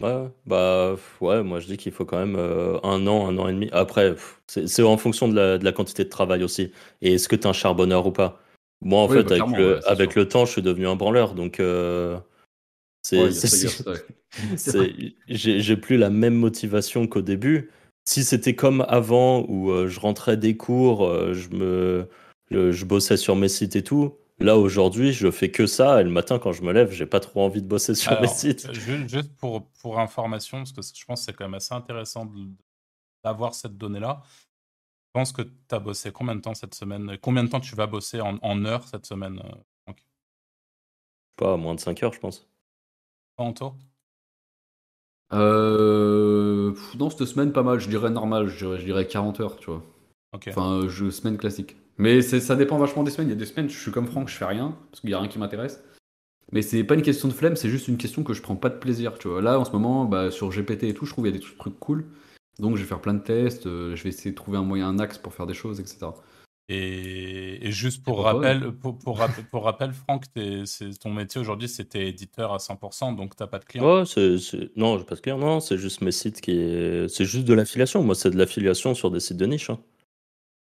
Ouais, 0.00 0.28
bah 0.44 0.96
ouais, 1.20 1.44
moi 1.44 1.60
je 1.60 1.66
dis 1.66 1.76
qu'il 1.76 1.92
faut 1.92 2.04
quand 2.04 2.18
même 2.18 2.34
euh, 2.34 2.80
un 2.82 3.06
an, 3.06 3.28
un 3.28 3.38
an 3.38 3.46
et 3.46 3.52
demi. 3.52 3.68
Après, 3.70 4.16
c'est 4.48 4.82
en 4.82 4.96
fonction 4.96 5.28
de 5.28 5.36
la, 5.36 5.56
de 5.56 5.64
la, 5.64 5.70
quantité 5.70 6.02
de 6.02 6.08
travail 6.08 6.42
aussi. 6.42 6.72
Et 7.00 7.14
est-ce 7.14 7.28
que 7.28 7.36
tu 7.36 7.42
es 7.42 7.46
un 7.46 7.52
charbonneur 7.52 8.04
ou 8.04 8.10
pas? 8.10 8.40
Moi, 8.80 9.00
en 9.00 9.08
fait, 9.08 9.22
bah, 9.22 9.36
avec, 9.36 9.56
le, 9.56 9.88
avec 9.88 10.14
le, 10.16 10.26
temps, 10.26 10.46
je 10.46 10.52
suis 10.52 10.62
devenu 10.62 10.88
un 10.88 10.96
branleur. 10.96 11.34
Donc, 11.34 11.60
euh, 11.60 12.18
c'est 13.04 13.28
j'ai 15.28 15.76
plus 15.76 15.96
la 15.96 16.10
même 16.10 16.34
motivation 16.34 17.06
qu'au 17.06 17.22
début. 17.22 17.70
Si 18.06 18.24
c'était 18.24 18.54
comme 18.54 18.84
avant 18.88 19.46
où 19.48 19.70
euh, 19.70 19.88
je 19.88 19.98
rentrais 19.98 20.36
des 20.36 20.56
cours, 20.56 21.08
je 21.32 21.48
me 21.50 22.08
je 22.50 22.84
bossais 22.84 23.16
sur 23.16 23.36
mes 23.36 23.48
sites 23.48 23.76
et 23.76 23.82
tout, 23.82 24.16
Là, 24.40 24.56
aujourd'hui, 24.56 25.12
je 25.12 25.30
fais 25.30 25.50
que 25.50 25.66
ça. 25.66 26.00
Et 26.00 26.04
le 26.04 26.10
matin, 26.10 26.38
quand 26.38 26.52
je 26.52 26.62
me 26.62 26.72
lève, 26.72 26.90
j'ai 26.90 27.06
pas 27.06 27.20
trop 27.20 27.42
envie 27.42 27.62
de 27.62 27.68
bosser 27.68 27.94
sur 27.94 28.20
mes 28.20 28.26
sites. 28.26 28.72
Juste 28.72 29.34
pour, 29.36 29.70
pour 29.80 30.00
information, 30.00 30.58
parce 30.58 30.72
que 30.72 30.82
je 30.82 31.04
pense 31.04 31.20
que 31.20 31.26
c'est 31.26 31.32
quand 31.32 31.44
même 31.44 31.54
assez 31.54 31.74
intéressant 31.74 32.30
d'avoir 33.22 33.54
cette 33.54 33.76
donnée-là. 33.76 34.22
Je 35.06 35.20
pense 35.20 35.32
que 35.32 35.42
tu 35.42 35.74
as 35.74 35.78
bossé 35.78 36.10
combien 36.10 36.34
de 36.34 36.40
temps 36.40 36.54
cette 36.54 36.74
semaine? 36.74 37.16
Combien 37.22 37.44
de 37.44 37.48
temps 37.48 37.60
tu 37.60 37.76
vas 37.76 37.86
bosser 37.86 38.20
en, 38.20 38.38
en 38.42 38.64
heures 38.64 38.88
cette 38.88 39.06
semaine 39.06 39.40
euh, 39.88 39.92
Pas 41.36 41.56
moins 41.56 41.76
de 41.76 41.80
5 41.80 42.02
heures, 42.02 42.12
je 42.12 42.18
pense. 42.18 42.48
Pas 43.36 43.44
en 43.44 43.54
euh, 45.32 46.72
Dans 46.96 47.10
cette 47.10 47.26
semaine, 47.26 47.52
pas 47.52 47.62
mal. 47.62 47.80
Je 47.80 47.88
dirais 47.88 48.10
normal. 48.10 48.48
Je 48.48 48.58
dirais, 48.58 48.78
je 48.78 48.84
dirais 48.84 49.06
40 49.06 49.40
heures, 49.40 49.56
tu 49.56 49.70
vois. 49.70 49.82
Enfin, 50.48 50.82
je, 50.88 51.10
semaine 51.10 51.36
classique. 51.36 51.76
Mais 51.96 52.22
ça 52.22 52.56
dépend 52.56 52.78
vachement 52.78 53.02
des 53.02 53.10
semaines. 53.10 53.28
Il 53.28 53.32
y 53.32 53.36
a 53.36 53.38
des 53.38 53.46
semaines, 53.46 53.68
je 53.68 53.78
suis 53.78 53.92
comme 53.92 54.06
Franck, 54.06 54.28
je 54.28 54.34
fais 54.34 54.44
rien, 54.44 54.76
parce 54.90 55.00
qu'il 55.00 55.08
n'y 55.08 55.14
a 55.14 55.18
rien 55.18 55.28
qui 55.28 55.38
m'intéresse. 55.38 55.82
Mais 56.52 56.62
c'est 56.62 56.84
pas 56.84 56.94
une 56.94 57.02
question 57.02 57.28
de 57.28 57.32
flemme, 57.32 57.56
c'est 57.56 57.68
juste 57.68 57.88
une 57.88 57.96
question 57.96 58.22
que 58.22 58.32
je 58.34 58.42
prends 58.42 58.56
pas 58.56 58.68
de 58.68 58.78
plaisir. 58.78 59.18
Tu 59.18 59.28
vois. 59.28 59.40
Là, 59.42 59.58
en 59.58 59.64
ce 59.64 59.72
moment, 59.72 60.04
bah, 60.04 60.30
sur 60.30 60.50
GPT 60.50 60.84
et 60.84 60.94
tout, 60.94 61.06
je 61.06 61.12
trouve 61.12 61.24
qu'il 61.24 61.32
y 61.32 61.36
a 61.36 61.40
des 61.40 61.44
trucs 61.44 61.78
cool. 61.78 62.06
Donc, 62.58 62.76
je 62.76 62.82
vais 62.82 62.88
faire 62.88 63.00
plein 63.00 63.14
de 63.14 63.22
tests, 63.22 63.66
euh, 63.66 63.96
je 63.96 64.02
vais 64.04 64.10
essayer 64.10 64.30
de 64.30 64.36
trouver 64.36 64.58
un 64.58 64.62
moyen, 64.62 64.88
un 64.88 64.98
axe 64.98 65.18
pour 65.18 65.34
faire 65.34 65.46
des 65.46 65.54
choses, 65.54 65.80
etc. 65.80 66.06
Et, 66.68 67.43
juste 67.70 68.02
pour 68.02 68.22
rappel, 68.22 68.72
pour, 68.72 68.98
pour, 68.98 69.18
rappel, 69.18 69.92
Franck, 69.92 70.24
ton 71.00 71.12
métier 71.12 71.40
aujourd'hui, 71.40 71.68
c'était 71.68 72.08
éditeur 72.08 72.52
à 72.52 72.58
100%, 72.58 73.16
donc 73.16 73.36
t'as 73.36 73.46
pas 73.46 73.58
de 73.58 73.64
clients. 73.64 74.00
Ouais, 74.00 74.06
c'est, 74.06 74.36
non, 74.76 74.98
j'ai 74.98 75.04
pas 75.04 75.14
de 75.14 75.20
clients, 75.20 75.38
non, 75.38 75.60
c'est 75.60 75.78
juste 75.78 76.00
mes 76.00 76.12
sites 76.12 76.40
qui 76.40 76.52
est... 76.52 77.08
c'est 77.08 77.24
juste 77.24 77.46
de 77.46 77.54
l'affiliation. 77.54 78.02
Moi, 78.02 78.14
c'est 78.14 78.30
de 78.30 78.36
l'affiliation 78.36 78.94
sur 78.94 79.10
des 79.10 79.20
sites 79.20 79.36
de 79.36 79.46
niche. 79.46 79.70
Hein. 79.70 79.78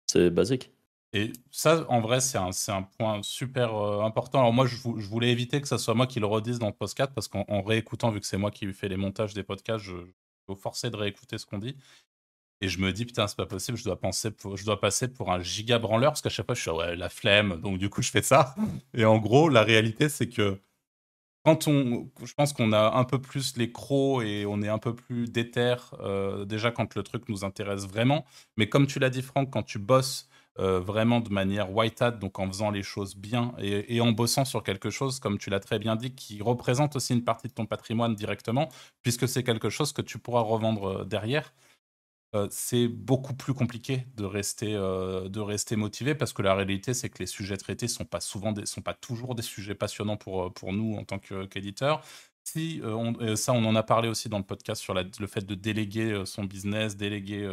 C'est 0.07 0.29
basique. 0.29 0.71
Et 1.13 1.33
ça, 1.49 1.85
en 1.89 2.01
vrai, 2.01 2.21
c'est 2.21 2.37
un, 2.37 2.51
un, 2.67 2.83
point 2.83 3.21
super 3.23 3.75
euh, 3.75 4.03
important. 4.03 4.39
Alors 4.39 4.53
moi, 4.53 4.67
je, 4.67 4.75
je, 4.75 5.07
voulais 5.07 5.31
éviter 5.31 5.59
que 5.59 5.67
ce 5.67 5.77
soit 5.77 5.95
moi 5.95 6.05
qui 6.05 6.19
le 6.19 6.27
redise 6.27 6.59
dans 6.59 6.67
le 6.67 6.73
podcast, 6.73 7.11
parce 7.15 7.27
qu'en 7.27 7.61
réécoutant, 7.63 8.11
vu 8.11 8.19
que 8.19 8.27
c'est 8.27 8.37
moi 8.37 8.51
qui 8.51 8.71
fais 8.73 8.89
les 8.89 8.97
montages 8.97 9.33
des 9.33 9.43
podcasts, 9.43 9.83
je, 9.83 9.95
je 9.95 10.53
suis 10.53 10.61
forcé 10.61 10.89
de 10.89 10.95
réécouter 10.95 11.37
ce 11.37 11.45
qu'on 11.45 11.57
dit. 11.57 11.75
Et 12.61 12.67
je 12.67 12.79
me 12.79 12.91
dis, 12.91 13.05
putain, 13.05 13.27
c'est 13.27 13.37
pas 13.37 13.45
possible, 13.45 13.77
je 13.77 13.85
dois, 13.85 13.99
penser 13.99 14.29
je 14.55 14.65
dois 14.65 14.79
passer 14.79 15.07
pour 15.07 15.31
un 15.31 15.41
giga 15.41 15.79
branleur, 15.79 16.11
parce 16.11 16.21
qu'à 16.21 16.29
chaque 16.29 16.45
fois, 16.45 16.55
je 16.55 16.61
suis, 16.61 16.71
ouais, 16.71 16.95
la 16.95 17.09
flemme, 17.09 17.61
donc 17.61 17.77
du 17.77 17.89
coup, 17.89 18.01
je 18.01 18.11
fais 18.11 18.21
ça. 18.21 18.55
Et 18.93 19.05
en 19.05 19.17
gros, 19.17 19.49
la 19.49 19.63
réalité, 19.63 20.09
c'est 20.09 20.27
que 20.27 20.59
quand 21.45 21.67
on, 21.67 22.11
je 22.23 22.33
pense 22.33 22.53
qu'on 22.53 22.73
a 22.73 22.97
un 22.97 23.05
peu 23.05 23.19
plus 23.19 23.55
les 23.57 23.71
crocs 23.71 24.23
et 24.23 24.45
on 24.45 24.61
est 24.61 24.67
un 24.67 24.77
peu 24.77 24.93
plus 24.93 25.31
déter, 25.31 25.75
euh, 26.01 26.45
déjà 26.45 26.71
quand 26.71 26.95
le 26.95 27.03
truc 27.03 27.29
nous 27.29 27.45
intéresse 27.45 27.87
vraiment. 27.87 28.25
Mais 28.57 28.67
comme 28.67 28.87
tu 28.87 28.99
l'as 28.99 29.09
dit, 29.09 29.21
Franck, 29.21 29.49
quand 29.51 29.63
tu 29.63 29.79
bosses 29.79 30.27
euh, 30.59 30.81
vraiment 30.81 31.21
de 31.21 31.29
manière 31.29 31.71
white 31.73 32.01
hat, 32.01 32.11
donc 32.11 32.37
en 32.37 32.47
faisant 32.47 32.69
les 32.69 32.83
choses 32.83 33.15
bien 33.15 33.53
et, 33.59 34.01
en 34.01 34.11
bossant 34.11 34.43
sur 34.43 34.61
quelque 34.61 34.89
chose, 34.89 35.19
comme 35.19 35.37
tu 35.37 35.49
l'as 35.49 35.61
très 35.61 35.79
bien 35.79 35.95
dit, 35.95 36.13
qui 36.13 36.41
représente 36.41 36.97
aussi 36.97 37.13
une 37.13 37.23
partie 37.23 37.47
de 37.47 37.53
ton 37.53 37.65
patrimoine 37.65 38.13
directement, 38.13 38.67
puisque 39.01 39.27
c'est 39.27 39.43
quelque 39.43 39.69
chose 39.69 39.93
que 39.93 40.01
tu 40.01 40.19
pourras 40.19 40.41
revendre 40.41 41.01
euh, 41.01 41.05
derrière. 41.05 41.53
Euh, 42.35 42.47
c'est 42.51 42.87
beaucoup 42.87 43.33
plus 43.33 43.55
compliqué 43.55 44.05
de 44.15 44.23
rester, 44.23 44.75
euh, 44.75 45.29
de 45.29 45.39
rester 45.39 45.75
motivé 45.75 46.13
parce 46.13 46.31
que 46.31 46.43
la 46.43 46.53
réalité, 46.53 46.93
c'est 46.93 47.09
que 47.09 47.17
les 47.19 47.25
sujets 47.25 47.57
traités 47.57 47.87
ne 47.87 47.91
sont 47.91 48.05
pas, 48.05 48.19
sont 48.19 48.81
pas 48.83 48.93
toujours 48.93 49.33
des 49.33 49.41
sujets 49.41 49.73
passionnants 49.73 50.17
pour, 50.17 50.43
euh, 50.45 50.71
nous 50.71 50.95
en 50.95 51.03
tant 51.05 51.17
qu'éditeurs. 51.17 52.03
si, 52.43 52.81
ça, 53.35 53.53
on 53.53 53.65
en 53.65 53.75
a 53.75 53.83
parlé 53.83 54.09
aussi 54.09 54.29
dans 54.29 54.37
le 54.37 54.43
podcast 54.43 54.81
sur 54.81 54.93
le 54.93 55.27
fait 55.27 55.45
de 55.45 55.55
déléguer 55.55 56.23
son 56.25 56.43
business, 56.45 56.97
déléguer 56.97 57.47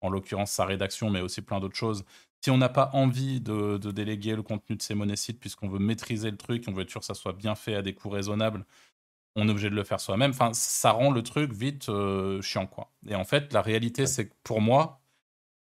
en 0.00 0.10
l'occurrence 0.10 0.50
sa 0.52 0.64
rédaction, 0.66 1.10
mais 1.10 1.20
aussi 1.20 1.42
plein 1.42 1.60
d'autres 1.60 1.76
choses. 1.76 2.04
Si 2.42 2.50
on 2.50 2.58
n'a 2.58 2.68
pas 2.68 2.90
envie 2.92 3.40
de, 3.40 3.78
de, 3.78 3.90
déléguer 3.92 4.34
le 4.36 4.42
contenu 4.42 4.76
de 4.76 4.82
ces 4.82 4.94
monésites 4.94 5.38
puisqu'on 5.40 5.68
veut 5.68 5.78
maîtriser 5.78 6.30
le 6.30 6.36
truc, 6.36 6.64
on 6.68 6.72
veut 6.72 6.82
être 6.82 6.90
sûr 6.90 7.00
que 7.00 7.06
ça 7.06 7.14
soit 7.14 7.32
bien 7.32 7.54
fait 7.54 7.74
à 7.76 7.82
des 7.82 7.94
coûts 7.94 8.10
raisonnables, 8.10 8.64
on 9.36 9.48
est 9.48 9.50
obligé 9.50 9.70
de 9.70 9.74
le 9.74 9.84
faire 9.84 10.00
soi-même. 10.00 10.30
Enfin, 10.30 10.52
ça 10.52 10.92
rend 10.92 11.10
le 11.10 11.22
truc 11.22 11.52
vite 11.52 11.88
euh, 11.88 12.40
chiant, 12.42 12.66
quoi. 12.66 12.90
Et 13.06 13.14
en 13.14 13.24
fait, 13.24 13.52
la 13.52 13.62
réalité, 13.62 14.06
c'est 14.06 14.28
que 14.28 14.34
pour 14.42 14.60
moi, 14.60 15.00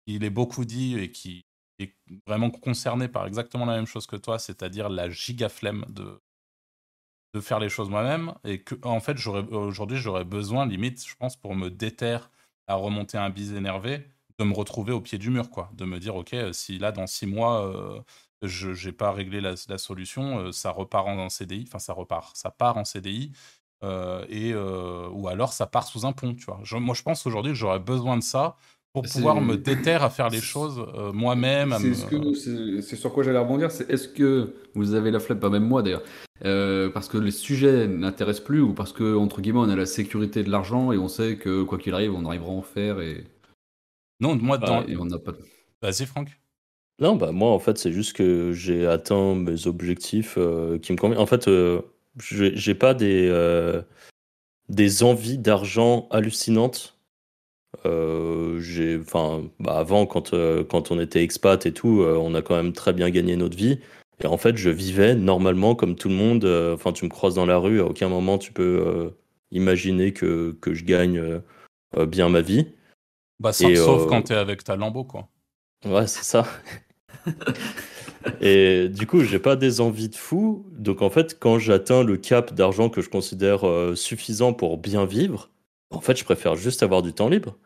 il 0.07 0.25
est 0.25 0.31
beaucoup 0.31 0.65
dit 0.65 0.99
et 0.99 1.11
qui 1.13 1.45
est 1.79 1.95
vraiment 2.27 2.51
concerné 2.51 3.09
par 3.09 3.27
exactement 3.27 3.67
la 3.67 3.77
même 3.77 3.87
chose 3.87 4.07
que 4.07 4.17
toi, 4.17 4.39
c'est-à-dire 4.39 4.89
la 4.89 5.09
giga 5.09 5.49
flemme 5.49 5.85
de, 5.89 6.21
de 7.35 7.41
faire 7.41 7.61
les 7.61 7.69
choses 7.69 7.91
moi-même. 7.91 8.35
Et 8.45 8.63
que, 8.63 8.75
en 8.85 9.01
fait, 9.01 9.17
aujourd'hui, 9.27 9.99
j'aurais 9.99 10.25
besoin, 10.25 10.67
limite, 10.67 11.07
je 11.07 11.15
pense, 11.17 11.37
pour 11.37 11.55
me 11.55 11.71
déterre 11.71 12.31
à 12.67 12.75
remonter 12.75 13.19
un 13.19 13.31
bise 13.31 13.53
énervé, 13.55 14.07
de 14.39 14.45
me 14.45 14.55
retrouver 14.55 14.93
au 14.93 15.01
pied 15.01 15.19
du 15.19 15.31
mur, 15.31 15.51
quoi. 15.51 15.71
De 15.75 15.85
me 15.85 15.99
dire, 15.99 16.17
OK, 16.17 16.35
si 16.53 16.79
là, 16.79 16.93
dans 16.93 17.07
six 17.07 17.27
mois, 17.27 17.67
euh, 17.67 18.01
je 18.43 18.87
n'ai 18.87 18.93
pas 18.93 19.13
réglé 19.13 19.41
la, 19.41 19.57
solution, 19.79 20.39
euh, 20.41 20.53
ça 20.53 20.71
repart 20.71 21.07
en 21.09 21.29
CDI, 21.29 21.65
enfin, 21.67 21.79
ça 21.79 21.93
repart, 21.93 22.37
ça 22.37 22.51
part 22.51 22.77
en 22.77 22.85
CDI 22.85 23.33
et, 23.83 24.55
ou 24.55 25.29
alors 25.29 25.53
ça 25.53 25.67
part 25.67 25.87
sous 25.87 26.07
un 26.07 26.13
pont, 26.13 26.35
tu 26.35 26.47
vois. 26.47 26.61
moi, 26.81 26.95
je 26.95 27.03
pense 27.03 27.27
aujourd'hui 27.27 27.53
que 27.53 27.59
j'aurais 27.59 27.81
besoin 27.81 28.17
de 28.17 28.23
ça 28.23 28.57
pour 28.93 29.03
pouvoir 29.03 29.41
me 29.41 29.57
déterre 29.57 30.03
à 30.03 30.11
faire 30.11 30.31
les 30.31 30.41
choses 30.41 30.85
moi-même. 31.15 31.77
C'est 31.79 32.97
sur 32.97 33.13
quoi 33.13 33.23
j'allais 33.23 33.39
rebondir, 33.39 33.71
c'est 33.71 33.89
est-ce 33.91 34.09
que 34.09 34.55
vous 34.75 34.95
avez 34.95 35.11
la 35.11 35.21
flemme, 35.21 35.39
pas 35.39 35.51
même 35.51 35.67
moi 35.67 35.83
d'ailleurs, 35.83 36.03
parce 36.93 37.09
que 37.09 37.19
les 37.19 37.31
sujets 37.31 37.87
n'intéressent 37.87 38.45
plus 38.45 38.61
ou 38.61 38.75
parce 38.75 38.93
que, 38.93 39.17
entre 39.17 39.41
guillemets, 39.41 39.61
on 39.61 39.69
a 39.69 39.77
la 39.77 39.87
sécurité 39.87 40.43
de 40.43 40.51
l'argent 40.51 40.93
et 40.93 40.99
on 40.99 41.09
sait 41.09 41.37
que 41.37 41.63
quoi 41.63 41.79
qu'il 41.79 41.95
arrive, 41.95 42.15
on 42.15 42.25
arrivera 42.27 42.51
à 42.51 42.55
en 42.55 42.63
faire 42.63 43.01
et... 43.01 43.25
Non, 44.21 44.37
moi, 44.37 44.59
dans... 44.59 44.85
et 44.87 44.97
on 44.97 45.07
n'a 45.07 45.19
pas... 45.19 45.33
Vas-y, 45.81 46.05
Franck. 46.05 46.29
Non, 46.99 47.17
bah 47.17 47.33
moi, 47.33 47.53
en 47.53 47.59
fait, 47.59 47.79
c'est 47.79 47.93
juste 47.93 48.15
que 48.15 48.53
j'ai 48.53 48.87
atteint 48.87 49.35
mes 49.35 49.67
objectifs 49.67 50.35
qui 50.35 50.93
me 50.93 50.97
conviennent. 50.97 51.23
En 51.23 51.27
fait, 51.27 51.49
j'ai 52.19 52.75
pas 52.75 52.95
des, 52.95 53.29
euh, 53.31 53.83
des 54.69 55.03
envies 55.03 55.39
d'argent 55.39 56.09
hallucinantes. 56.11 56.97
Euh, 57.87 58.59
j'ai, 58.61 58.99
enfin, 58.99 59.45
bah 59.59 59.79
avant, 59.79 60.07
quand, 60.07 60.35
euh, 60.35 60.65
quand 60.65 60.91
on 60.91 61.01
était 61.01 61.23
expat 61.23 61.65
et 61.67 61.73
tout, 61.73 62.03
on 62.05 62.35
a 62.35 62.43
quand 62.43 62.57
même 62.57 62.73
très 62.73 62.93
bien 62.93 63.11
gagné 63.11 63.37
notre 63.37 63.57
vie. 63.57 63.81
Et 64.23 64.27
en 64.27 64.37
fait, 64.37 64.57
je 64.57 64.71
vivais 64.71 65.15
normalement 65.15 65.75
comme 65.75 65.97
tout 65.97 66.09
le 66.09 66.15
monde. 66.15 66.45
Enfin, 66.75 66.93
tu 66.93 67.05
me 67.05 67.11
croises 67.11 67.35
dans 67.35 67.47
la 67.47 67.57
rue, 67.57 67.81
à 67.81 67.87
aucun 67.87 68.09
moment 68.09 68.39
tu 68.39 68.53
peux 68.53 69.13
imaginer 69.51 70.13
que, 70.13 70.57
que 70.61 70.75
je 70.75 70.85
gagne 70.85 71.41
bien 71.97 72.29
ma 72.29 72.43
vie. 72.43 72.67
Bah, 73.39 73.53
sauf, 73.53 74.07
quand 74.09 74.23
tu 74.23 74.33
es 74.35 74.37
avec 74.37 74.63
ta 74.63 74.77
Lambo, 74.77 75.05
quoi. 75.05 75.29
Ouais, 75.87 76.07
c'est 76.07 76.25
ça. 76.25 76.45
Et 78.41 78.89
du 78.89 79.07
coup, 79.07 79.23
j'ai 79.23 79.39
pas 79.39 79.57
des 79.57 79.81
envies 79.81 80.09
de 80.09 80.17
fou. 80.17 80.67
Donc 80.73 81.03
en 81.03 81.11
fait, 81.11 81.39
quand 81.39 81.59
j'atteins 81.59 82.05
le 82.05 82.17
cap 82.17 82.55
d'argent 82.55 82.89
que 82.89 83.01
je 83.01 83.09
considère 83.09 83.67
euh, 83.67 83.95
suffisant 83.95 84.53
pour 84.53 84.79
bien 84.79 85.05
vivre, 85.05 85.51
en 85.91 86.01
fait, 86.01 86.17
je 86.17 86.25
préfère 86.25 86.57
juste 86.57 86.83
avoir 86.83 87.03
du 87.03 87.13
temps 87.13 87.29
libre. 87.29 87.57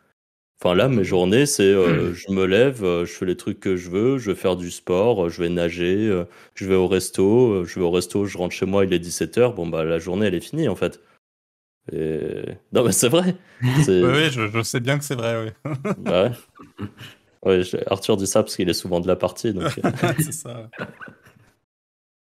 Enfin 0.62 0.74
là, 0.74 0.88
mes 0.88 1.04
journées, 1.04 1.46
c'est 1.46 1.62
euh, 1.64 2.14
je 2.14 2.30
me 2.30 2.46
lève, 2.46 2.84
euh, 2.84 3.04
je 3.04 3.12
fais 3.12 3.26
les 3.26 3.36
trucs 3.36 3.60
que 3.60 3.76
je 3.76 3.90
veux, 3.90 4.18
je 4.18 4.30
vais 4.30 4.36
faire 4.36 4.56
du 4.56 4.70
sport, 4.70 5.28
je 5.28 5.42
vais 5.42 5.48
nager, 5.48 6.24
je 6.54 6.66
vais 6.66 6.76
au 6.76 6.86
resto, 6.86 7.64
je 7.64 7.74
vais 7.78 7.84
au 7.84 7.90
resto, 7.90 8.24
je 8.24 8.38
rentre 8.38 8.54
chez 8.54 8.64
moi, 8.64 8.84
il 8.84 8.92
est 8.92 9.04
17h, 9.04 9.54
bon 9.54 9.66
bah 9.66 9.84
la 9.84 9.98
journée 9.98 10.26
elle 10.26 10.34
est 10.34 10.40
finie 10.40 10.68
en 10.68 10.76
fait. 10.76 11.00
Et... 11.92 12.44
Non 12.72 12.84
mais 12.84 12.92
c'est 12.92 13.08
vrai. 13.08 13.34
oui, 13.62 13.84
oui 13.88 14.30
je, 14.30 14.62
sais 14.62 14.80
bien 14.80 14.96
que 14.96 15.04
c'est 15.04 15.16
vrai, 15.16 15.52
oui. 15.66 15.72
ouais. 16.06 16.30
Oui, 17.44 17.62
Arthur 17.86 18.16
dit 18.16 18.26
ça 18.26 18.42
parce 18.42 18.56
qu'il 18.56 18.68
est 18.68 18.74
souvent 18.74 19.00
de 19.00 19.06
la 19.06 19.16
partie. 19.16 19.48
Euh. 19.48 19.68
c'est 20.18 20.32
ça. 20.32 20.68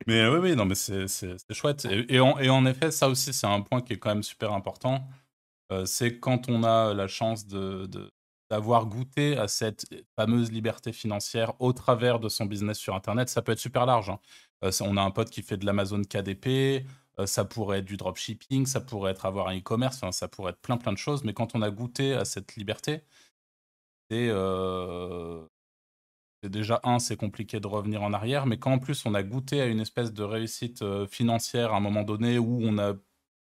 Mais 0.08 0.28
oui, 0.28 0.40
oui, 0.40 0.56
non, 0.56 0.66
mais 0.66 0.76
c'est 0.76 1.08
chouette. 1.52 1.86
Et, 2.10 2.20
en, 2.20 2.66
effet, 2.66 2.92
ça 2.92 3.10
aussi, 3.10 3.34
c'est 3.34 3.48
un 3.48 3.62
point 3.62 3.82
qui 3.82 3.94
est 3.94 3.98
quand 3.98 4.10
même 4.10 4.24
super 4.24 4.54
important. 4.54 5.08
Euh, 5.72 5.86
c'est 5.86 6.20
quand 6.20 6.50
on 6.50 6.64
a 6.64 6.94
la 6.94 7.08
chance 7.08 7.46
de, 7.46 7.88
d'avoir 8.50 8.86
goûté 8.86 9.38
à 9.38 9.48
cette 9.48 9.86
fameuse 10.18 10.52
liberté 10.52 10.92
financière 10.92 11.54
au 11.60 11.72
travers 11.72 12.20
de 12.20 12.30
son 12.30 12.46
business 12.46 12.78
sur 12.78 12.96
Internet, 12.96 13.30
ça 13.30 13.42
peut 13.42 13.52
être 13.52 13.60
super 13.60 13.86
large. 13.86 14.10
Hein. 14.10 14.20
Euh, 14.64 14.72
on 14.82 14.98
a 14.98 15.02
un 15.02 15.12
pote 15.12 15.30
qui 15.30 15.44
fait 15.44 15.58
de 15.58 15.66
l'Amazon 15.66 16.02
KDP, 16.02 16.86
ça 17.26 17.46
pourrait 17.46 17.80
être 17.80 17.86
du 17.86 17.98
dropshipping, 17.98 18.66
ça 18.66 18.82
pourrait 18.82 19.12
être 19.12 19.26
avoir 19.28 19.50
un 19.50 19.58
e-commerce, 19.58 20.02
ça 20.12 20.28
pourrait 20.28 20.52
être 20.52 20.62
plein 20.62 20.78
plein 20.78 20.92
de 20.92 20.98
choses. 20.98 21.24
Mais 21.24 21.34
quand 21.34 21.54
on 21.56 21.62
a 21.62 21.70
goûté 21.70 22.14
à 22.14 22.26
cette 22.26 22.56
liberté, 22.56 23.04
c'est 26.44 26.50
déjà 26.50 26.80
un, 26.84 27.00
c'est 27.00 27.16
compliqué 27.18 27.60
de 27.60 27.68
revenir 27.68 28.04
en 28.04 28.14
arrière, 28.14 28.46
mais 28.46 28.58
quand 28.58 28.74
en 28.74 28.80
plus 28.80 29.06
on 29.06 29.14
a 29.14 29.24
goûté 29.24 29.62
à 29.62 29.66
une 29.68 29.80
espèce 29.80 30.14
de 30.14 30.24
réussite 30.24 30.84
financière 31.08 31.74
à 31.74 31.78
un 31.78 31.80
moment 31.80 32.04
donné 32.04 32.40
où 32.40 32.60
on 32.64 32.78
a 32.78 32.94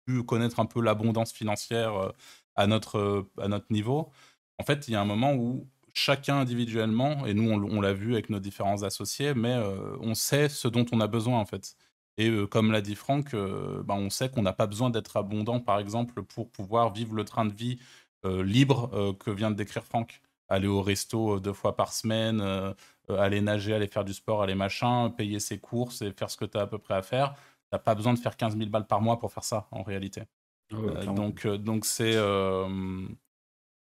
pu 0.06 0.22
connaître 0.22 0.60
un 0.60 0.66
peu 0.66 0.80
l'abondance 0.80 1.32
financière 1.32 2.12
à 2.56 2.66
notre, 2.66 3.26
à 3.38 3.48
notre 3.48 3.66
niveau, 3.70 4.10
en 4.58 4.64
fait, 4.64 4.88
il 4.88 4.92
y 4.92 4.94
a 4.96 5.00
un 5.00 5.04
moment 5.04 5.34
où 5.34 5.66
chacun 5.94 6.36
individuellement, 6.38 7.26
et 7.26 7.34
nous 7.34 7.50
on, 7.50 7.80
l'a 7.80 7.92
vu 7.92 8.12
avec 8.12 8.30
nos 8.30 8.40
différents 8.40 8.82
associés, 8.82 9.34
mais 9.34 9.56
on 10.00 10.14
sait 10.14 10.48
ce 10.48 10.68
dont 10.68 10.86
on 10.92 11.00
a 11.00 11.06
besoin 11.06 11.38
en 11.40 11.46
fait. 11.46 11.76
Et 12.18 12.30
comme 12.50 12.70
l'a 12.72 12.82
dit 12.82 12.94
Franck, 12.96 13.32
ben, 13.32 13.94
on 13.94 14.10
sait 14.10 14.30
qu'on 14.30 14.42
n'a 14.42 14.52
pas 14.52 14.66
besoin 14.66 14.90
d'être 14.90 15.16
abondant, 15.16 15.60
par 15.60 15.78
exemple, 15.78 16.22
pour 16.22 16.50
pouvoir 16.50 16.92
vivre 16.92 17.14
le 17.14 17.24
train 17.24 17.46
de 17.46 17.54
vie 17.54 17.78
libre 18.24 19.16
que 19.18 19.30
vient 19.30 19.50
de 19.50 19.56
décrire 19.56 19.84
Franck 19.84 20.20
aller 20.50 20.66
au 20.66 20.82
resto 20.82 21.36
euh, 21.36 21.40
deux 21.40 21.52
fois 21.54 21.76
par 21.76 21.92
semaine, 21.92 22.40
euh, 22.40 22.74
euh, 23.08 23.18
aller 23.18 23.40
nager, 23.40 23.72
aller 23.72 23.86
faire 23.86 24.04
du 24.04 24.12
sport, 24.12 24.42
aller 24.42 24.56
machin, 24.56 25.10
payer 25.10 25.40
ses 25.40 25.58
courses 25.58 26.02
et 26.02 26.12
faire 26.12 26.28
ce 26.28 26.36
que 26.36 26.44
tu 26.44 26.58
as 26.58 26.62
à 26.62 26.66
peu 26.66 26.78
près 26.78 26.94
à 26.94 27.02
faire. 27.02 27.34
Tu 27.34 27.40
n'as 27.72 27.78
pas 27.78 27.94
besoin 27.94 28.12
de 28.12 28.18
faire 28.18 28.36
15 28.36 28.58
000 28.58 28.68
balles 28.68 28.86
par 28.86 29.00
mois 29.00 29.18
pour 29.18 29.32
faire 29.32 29.44
ça, 29.44 29.68
en 29.70 29.82
réalité. 29.82 30.24
Ah 30.72 31.06
donc, 31.06 31.46
donc 31.46 31.84
c'est. 31.84 32.16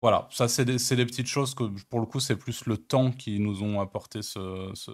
voilà, 0.01 0.27
ça, 0.31 0.47
c'est 0.47 0.65
des, 0.65 0.77
des, 0.77 1.05
petites 1.05 1.27
choses 1.27 1.55
que, 1.55 1.63
pour 1.85 1.99
le 1.99 2.05
coup, 2.05 2.19
c'est 2.19 2.35
plus 2.35 2.65
le 2.65 2.77
temps 2.77 3.11
qui 3.11 3.39
nous 3.39 3.63
ont 3.63 3.79
apporté 3.79 4.21
ce. 4.21 4.71
ce 4.73 4.91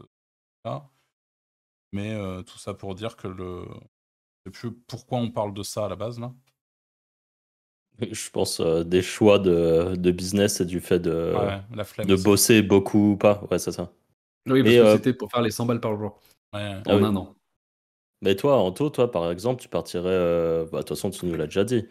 là. 0.63 0.89
Mais 1.91 2.15
tout 2.43 2.57
ça 2.57 2.73
pour 2.73 2.95
dire 2.95 3.17
que 3.17 3.27
le. 3.27 3.65
Je 4.45 4.51
sais 4.51 4.51
plus 4.51 4.71
pourquoi 4.87 5.19
on 5.19 5.29
parle 5.29 5.53
de 5.53 5.63
ça 5.63 5.85
à 5.85 5.89
la 5.89 5.95
base, 5.95 6.19
là. 6.19 6.33
Je 8.11 8.29
pense 8.29 8.59
euh, 8.59 8.83
des 8.83 9.01
choix 9.01 9.39
de, 9.39 9.95
de, 9.95 10.11
business 10.11 10.61
et 10.61 10.65
du 10.65 10.79
fait 10.79 10.99
de, 10.99 11.33
de 12.05 12.15
bosser 12.15 12.61
beaucoup 12.61 13.11
ou 13.11 13.17
pas. 13.17 13.43
Ouais, 13.51 13.59
c'est 13.59 13.71
ça. 13.71 13.91
Oui, 14.49 14.63
parce 14.63 14.75
que 14.75 14.79
euh, 14.79 14.95
c'était 14.95 15.13
pour 15.13 15.31
faire 15.31 15.41
les 15.41 15.51
100 15.51 15.65
balles 15.65 15.79
par 15.79 15.95
jour. 15.97 16.19
Ouais. 16.53 16.75
En 16.85 17.03
ah 17.03 17.07
un 17.07 17.15
an. 17.15 17.35
Mais 18.21 18.35
toi, 18.35 18.57
Anto, 18.57 18.89
toi, 18.89 19.11
par 19.11 19.31
exemple, 19.31 19.61
tu 19.61 19.69
partirais. 19.69 20.09
Euh, 20.09 20.65
bah, 20.65 20.79
de 20.79 20.83
toute 20.83 20.89
façon, 20.89 21.09
tu 21.09 21.25
nous 21.25 21.35
l'as 21.35 21.45
déjà 21.45 21.63
dit. 21.63 21.85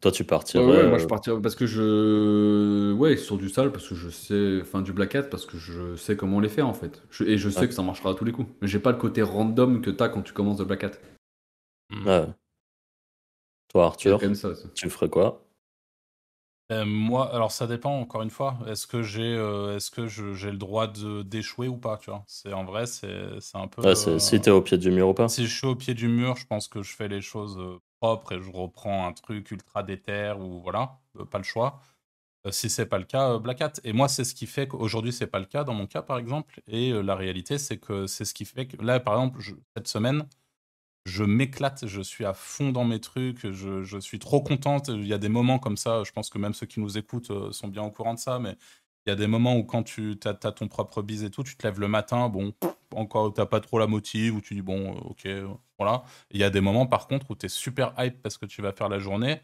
Toi, 0.00 0.12
tu 0.12 0.24
partirais. 0.24 0.64
Ouais, 0.64 0.88
moi, 0.88 0.98
je 0.98 1.06
partirais 1.06 1.40
parce 1.42 1.54
que 1.54 1.66
je. 1.66 2.92
Ouais, 2.92 3.16
sur 3.16 3.36
du 3.36 3.48
sale, 3.48 3.72
parce 3.72 3.88
que 3.88 3.94
je 3.94 4.08
sais. 4.08 4.60
Enfin, 4.62 4.80
du 4.80 4.92
black 4.92 5.14
hat, 5.14 5.24
parce 5.24 5.44
que 5.44 5.58
je 5.58 5.96
sais 5.96 6.16
comment 6.16 6.40
les 6.40 6.48
faire, 6.48 6.68
en 6.68 6.74
fait. 6.74 7.02
Et 7.26 7.36
je 7.36 7.48
sais 7.48 7.66
que 7.66 7.74
ça 7.74 7.82
marchera 7.82 8.10
à 8.10 8.14
tous 8.14 8.24
les 8.24 8.32
coups. 8.32 8.48
Mais 8.62 8.68
j'ai 8.68 8.78
pas 8.78 8.92
le 8.92 8.98
côté 8.98 9.22
random 9.22 9.80
que 9.80 9.90
t'as 9.90 10.08
quand 10.08 10.22
tu 10.22 10.32
commences 10.32 10.58
de 10.58 10.64
black 10.64 10.84
hat. 10.84 10.92
Ouais. 12.04 12.26
Toi, 13.68 13.86
Arthur, 13.86 14.20
tu 14.74 14.90
ferais 14.90 15.08
quoi? 15.08 15.44
Euh, 16.70 16.84
moi, 16.84 17.34
alors 17.34 17.50
ça 17.50 17.66
dépend 17.66 17.98
encore 17.98 18.22
une 18.22 18.30
fois. 18.30 18.58
Est-ce 18.66 18.86
que 18.86 19.02
j'ai, 19.02 19.34
euh, 19.34 19.76
est-ce 19.76 19.90
que 19.90 20.06
j'ai 20.06 20.50
le 20.50 20.58
droit 20.58 20.86
de 20.86 21.22
d'échouer 21.22 21.66
ou 21.66 21.78
pas, 21.78 21.96
tu 21.96 22.10
vois? 22.10 22.24
C'est 22.26 22.52
en 22.52 22.64
vrai, 22.64 22.86
c'est 22.86 23.40
c'est 23.40 23.56
un 23.56 23.68
peu. 23.68 23.82
Ouais, 23.82 24.08
euh, 24.08 24.18
si 24.18 24.40
t'es 24.40 24.50
au 24.50 24.60
pied 24.60 24.76
du 24.76 24.90
mur 24.90 25.08
ou 25.08 25.14
pas. 25.14 25.28
Si 25.28 25.46
je 25.46 25.56
suis 25.56 25.66
au 25.66 25.74
pied 25.74 25.94
du 25.94 26.08
mur, 26.08 26.36
je 26.36 26.46
pense 26.46 26.68
que 26.68 26.82
je 26.82 26.94
fais 26.94 27.08
les 27.08 27.22
choses 27.22 27.58
propres 28.00 28.32
et 28.32 28.42
je 28.42 28.50
reprends 28.50 29.06
un 29.06 29.12
truc 29.12 29.50
ultra 29.50 29.82
déter 29.82 30.34
ou 30.38 30.60
voilà, 30.60 30.98
pas 31.30 31.38
le 31.38 31.44
choix. 31.44 31.80
si 32.50 32.70
c'est 32.70 32.86
pas 32.86 32.98
le 32.98 33.04
cas, 33.04 33.38
Black 33.38 33.62
Hat. 33.62 33.72
Et 33.84 33.92
moi, 33.94 34.08
c'est 34.08 34.24
ce 34.24 34.34
qui 34.34 34.46
fait 34.46 34.68
qu'aujourd'hui 34.68 35.12
c'est 35.12 35.26
pas 35.26 35.38
le 35.40 35.46
cas 35.46 35.64
dans 35.64 35.74
mon 35.74 35.86
cas 35.86 36.02
par 36.02 36.18
exemple. 36.18 36.60
Et 36.68 36.92
la 37.02 37.14
réalité, 37.14 37.58
c'est 37.58 37.78
que 37.78 38.06
c'est 38.06 38.26
ce 38.26 38.34
qui 38.34 38.44
fait 38.44 38.66
que 38.66 38.82
là, 38.84 39.00
par 39.00 39.14
exemple, 39.14 39.40
cette 39.74 39.88
semaine 39.88 40.26
je 41.08 41.24
m'éclate, 41.24 41.86
je 41.86 42.00
suis 42.00 42.24
à 42.24 42.34
fond 42.34 42.70
dans 42.70 42.84
mes 42.84 43.00
trucs, 43.00 43.50
je, 43.50 43.98
suis 44.00 44.18
trop 44.18 44.40
contente. 44.40 44.88
Il 44.88 45.06
y 45.06 45.12
a 45.12 45.18
des 45.18 45.28
moments 45.28 45.58
comme 45.58 45.76
ça, 45.76 46.04
je 46.04 46.12
pense 46.12 46.30
que 46.30 46.38
même 46.38 46.54
ceux 46.54 46.66
qui 46.66 46.80
nous 46.80 46.98
écoutent 46.98 47.30
euh, 47.30 47.50
sont 47.52 47.68
bien 47.68 47.82
au 47.82 47.90
courant 47.90 48.14
de 48.14 48.18
ça, 48.18 48.38
mais 48.38 48.56
il 49.06 49.10
y 49.10 49.12
a 49.12 49.16
des 49.16 49.26
moments 49.26 49.56
où 49.56 49.64
quand 49.64 49.82
tu 49.82 50.18
as, 50.24 50.34
ton 50.34 50.68
propre 50.68 51.02
bise 51.02 51.24
et 51.24 51.30
tout, 51.30 51.42
tu 51.42 51.56
te 51.56 51.66
lèves 51.66 51.80
le 51.80 51.88
matin, 51.88 52.28
bon, 52.28 52.52
encore 52.94 53.32
t'as 53.32 53.46
pas 53.46 53.60
trop 53.60 53.78
la 53.78 53.86
motive, 53.86 54.36
où 54.36 54.40
tu 54.40 54.54
dis 54.54 54.62
bon, 54.62 54.94
euh, 54.94 55.00
ok, 55.10 55.28
voilà. 55.78 56.04
Il 56.30 56.40
y 56.40 56.44
a 56.44 56.50
des 56.50 56.60
moments 56.60 56.86
par 56.86 57.08
contre 57.08 57.30
où 57.30 57.36
tu 57.36 57.46
es 57.46 57.48
super 57.48 57.94
hype 57.98 58.22
parce 58.22 58.38
que 58.38 58.46
tu 58.46 58.62
vas 58.62 58.72
faire 58.72 58.88
la 58.88 58.98
journée, 58.98 59.40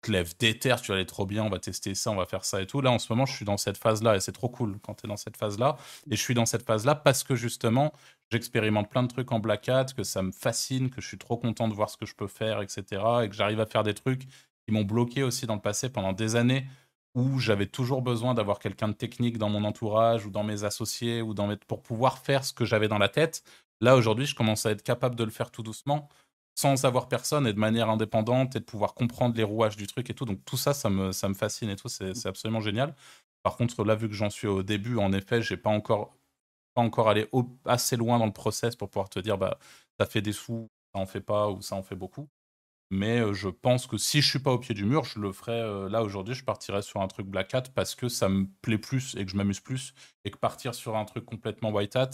te 0.00 0.10
lèves 0.10 0.34
déter, 0.38 0.74
tu 0.82 0.88
vas 0.88 0.94
aller 0.94 1.06
trop 1.06 1.26
bien, 1.26 1.44
on 1.44 1.50
va 1.50 1.58
tester 1.58 1.94
ça, 1.94 2.10
on 2.10 2.16
va 2.16 2.26
faire 2.26 2.44
ça 2.44 2.62
et 2.62 2.66
tout. 2.66 2.80
Là, 2.80 2.90
en 2.90 2.98
ce 2.98 3.12
moment, 3.12 3.26
je 3.26 3.34
suis 3.34 3.44
dans 3.44 3.56
cette 3.56 3.76
phase-là 3.76 4.16
et 4.16 4.20
c'est 4.20 4.32
trop 4.32 4.48
cool 4.48 4.78
quand 4.82 4.94
tu 4.94 5.06
es 5.06 5.08
dans 5.08 5.16
cette 5.16 5.36
phase-là. 5.36 5.76
Et 6.10 6.16
je 6.16 6.20
suis 6.20 6.34
dans 6.34 6.46
cette 6.46 6.64
phase-là 6.64 6.94
parce 6.94 7.22
que 7.24 7.34
justement, 7.34 7.92
j'expérimente 8.30 8.88
plein 8.88 9.02
de 9.02 9.08
trucs 9.08 9.30
en 9.32 9.38
Black 9.38 9.68
Hat, 9.68 9.86
que 9.96 10.02
ça 10.02 10.22
me 10.22 10.32
fascine, 10.32 10.90
que 10.90 11.00
je 11.00 11.06
suis 11.06 11.18
trop 11.18 11.36
content 11.36 11.68
de 11.68 11.74
voir 11.74 11.90
ce 11.90 11.96
que 11.96 12.06
je 12.06 12.14
peux 12.14 12.28
faire, 12.28 12.62
etc. 12.62 12.84
Et 13.22 13.28
que 13.28 13.34
j'arrive 13.34 13.60
à 13.60 13.66
faire 13.66 13.82
des 13.82 13.94
trucs 13.94 14.22
qui 14.66 14.72
m'ont 14.72 14.84
bloqué 14.84 15.22
aussi 15.22 15.46
dans 15.46 15.54
le 15.54 15.60
passé 15.60 15.90
pendant 15.90 16.12
des 16.12 16.36
années 16.36 16.66
où 17.14 17.38
j'avais 17.38 17.66
toujours 17.66 18.02
besoin 18.02 18.34
d'avoir 18.34 18.60
quelqu'un 18.60 18.88
de 18.88 18.94
technique 18.94 19.36
dans 19.36 19.48
mon 19.48 19.64
entourage 19.64 20.26
ou 20.26 20.30
dans 20.30 20.44
mes 20.44 20.64
associés 20.64 21.22
ou 21.22 21.34
dans 21.34 21.48
mes... 21.48 21.56
pour 21.56 21.82
pouvoir 21.82 22.18
faire 22.18 22.44
ce 22.44 22.52
que 22.52 22.64
j'avais 22.64 22.88
dans 22.88 22.98
la 22.98 23.08
tête. 23.08 23.42
Là, 23.80 23.96
aujourd'hui, 23.96 24.26
je 24.26 24.34
commence 24.34 24.66
à 24.66 24.70
être 24.70 24.82
capable 24.82 25.16
de 25.16 25.24
le 25.24 25.30
faire 25.30 25.50
tout 25.50 25.62
doucement 25.62 26.08
sans 26.54 26.84
avoir 26.84 27.08
personne 27.08 27.46
et 27.46 27.52
de 27.52 27.58
manière 27.58 27.88
indépendante 27.90 28.56
et 28.56 28.60
de 28.60 28.64
pouvoir 28.64 28.94
comprendre 28.94 29.36
les 29.36 29.42
rouages 29.44 29.76
du 29.76 29.86
truc 29.86 30.10
et 30.10 30.14
tout. 30.14 30.24
Donc 30.24 30.44
tout 30.44 30.56
ça, 30.56 30.74
ça 30.74 30.90
me, 30.90 31.12
ça 31.12 31.28
me 31.28 31.34
fascine 31.34 31.70
et 31.70 31.76
tout, 31.76 31.88
c'est 31.88 32.26
absolument 32.26 32.60
génial. 32.60 32.94
Par 33.42 33.56
contre, 33.56 33.84
là, 33.84 33.94
vu 33.94 34.08
que 34.08 34.14
j'en 34.14 34.30
suis 34.30 34.46
au 34.46 34.62
début, 34.62 34.98
en 34.98 35.12
effet, 35.12 35.42
j'ai 35.42 35.56
pas 35.56 35.70
encore 35.70 36.16
pas 36.74 36.82
encore 36.82 37.08
allé 37.08 37.28
assez 37.64 37.96
loin 37.96 38.18
dans 38.18 38.26
le 38.26 38.32
process 38.32 38.76
pour 38.76 38.90
pouvoir 38.90 39.08
te 39.10 39.18
dire 39.20 39.38
bah 39.38 39.58
ça 40.00 40.06
fait 40.06 40.22
des 40.22 40.32
sous, 40.32 40.70
ça 40.94 41.00
en 41.00 41.06
fait 41.06 41.20
pas 41.20 41.50
ou 41.50 41.62
ça 41.62 41.76
en 41.76 41.82
fait 41.82 41.96
beaucoup. 41.96 42.28
Mais 42.90 43.20
euh, 43.20 43.32
je 43.34 43.48
pense 43.48 43.86
que 43.86 43.96
si 43.98 44.20
je 44.20 44.28
suis 44.28 44.38
pas 44.40 44.52
au 44.52 44.58
pied 44.58 44.74
du 44.74 44.84
mur, 44.84 45.04
je 45.04 45.20
le 45.20 45.32
ferai 45.32 45.52
euh, 45.52 45.88
là 45.88 46.02
aujourd'hui. 46.02 46.34
Je 46.34 46.44
partirai 46.44 46.82
sur 46.82 47.00
un 47.00 47.08
truc 47.08 47.26
Black 47.26 47.54
Hat 47.54 47.64
parce 47.74 47.94
que 47.94 48.08
ça 48.08 48.28
me 48.28 48.46
plaît 48.62 48.78
plus 48.78 49.14
et 49.16 49.24
que 49.24 49.30
je 49.30 49.36
m'amuse 49.36 49.60
plus. 49.60 49.94
Et 50.24 50.30
que 50.30 50.38
partir 50.38 50.74
sur 50.74 50.96
un 50.96 51.04
truc 51.04 51.24
complètement 51.24 51.70
White 51.70 51.96
Hat, 51.96 52.10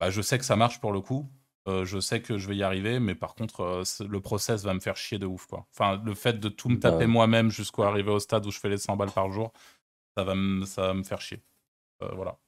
bah, 0.00 0.10
je 0.10 0.22
sais 0.22 0.38
que 0.38 0.44
ça 0.44 0.56
marche 0.56 0.80
pour 0.80 0.92
le 0.92 1.00
coup. 1.02 1.30
Euh, 1.68 1.84
je 1.84 2.00
sais 2.00 2.22
que 2.22 2.38
je 2.38 2.48
vais 2.48 2.56
y 2.56 2.62
arriver, 2.62 2.98
mais 2.98 3.14
par 3.14 3.34
contre, 3.34 3.60
euh, 3.60 4.06
le 4.06 4.20
process 4.20 4.64
va 4.64 4.74
me 4.74 4.80
faire 4.80 4.96
chier 4.96 5.18
de 5.18 5.26
ouf. 5.26 5.46
Quoi. 5.46 5.66
Enfin, 5.72 6.00
le 6.04 6.14
fait 6.14 6.40
de 6.40 6.48
tout 6.48 6.68
me 6.68 6.78
taper 6.78 7.06
moi-même 7.06 7.50
jusqu'à 7.50 7.86
arriver 7.86 8.10
au 8.10 8.18
stade 8.18 8.46
où 8.46 8.50
je 8.50 8.58
fais 8.58 8.68
les 8.68 8.78
100 8.78 8.96
balles 8.96 9.12
par 9.12 9.30
jour, 9.30 9.52
ça 10.16 10.24
va 10.24 10.34
me, 10.34 10.64
ça 10.64 10.88
va 10.88 10.94
me 10.94 11.02
faire 11.02 11.20
chier. 11.20 11.42
Euh, 12.02 12.10
voilà. 12.14 12.38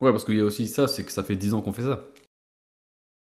Ouais, 0.00 0.10
parce 0.10 0.24
qu'il 0.24 0.36
y 0.36 0.40
a 0.40 0.44
aussi 0.44 0.68
ça, 0.68 0.86
c'est 0.86 1.04
que 1.04 1.12
ça 1.12 1.24
fait 1.24 1.36
10 1.36 1.54
ans 1.54 1.62
qu'on 1.62 1.72
fait 1.72 1.82
ça. 1.82 2.04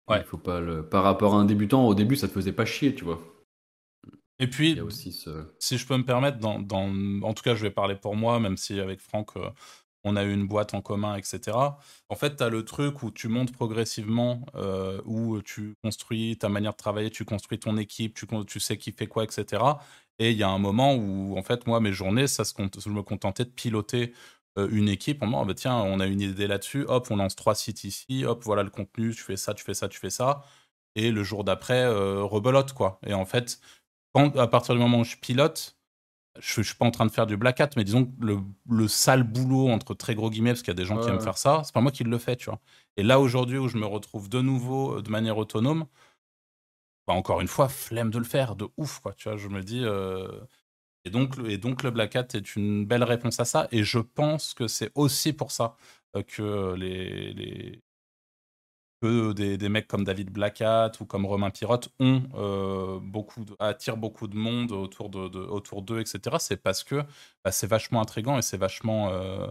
Ouais. 0.10 0.20
Il 0.20 0.26
faut 0.26 0.38
pas 0.38 0.60
le... 0.60 0.88
Par 0.88 1.04
rapport 1.04 1.36
à 1.36 1.38
un 1.38 1.46
débutant, 1.46 1.88
au 1.88 1.96
début, 1.96 2.16
ça 2.16 2.28
te 2.28 2.34
faisait 2.34 2.54
pas 2.54 2.66
chier, 2.66 2.96
tu 2.96 3.04
vois. 3.04 3.22
Et 4.40 4.48
puis, 4.48 4.80
si 5.60 5.78
je 5.78 5.88
peux 5.88 5.96
me 5.96 6.04
permettre, 6.04 6.40
dans, 6.40 6.60
dans, 6.60 6.90
en 7.22 7.34
tout 7.34 7.44
cas, 7.44 7.56
je 7.56 7.62
vais 7.62 7.72
parler 7.72 7.96
pour 7.96 8.16
moi, 8.16 8.40
même 8.40 8.58
si 8.58 8.80
avec 8.80 9.00
Franck, 9.00 9.36
on 10.04 10.16
a 10.16 10.24
eu 10.24 10.34
une 10.34 10.48
boîte 10.48 10.74
en 10.74 10.82
commun, 10.82 11.16
etc. 11.16 11.58
En 12.10 12.16
fait, 12.16 12.38
tu 12.38 12.44
as 12.44 12.50
le 12.50 12.66
truc 12.66 13.04
où 13.04 13.12
tu 13.12 13.28
montes 13.28 13.52
progressivement, 13.54 14.46
euh, 14.56 15.02
où 15.06 15.42
tu 15.42 15.76
construis 15.84 16.38
ta 16.38 16.50
manière 16.50 16.74
de 16.74 16.78
travailler, 16.78 17.10
tu 17.10 17.26
construis 17.26 17.60
ton 17.60 17.78
équipe, 17.78 18.20
tu, 18.48 18.60
sais 18.60 18.78
qui 18.78 18.92
fait 18.92 19.08
quoi, 19.08 19.24
etc. 19.24 19.64
Et 20.20 20.32
il 20.32 20.38
y 20.38 20.44
a 20.44 20.50
un 20.50 20.60
moment 20.60 20.94
où, 20.96 21.38
en 21.38 21.44
fait, 21.44 21.66
moi, 21.68 21.80
mes 21.80 21.92
journées, 21.94 22.28
ça 22.28 22.44
se 22.46 22.54
je 22.56 22.90
me 22.90 23.02
contentais 23.02 23.46
de 23.46 23.50
piloter 23.50 24.14
euh, 24.60 24.68
une 24.72 24.90
équipe 24.90 25.24
en 25.24 25.28
disant, 25.28 25.46
bah, 25.46 25.54
tiens, 25.56 25.76
on 25.78 26.00
a 26.00 26.06
une 26.06 26.22
idée 26.22 26.48
là-dessus, 26.48 26.86
hop, 26.88 27.08
on 27.10 27.16
lance 27.18 27.36
trois 27.36 27.56
sites 27.56 27.84
ici, 27.84 28.26
hop, 28.26 28.44
voilà 28.44 28.64
le 28.64 28.70
contenu, 28.70 29.14
tu 29.16 29.24
fais 29.24 29.38
ça, 29.38 29.54
tu 29.54 29.64
fais 29.64 29.74
ça, 29.74 29.88
tu 29.88 30.00
fais 30.00 30.10
ça. 30.12 30.44
Et 30.96 31.12
le 31.12 31.24
jour 31.24 31.44
d'après, 31.44 31.84
euh, 31.84 32.24
rebelote, 32.24 32.74
quoi. 32.74 33.00
Et 33.06 33.14
en 33.14 33.26
fait, 33.26 33.60
quand, 34.14 34.36
à 34.38 34.48
partir 34.48 34.76
du 34.76 34.82
moment 34.82 35.00
où 35.00 35.04
je 35.04 35.18
pilote, 35.18 35.78
je, 36.40 36.62
ne 36.62 36.64
suis 36.66 36.76
pas 36.76 36.86
en 36.86 36.92
train 36.92 37.06
de 37.06 37.12
faire 37.12 37.28
du 37.28 37.38
black 37.38 37.62
hat, 37.62 37.70
mais 37.76 37.84
disons 37.84 38.06
que 38.06 38.12
le, 38.70 38.88
sale 38.88 39.24
boulot, 39.24 39.70
entre 39.70 39.94
très 39.94 40.16
gros 40.16 40.30
guillemets, 40.30 40.52
parce 40.52 40.62
qu'il 40.62 40.70
y 40.70 40.72
a 40.72 40.76
des 40.76 40.86
gens 40.86 41.00
qui 41.00 41.10
aiment 41.10 41.22
faire 41.22 41.38
ça, 41.38 41.62
c'est 41.64 41.74
pas 41.74 41.82
moi 41.82 41.92
qui 41.92 42.04
le 42.04 42.18
fais, 42.18 42.36
tu 42.36 42.46
vois. 42.50 42.60
Et 42.98 43.04
là, 43.04 43.20
aujourd'hui, 43.20 43.58
où 43.58 43.68
je 43.68 43.78
me 43.78 43.86
retrouve 43.86 44.30
de 44.30 44.42
nouveau 44.42 44.98
euh, 44.98 45.02
de 45.02 45.10
manière 45.10 45.38
autonome, 45.38 45.86
bah, 47.08 47.14
encore 47.14 47.42
une 47.42 47.48
fois, 47.48 47.68
flemme 47.70 48.12
de 48.12 48.18
le 48.18 48.24
faire, 48.24 48.56
de 48.56 48.68
ouf, 48.78 49.00
quoi, 49.00 49.14
tu 49.14 49.30
vois. 49.30 49.38
Je 49.38 49.48
me 49.48 49.62
dis. 49.62 49.84
Euh, 49.84 50.28
et, 51.06 51.10
donc, 51.10 51.36
et 51.46 51.58
donc, 51.58 51.84
le 51.84 51.92
black 51.92 52.16
hat 52.16 52.28
est 52.34 52.56
une 52.56 52.86
belle 52.86 53.04
réponse 53.04 53.40
à 53.40 53.46
ça, 53.46 53.68
et 53.72 53.84
je 53.84 54.00
pense 54.00 54.54
que 54.54 54.68
c'est 54.68 54.92
aussi 54.96 55.34
pour 55.34 55.52
ça 55.52 55.76
euh, 56.16 56.24
que 56.24 56.76
les, 56.76 57.82
des, 59.08 59.70
mecs 59.70 59.88
comme 59.88 60.04
David 60.04 60.32
Blackhat 60.32 60.92
ou 61.00 61.06
comme 61.06 61.26
Romain 61.26 61.50
Pirotte 61.50 61.90
ont 62.00 62.24
euh, 62.36 63.00
beaucoup 63.02 63.46
attirent 63.60 63.98
beaucoup 63.98 64.28
de 64.28 64.36
monde 64.36 64.72
autour 64.72 65.10
de, 65.10 65.40
autour 65.40 65.82
d'eux, 65.82 66.00
etc. 66.00 66.38
C'est 66.40 66.58
parce 66.58 66.84
que 66.84 67.04
bah, 67.44 67.52
c'est 67.52 67.68
vachement 67.68 68.02
intrigant 68.02 68.38
et 68.38 68.42
c'est 68.42 68.58
vachement 68.58 69.10
euh, 69.12 69.48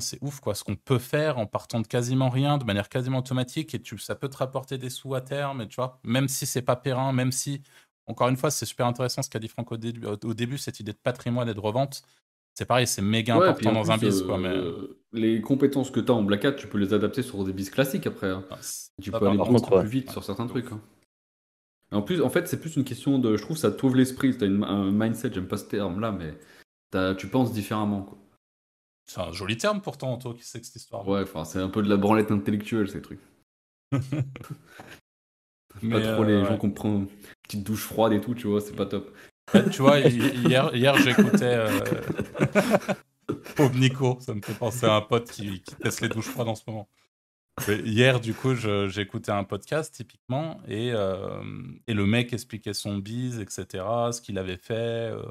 c'est 0.00 0.18
ouf 0.22 0.40
quoi, 0.40 0.54
ce 0.54 0.64
qu'on 0.64 0.76
peut 0.76 0.98
faire 0.98 1.38
en 1.38 1.46
partant 1.46 1.80
de 1.80 1.86
quasiment 1.86 2.28
rien, 2.28 2.58
de 2.58 2.64
manière 2.64 2.88
quasiment 2.88 3.18
automatique, 3.18 3.74
et 3.74 3.82
tu, 3.82 3.98
ça 3.98 4.14
peut 4.14 4.28
te 4.28 4.36
rapporter 4.36 4.78
des 4.78 4.90
sous 4.90 5.14
à 5.14 5.20
terme, 5.20 5.62
et 5.62 5.68
tu 5.68 5.76
vois, 5.76 6.00
même 6.04 6.28
si 6.28 6.46
c'est 6.46 6.62
pas 6.62 6.76
périn, 6.76 7.12
même 7.12 7.32
si, 7.32 7.62
encore 8.06 8.28
une 8.28 8.36
fois, 8.36 8.50
c'est 8.50 8.66
super 8.66 8.86
intéressant 8.86 9.22
ce 9.22 9.30
qu'a 9.30 9.38
dit 9.38 9.48
Franck 9.48 9.72
au, 9.72 9.76
au 9.76 10.34
début, 10.34 10.58
cette 10.58 10.80
idée 10.80 10.92
de 10.92 10.98
patrimoine 10.98 11.48
et 11.48 11.54
de 11.54 11.60
revente, 11.60 12.02
c'est 12.54 12.66
pareil, 12.66 12.86
c'est 12.86 13.02
méga 13.02 13.36
important 13.36 13.72
dans 13.72 13.90
un 13.90 13.98
bis. 13.98 14.22
Quoi, 14.22 14.38
mais... 14.38 14.48
Euh, 14.48 15.00
les 15.12 15.40
compétences 15.40 15.90
que 15.90 16.00
tu 16.00 16.10
as 16.10 16.14
en 16.14 16.22
Black 16.22 16.44
Hat, 16.44 16.52
tu 16.52 16.66
peux 16.66 16.78
les 16.78 16.94
adapter 16.94 17.22
sur 17.22 17.44
des 17.44 17.52
bis 17.52 17.70
classiques 17.70 18.06
après. 18.06 18.30
Hein. 18.30 18.44
Ah, 18.50 18.58
tu 19.02 19.10
peux 19.10 19.26
aller 19.26 19.36
beaucoup 19.36 19.78
plus 19.78 19.88
vite 19.88 20.10
sur 20.10 20.24
certains 20.24 20.46
trucs. 20.46 20.70
Hein. 20.72 20.80
En 21.90 22.02
plus, 22.02 22.22
en 22.22 22.30
fait, 22.30 22.48
c'est 22.48 22.60
plus 22.60 22.76
une 22.76 22.84
question 22.84 23.18
de. 23.18 23.36
Je 23.36 23.42
trouve 23.42 23.56
ça 23.56 23.70
t'ouvre 23.70 23.96
l'esprit. 23.96 24.36
Tu 24.36 24.44
as 24.44 24.48
un 24.48 24.90
mindset, 24.90 25.32
j'aime 25.32 25.48
pas 25.48 25.56
ce 25.56 25.66
terme-là, 25.66 26.12
mais 26.12 26.34
tu 27.16 27.28
penses 27.28 27.52
différemment. 27.52 28.18
C'est 29.06 29.20
un 29.20 29.32
joli 29.32 29.56
terme 29.56 29.80
pourtant, 29.82 30.16
toi 30.16 30.34
qui 30.34 30.44
sais 30.44 30.60
que 30.60 30.66
cette 30.66 30.76
histoire? 30.76 31.06
Ouais, 31.06 31.22
enfin, 31.22 31.44
c'est 31.44 31.58
un 31.58 31.68
peu 31.68 31.82
de 31.82 31.88
la 31.88 31.96
branlette 31.96 32.30
intellectuelle, 32.30 32.88
ces 32.88 33.02
trucs. 33.02 33.20
mais 35.82 36.00
pas 36.00 36.14
trop 36.14 36.24
les 36.24 36.32
euh, 36.32 36.44
gens 36.44 36.58
qui 36.58 36.68
prennent 36.68 36.92
une 36.92 37.08
petite 37.42 37.64
douche 37.64 37.84
froide 37.84 38.12
et 38.12 38.20
tout, 38.20 38.34
tu 38.34 38.46
vois, 38.46 38.60
c'est 38.60 38.74
pas 38.74 38.86
top 38.86 39.14
tu 39.70 39.82
vois, 39.82 40.00
hier, 40.00 40.74
hier 40.74 40.96
j'écoutais. 40.98 41.54
Euh... 41.54 41.80
Pauvre 43.56 43.76
Nico, 43.76 44.18
ça 44.20 44.34
me 44.34 44.42
fait 44.42 44.54
penser 44.54 44.86
à 44.86 44.94
un 44.94 45.00
pote 45.00 45.30
qui, 45.30 45.62
qui 45.62 45.74
teste 45.76 46.00
les 46.00 46.08
douches 46.08 46.28
froides 46.28 46.48
en 46.48 46.54
ce 46.54 46.62
moment. 46.66 46.88
hier, 47.68 48.20
du 48.20 48.34
coup, 48.34 48.54
j'écoutais 48.54 49.32
un 49.32 49.44
podcast 49.44 49.94
typiquement 49.94 50.60
et, 50.66 50.92
euh, 50.92 51.42
et, 51.86 51.94
le 51.94 52.06
mec 52.06 52.32
expliquait 52.32 52.74
son 52.74 52.98
bise, 52.98 53.38
etc., 53.40 53.84
ce 54.12 54.20
qu'il 54.20 54.38
avait 54.38 54.56
fait. 54.56 55.12
Euh, 55.12 55.22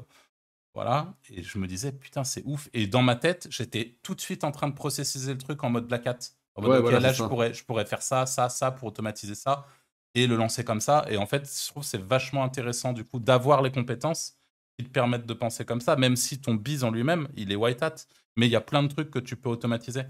voilà. 0.74 1.14
Et 1.30 1.42
je 1.42 1.58
me 1.58 1.66
disais, 1.66 1.92
putain, 1.92 2.24
c'est 2.24 2.42
ouf. 2.46 2.68
Et 2.72 2.86
dans 2.86 3.02
ma 3.02 3.16
tête, 3.16 3.46
j'étais 3.50 3.98
tout 4.02 4.14
de 4.14 4.20
suite 4.20 4.42
en 4.42 4.50
train 4.50 4.68
de 4.68 4.74
processiser 4.74 5.32
le 5.32 5.38
truc 5.38 5.62
en 5.62 5.70
mode 5.70 5.86
Black 5.86 6.06
Hat. 6.06 6.18
En 6.56 6.62
mode, 6.62 6.84
là, 6.86 7.12
je 7.12 7.24
pourrais, 7.24 7.52
je 7.52 7.64
pourrais 7.64 7.84
faire 7.84 8.02
ça, 8.02 8.26
ça, 8.26 8.48
ça 8.48 8.70
pour 8.70 8.88
automatiser 8.88 9.34
ça 9.34 9.66
et 10.14 10.26
le 10.26 10.36
lancer 10.36 10.64
comme 10.64 10.80
ça. 10.80 11.04
Et 11.08 11.16
en 11.16 11.26
fait, 11.26 11.48
je 11.48 11.68
trouve 11.68 11.82
c'est 11.82 12.00
vachement 12.00 12.44
intéressant 12.44 12.92
du 12.92 13.04
coup 13.04 13.18
d'avoir 13.18 13.62
les 13.62 13.70
compétences 13.70 14.38
qui 14.78 14.84
te 14.84 14.90
permettent 14.90 15.26
de 15.26 15.34
penser 15.34 15.64
comme 15.64 15.80
ça, 15.80 15.96
même 15.96 16.16
si 16.16 16.40
ton 16.40 16.54
bise 16.54 16.84
en 16.84 16.90
lui-même, 16.90 17.28
il 17.36 17.52
est 17.52 17.56
white 17.56 17.82
hat, 17.82 17.94
mais 18.36 18.46
il 18.46 18.50
y 18.50 18.56
a 18.56 18.60
plein 18.60 18.82
de 18.82 18.88
trucs 18.88 19.10
que 19.10 19.18
tu 19.18 19.36
peux 19.36 19.48
automatiser. 19.48 20.02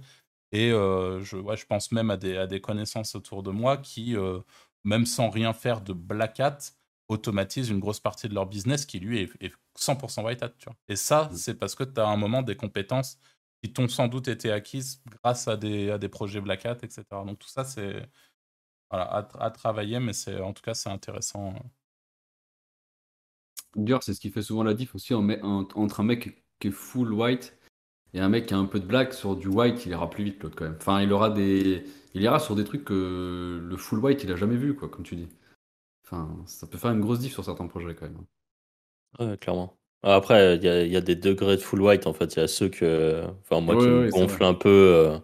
Et 0.53 0.71
euh, 0.71 1.21
je, 1.23 1.37
ouais, 1.37 1.57
je 1.57 1.67
pense 1.67 1.93
même 1.93 2.11
à 2.11 2.17
des, 2.17 2.37
à 2.37 2.47
des 2.47 2.61
connaissances 2.61 3.15
autour 3.15 3.43
de 3.43 3.51
moi 3.51 3.77
qui, 3.77 4.17
euh, 4.17 4.41
même 4.85 5.05
sans 5.05 5.29
rien 5.29 5.53
faire 5.53 5.81
de 5.81 5.93
black 5.93 6.41
hat, 6.41 6.59
automatisent 7.09 7.69
une 7.69 7.81
grosse 7.81 8.01
partie 8.01 8.29
de 8.29 8.35
leur 8.35 8.47
business 8.47 8.87
qui, 8.87 9.01
lui, 9.01 9.21
est, 9.41 9.53
100% 9.79 10.25
white 10.25 10.43
hat. 10.43 10.51
Tu 10.59 10.67
vois. 10.67 10.77
Et 10.89 10.97
ça, 10.97 11.29
mmh. 11.31 11.37
c'est 11.37 11.55
parce 11.55 11.75
que 11.75 11.85
tu 11.85 12.01
as 12.01 12.07
un 12.07 12.17
moment 12.17 12.43
des 12.43 12.57
compétences 12.57 13.19
qui 13.63 13.73
t'ont 13.73 13.89
sans 13.89 14.09
doute 14.09 14.29
été 14.29 14.53
acquises 14.53 15.03
grâce 15.23 15.49
à 15.49 15.57
des, 15.57 15.91
à 15.91 15.99
des 15.99 16.09
projets 16.09 16.41
black 16.41 16.65
hat, 16.67 16.79
etc. 16.83 17.03
Donc 17.27 17.39
tout 17.39 17.49
ça, 17.49 17.65
c'est 17.65 18.09
à, 18.91 19.51
travailler, 19.51 19.99
mais 20.01 20.13
c'est 20.13 20.41
en 20.41 20.53
tout 20.53 20.63
cas 20.63 20.75
c'est 20.75 20.91
intéressant. 20.91 21.55
D'ailleurs, 23.77 24.03
c'est 24.03 24.15
ce 24.15 24.21
qui 24.21 24.31
fait 24.31 24.43
souvent 24.43 24.63
la 24.63 24.75
diff 24.75 24.95
aussi 24.95 25.15
entre 25.15 26.01
un 26.01 26.05
mec 26.05 26.45
qui 26.61 26.69
est 26.69 26.71
full 26.71 27.13
white 27.13 27.57
et 28.13 28.21
un 28.21 28.29
mec 28.29 28.47
qui 28.47 28.55
a 28.55 28.59
un 28.59 28.67
peu 28.67 28.79
de 28.79 28.87
black 28.87 29.13
sur 29.13 29.35
du 29.35 29.49
white, 29.49 29.87
il 29.87 29.93
ira 29.93 30.09
plus 30.09 30.23
vite 30.23 30.43
l'autre 30.43 30.55
quand 30.55 30.65
même. 30.65 30.77
Enfin, 30.81 31.03
il 31.03 31.13
aura 31.13 31.31
des, 31.31 31.85
il 32.15 32.23
ira 32.23 32.39
sur 32.39 32.55
des 32.55 32.65
trucs 32.65 32.85
que 32.85 33.61
le 33.63 33.77
full 33.77 33.99
white 33.99 34.23
il 34.23 34.31
a 34.31 34.37
jamais 34.37 34.57
vu 34.57 34.75
quoi, 34.77 34.89
comme 34.89 35.05
tu 35.05 35.17
dis. 35.17 35.29
Enfin, 36.05 36.29
ça 36.47 36.67
peut 36.67 36.79
faire 36.79 36.93
une 36.93 37.01
grosse 37.01 37.19
diff 37.19 37.33
sur 37.33 37.45
certains 37.45 37.67
projets 37.67 37.95
quand 37.95 38.07
même. 38.07 38.25
Ouais, 39.19 39.37
clairement. 39.39 39.77
Après, 40.05 40.57
il 40.57 40.63
y, 40.63 40.97
a 40.97 41.01
des 41.01 41.17
degrés 41.17 41.57
de 41.57 41.63
full 41.63 41.81
white 41.81 42.07
en 42.07 42.13
fait. 42.13 42.37
Il 42.37 42.41
y 42.41 42.43
a 42.43 42.49
ceux 42.49 42.69
que, 42.69 43.25
enfin 43.41 43.61
moi 43.61 43.75
qui 43.77 43.89
me 43.89 44.11
gonfle 44.11 44.45
un 44.45 44.55
peu. 44.55 44.69
Euh, 44.69 45.19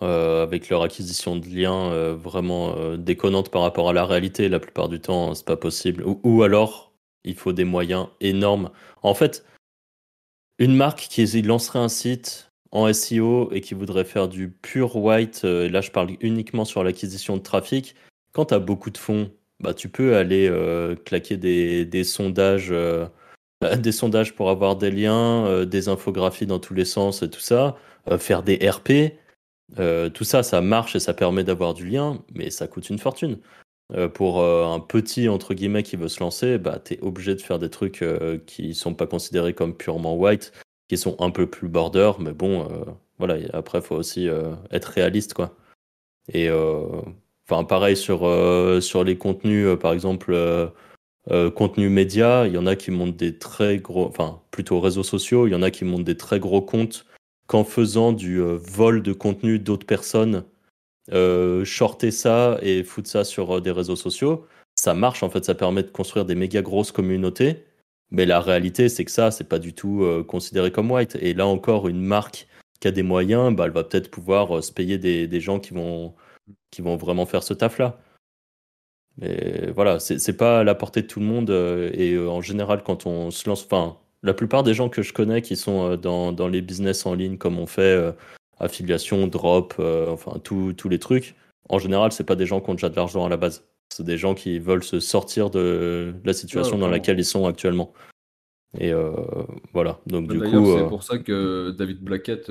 euh, 0.00 0.44
avec 0.44 0.68
leur 0.68 0.84
acquisition 0.84 1.34
de 1.34 1.46
liens 1.48 1.90
euh, 1.90 2.14
vraiment 2.14 2.76
euh, 2.76 2.96
déconnante 2.96 3.50
par 3.50 3.62
rapport 3.62 3.88
à 3.88 3.92
la 3.92 4.04
réalité. 4.04 4.48
La 4.48 4.60
plupart 4.60 4.88
du 4.88 5.00
temps, 5.00 5.34
c'est 5.34 5.44
pas 5.44 5.56
possible. 5.56 6.04
Ou, 6.22 6.42
alors, 6.44 6.92
il 7.24 7.34
faut 7.34 7.52
des 7.52 7.64
moyens 7.64 8.06
énormes. 8.20 8.70
En 9.02 9.14
fait, 9.14 9.44
une 10.60 10.76
marque 10.76 11.08
qui 11.10 11.42
lancerait 11.42 11.80
un 11.80 11.88
site 11.88 12.52
en 12.70 12.92
SEO 12.92 13.50
et 13.52 13.60
qui 13.60 13.74
voudrait 13.74 14.04
faire 14.04 14.28
du 14.28 14.50
pure 14.50 14.96
white, 14.96 15.42
et 15.44 15.68
là 15.68 15.80
je 15.80 15.90
parle 15.90 16.10
uniquement 16.20 16.64
sur 16.64 16.84
l'acquisition 16.84 17.36
de 17.36 17.42
trafic, 17.42 17.94
quand 18.32 18.46
tu 18.46 18.54
as 18.54 18.58
beaucoup 18.58 18.90
de 18.90 18.98
fonds, 18.98 19.30
bah, 19.60 19.72
tu 19.72 19.88
peux 19.88 20.16
aller 20.16 20.52
claquer 21.04 21.36
des 21.36 22.04
sondages. 22.04 22.72
des 23.78 23.92
sondages 23.92 24.34
pour 24.34 24.50
avoir 24.50 24.76
des 24.76 24.90
liens, 24.90 25.64
des 25.64 25.88
infographies 25.88 26.46
dans 26.46 26.60
tous 26.60 26.74
les 26.74 26.84
sens 26.84 27.22
et 27.22 27.30
tout 27.30 27.40
ça, 27.40 27.76
faire 28.18 28.42
des 28.42 28.56
RP, 28.68 29.18
euh, 29.78 30.08
tout 30.08 30.24
ça, 30.24 30.42
ça 30.42 30.60
marche 30.60 30.96
et 30.96 31.00
ça 31.00 31.14
permet 31.14 31.44
d'avoir 31.44 31.74
du 31.74 31.86
lien, 31.86 32.22
mais 32.34 32.50
ça 32.50 32.66
coûte 32.66 32.88
une 32.90 32.98
fortune. 32.98 33.38
Euh, 33.94 34.08
pour 34.08 34.40
euh, 34.40 34.66
un 34.66 34.80
petit, 34.80 35.28
entre 35.28 35.54
guillemets, 35.54 35.82
qui 35.82 35.96
veut 35.96 36.08
se 36.08 36.20
lancer, 36.20 36.58
bah, 36.58 36.78
tu 36.82 36.94
es 36.94 37.00
obligé 37.00 37.34
de 37.34 37.40
faire 37.40 37.58
des 37.58 37.70
trucs 37.70 38.04
qui 38.46 38.74
sont 38.74 38.94
pas 38.94 39.06
considérés 39.06 39.54
comme 39.54 39.76
purement 39.76 40.16
white, 40.16 40.52
qui 40.88 40.96
sont 40.96 41.16
un 41.20 41.30
peu 41.30 41.46
plus 41.46 41.68
border, 41.68 42.12
mais 42.18 42.32
bon, 42.32 42.68
voilà, 43.18 43.36
après, 43.52 43.80
faut 43.82 43.96
aussi 43.96 44.28
être 44.70 44.86
réaliste, 44.86 45.34
quoi. 45.34 45.56
Et 46.32 46.50
enfin, 47.48 47.64
pareil 47.64 47.96
sur, 47.96 48.20
sur 48.82 49.04
les 49.04 49.18
contenus, 49.18 49.78
par 49.78 49.92
exemple, 49.92 50.34
contenu 51.54 51.88
média, 51.88 52.46
il 52.46 52.54
y 52.54 52.58
en 52.58 52.66
a 52.66 52.76
qui 52.76 52.90
montent 52.90 53.16
des 53.16 53.38
très 53.38 53.78
gros, 53.78 54.06
enfin, 54.06 54.40
plutôt 54.50 54.80
réseaux 54.80 55.02
sociaux, 55.02 55.46
il 55.46 55.52
y 55.52 55.54
en 55.54 55.62
a 55.62 55.70
qui 55.70 55.84
montent 55.84 56.04
des 56.04 56.16
très 56.16 56.40
gros 56.40 56.62
comptes 56.62 57.06
qu'en 57.48 57.64
faisant 57.64 58.12
du 58.12 58.40
euh, 58.40 58.56
vol 58.56 59.02
de 59.02 59.12
contenu 59.12 59.58
d'autres 59.58 59.86
personnes, 59.86 60.44
euh, 61.12 61.64
shorter 61.64 62.10
ça 62.12 62.58
et 62.62 62.84
foutre 62.84 63.08
ça 63.08 63.24
sur 63.24 63.56
euh, 63.56 63.60
des 63.60 63.72
réseaux 63.72 63.96
sociaux, 63.96 64.46
ça 64.76 64.94
marche 64.94 65.22
en 65.24 65.30
fait, 65.30 65.44
ça 65.44 65.54
permet 65.56 65.82
de 65.82 65.88
construire 65.90 66.24
des 66.26 66.36
méga 66.36 66.62
grosses 66.62 66.92
communautés. 66.92 67.64
Mais 68.10 68.26
la 68.26 68.40
réalité, 68.40 68.88
c'est 68.88 69.04
que 69.04 69.10
ça, 69.10 69.30
c'est 69.30 69.48
pas 69.48 69.58
du 69.58 69.74
tout 69.74 70.06
considéré 70.28 70.72
comme 70.72 70.90
white. 70.90 71.16
Et 71.20 71.34
là 71.34 71.46
encore, 71.46 71.88
une 71.88 72.00
marque 72.00 72.48
qui 72.80 72.88
a 72.88 72.90
des 72.90 73.02
moyens, 73.02 73.54
bah, 73.54 73.64
elle 73.66 73.72
va 73.72 73.84
peut-être 73.84 74.10
pouvoir 74.10 74.64
se 74.64 74.72
payer 74.72 74.96
des, 74.96 75.40
gens 75.40 75.60
qui 75.60 75.74
vont, 75.74 76.14
qui 76.70 76.80
vont 76.80 76.96
vraiment 76.96 77.26
faire 77.26 77.42
ce 77.42 77.52
taf-là. 77.52 78.00
Mais 79.18 79.70
voilà, 79.72 80.00
c'est 80.00 80.36
pas 80.38 80.60
à 80.60 80.64
la 80.64 80.74
portée 80.74 81.02
de 81.02 81.06
tout 81.06 81.20
le 81.20 81.26
monde. 81.26 81.50
et 81.50 82.16
en 82.18 82.40
général, 82.40 82.82
quand 82.82 83.04
on 83.04 83.30
se 83.30 83.46
lance, 83.46 83.64
enfin, 83.64 83.98
la 84.22 84.34
plupart 84.34 84.62
des 84.62 84.74
gens 84.74 84.88
que 84.88 85.02
je 85.02 85.12
connais 85.12 85.42
qui 85.42 85.56
sont 85.56 85.92
euh, 85.92 85.96
dans, 85.96 86.32
dans 86.32 86.48
les 86.48 86.62
business 86.62 87.06
en 87.06 87.14
ligne 87.14 87.38
comme 87.38 87.58
on 87.58 87.66
fait, 87.66 87.82
euh, 87.82 88.12
affiliation, 88.58 89.26
drop, 89.26 89.74
enfin 89.78 90.38
tous 90.42 90.88
les 90.88 90.98
trucs. 90.98 91.36
En 91.68 91.78
général, 91.78 92.10
c'est 92.12 92.24
pas 92.24 92.34
des 92.34 92.46
gens 92.46 92.60
qui 92.60 92.70
ont 92.70 92.74
déjà 92.74 92.88
de 92.88 92.96
l'argent 92.96 93.24
à 93.24 93.28
la 93.28 93.36
base. 93.36 93.64
C'est 93.88 94.04
des 94.04 94.18
gens 94.18 94.34
qui 94.34 94.58
veulent 94.58 94.82
se 94.82 95.00
sortir 95.00 95.50
de 95.50 96.12
la 96.24 96.32
situation 96.32 96.76
dans 96.76 96.88
laquelle 96.88 97.18
ils 97.18 97.24
sont 97.24 97.46
actuellement. 97.46 97.92
Et 98.80 98.92
voilà. 99.72 100.00
Donc 100.06 100.28
du 100.28 100.40
coup, 100.40 100.76
c'est 100.76 100.88
pour 100.88 101.04
ça 101.04 101.18
que 101.18 101.70
David 101.70 102.00
Blackett 102.00 102.50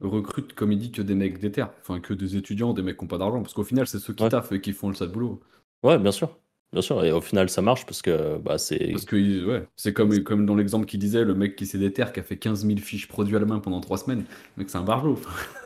recrute, 0.00 0.52
comme 0.52 0.72
il 0.72 0.78
dit, 0.78 0.92
que 0.92 1.00
des 1.00 1.14
mecs 1.14 1.38
d'éther, 1.38 1.70
enfin 1.80 2.00
que 2.00 2.12
des 2.12 2.36
étudiants, 2.36 2.74
des 2.74 2.82
mecs 2.82 2.98
qui 2.98 3.04
n'ont 3.04 3.08
pas 3.08 3.18
d'argent, 3.18 3.40
parce 3.40 3.54
qu'au 3.54 3.64
final, 3.64 3.86
c'est 3.86 3.98
ceux 3.98 4.12
qui 4.12 4.28
taffent 4.28 4.52
et 4.52 4.60
qui 4.60 4.74
font 4.74 4.88
le 4.88 4.94
sale 4.94 5.08
boulot. 5.08 5.40
Ouais, 5.82 5.98
bien 5.98 6.12
sûr. 6.12 6.36
Bien 6.72 6.82
sûr, 6.82 7.04
et 7.04 7.12
au 7.12 7.20
final 7.20 7.48
ça 7.48 7.62
marche 7.62 7.86
parce 7.86 8.02
que 8.02 8.38
bah, 8.38 8.58
c'est. 8.58 8.90
Parce 8.90 9.04
que 9.04 9.46
ouais, 9.46 9.66
c'est 9.76 9.92
comme, 9.92 10.22
comme 10.24 10.44
dans 10.46 10.56
l'exemple 10.56 10.84
qu'il 10.84 10.98
disait, 10.98 11.24
le 11.24 11.34
mec 11.34 11.54
qui 11.54 11.64
s'est 11.64 11.78
déterre, 11.78 12.12
qui 12.12 12.20
a 12.20 12.22
fait 12.22 12.36
15 12.36 12.66
000 12.66 12.78
fiches 12.78 13.06
produits 13.06 13.36
à 13.36 13.38
la 13.38 13.46
main 13.46 13.60
pendant 13.60 13.80
3 13.80 13.98
semaines. 13.98 14.24
Le 14.56 14.62
mec, 14.62 14.70
c'est 14.70 14.76
un 14.76 14.82
barjot. 14.82 15.18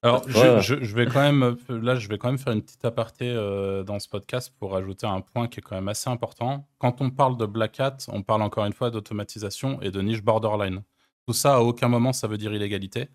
Alors, 0.02 0.22
je, 0.28 0.82
je, 0.82 0.94
vais 0.94 1.06
quand 1.06 1.22
même, 1.22 1.56
là, 1.68 1.94
je 1.94 2.06
vais 2.06 2.18
quand 2.18 2.28
même 2.28 2.38
faire 2.38 2.52
une 2.52 2.62
petite 2.62 2.84
aparté 2.84 3.28
euh, 3.28 3.82
dans 3.82 3.98
ce 3.98 4.08
podcast 4.08 4.52
pour 4.58 4.76
ajouter 4.76 5.06
un 5.06 5.22
point 5.22 5.48
qui 5.48 5.60
est 5.60 5.62
quand 5.62 5.74
même 5.74 5.88
assez 5.88 6.10
important. 6.10 6.68
Quand 6.78 7.00
on 7.00 7.10
parle 7.10 7.38
de 7.38 7.46
Black 7.46 7.80
Hat, 7.80 7.96
on 8.08 8.22
parle 8.22 8.42
encore 8.42 8.66
une 8.66 8.74
fois 8.74 8.90
d'automatisation 8.90 9.80
et 9.80 9.90
de 9.90 10.02
niche 10.02 10.22
borderline. 10.22 10.82
Tout 11.26 11.34
ça, 11.34 11.56
à 11.56 11.60
aucun 11.60 11.88
moment, 11.88 12.12
ça 12.12 12.28
veut 12.28 12.38
dire 12.38 12.52
illégalité. 12.52 13.08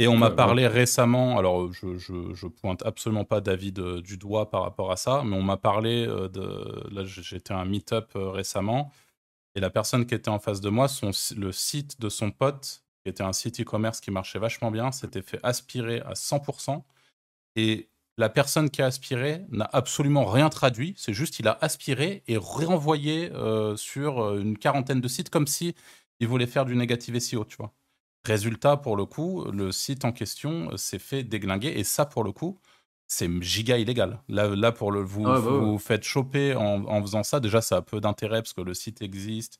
Et 0.00 0.06
on 0.06 0.16
m'a 0.16 0.30
parlé 0.30 0.68
récemment, 0.68 1.38
alors 1.38 1.72
je, 1.72 1.98
je, 1.98 2.46
pointe 2.46 2.86
absolument 2.86 3.24
pas 3.24 3.40
David 3.40 3.80
euh, 3.80 4.00
du 4.00 4.16
doigt 4.16 4.48
par 4.48 4.62
rapport 4.62 4.92
à 4.92 4.96
ça, 4.96 5.22
mais 5.24 5.36
on 5.36 5.42
m'a 5.42 5.56
parlé 5.56 6.06
euh, 6.06 6.28
de. 6.28 6.94
Là, 6.94 7.02
j'étais 7.04 7.52
à 7.52 7.58
un 7.58 7.64
meet-up 7.64 8.12
euh, 8.14 8.30
récemment, 8.30 8.92
et 9.56 9.60
la 9.60 9.70
personne 9.70 10.06
qui 10.06 10.14
était 10.14 10.28
en 10.28 10.38
face 10.38 10.60
de 10.60 10.70
moi, 10.70 10.86
son, 10.86 11.10
le 11.36 11.50
site 11.50 12.00
de 12.00 12.08
son 12.08 12.30
pote, 12.30 12.84
qui 13.02 13.10
était 13.10 13.24
un 13.24 13.32
site 13.32 13.60
e-commerce 13.60 14.00
qui 14.00 14.12
marchait 14.12 14.38
vachement 14.38 14.70
bien, 14.70 14.92
s'était 14.92 15.22
fait 15.22 15.40
aspirer 15.42 16.00
à 16.02 16.12
100%. 16.12 16.84
Et 17.56 17.88
la 18.18 18.28
personne 18.28 18.70
qui 18.70 18.82
a 18.82 18.86
aspiré 18.86 19.46
n'a 19.50 19.68
absolument 19.72 20.26
rien 20.26 20.48
traduit, 20.48 20.94
c'est 20.96 21.14
juste 21.14 21.40
il 21.40 21.48
a 21.48 21.58
aspiré 21.60 22.22
et 22.28 22.36
renvoyé 22.36 23.30
sur 23.76 24.36
une 24.36 24.58
quarantaine 24.58 25.00
de 25.00 25.08
sites 25.08 25.30
comme 25.30 25.46
si 25.46 25.74
il 26.20 26.28
voulait 26.28 26.46
faire 26.46 26.64
du 26.66 26.76
négatif 26.76 27.16
SEO, 27.18 27.44
tu 27.44 27.56
vois. 27.56 27.72
Résultat, 28.24 28.76
pour 28.76 28.96
le 28.96 29.04
coup, 29.06 29.44
le 29.50 29.72
site 29.72 30.04
en 30.04 30.12
question 30.12 30.70
euh, 30.72 30.76
s'est 30.76 30.98
fait 30.98 31.22
déglinguer. 31.22 31.68
Et 31.68 31.84
ça, 31.84 32.04
pour 32.04 32.24
le 32.24 32.32
coup, 32.32 32.58
c'est 33.06 33.30
giga 33.42 33.78
illégal. 33.78 34.20
Là, 34.28 34.48
là 34.54 34.72
pour 34.72 34.92
le, 34.92 35.00
vous 35.00 35.26
ah, 35.26 35.34
bah 35.34 35.40
vous, 35.40 35.78
faites 35.78 36.04
choper 36.04 36.54
en, 36.54 37.00
faisant 37.02 37.22
ça. 37.22 37.40
Déjà, 37.40 37.60
ça 37.62 37.76
a 37.76 37.82
peu 37.82 38.00
d'intérêt 38.00 38.42
parce 38.42 38.52
que 38.52 38.60
le 38.60 38.74
site 38.74 39.02
existe 39.02 39.58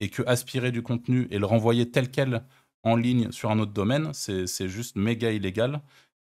et 0.00 0.10
que 0.10 0.22
aspirer 0.26 0.70
du 0.70 0.82
contenu 0.82 1.26
et 1.30 1.38
le 1.38 1.46
renvoyer 1.46 1.90
tel 1.90 2.10
quel 2.10 2.44
en 2.82 2.96
ligne 2.96 3.30
sur 3.32 3.50
un 3.50 3.58
autre 3.58 3.72
domaine, 3.72 4.12
c'est 4.14 4.68
juste 4.68 4.96
méga 4.96 5.30
illégal. 5.32 5.82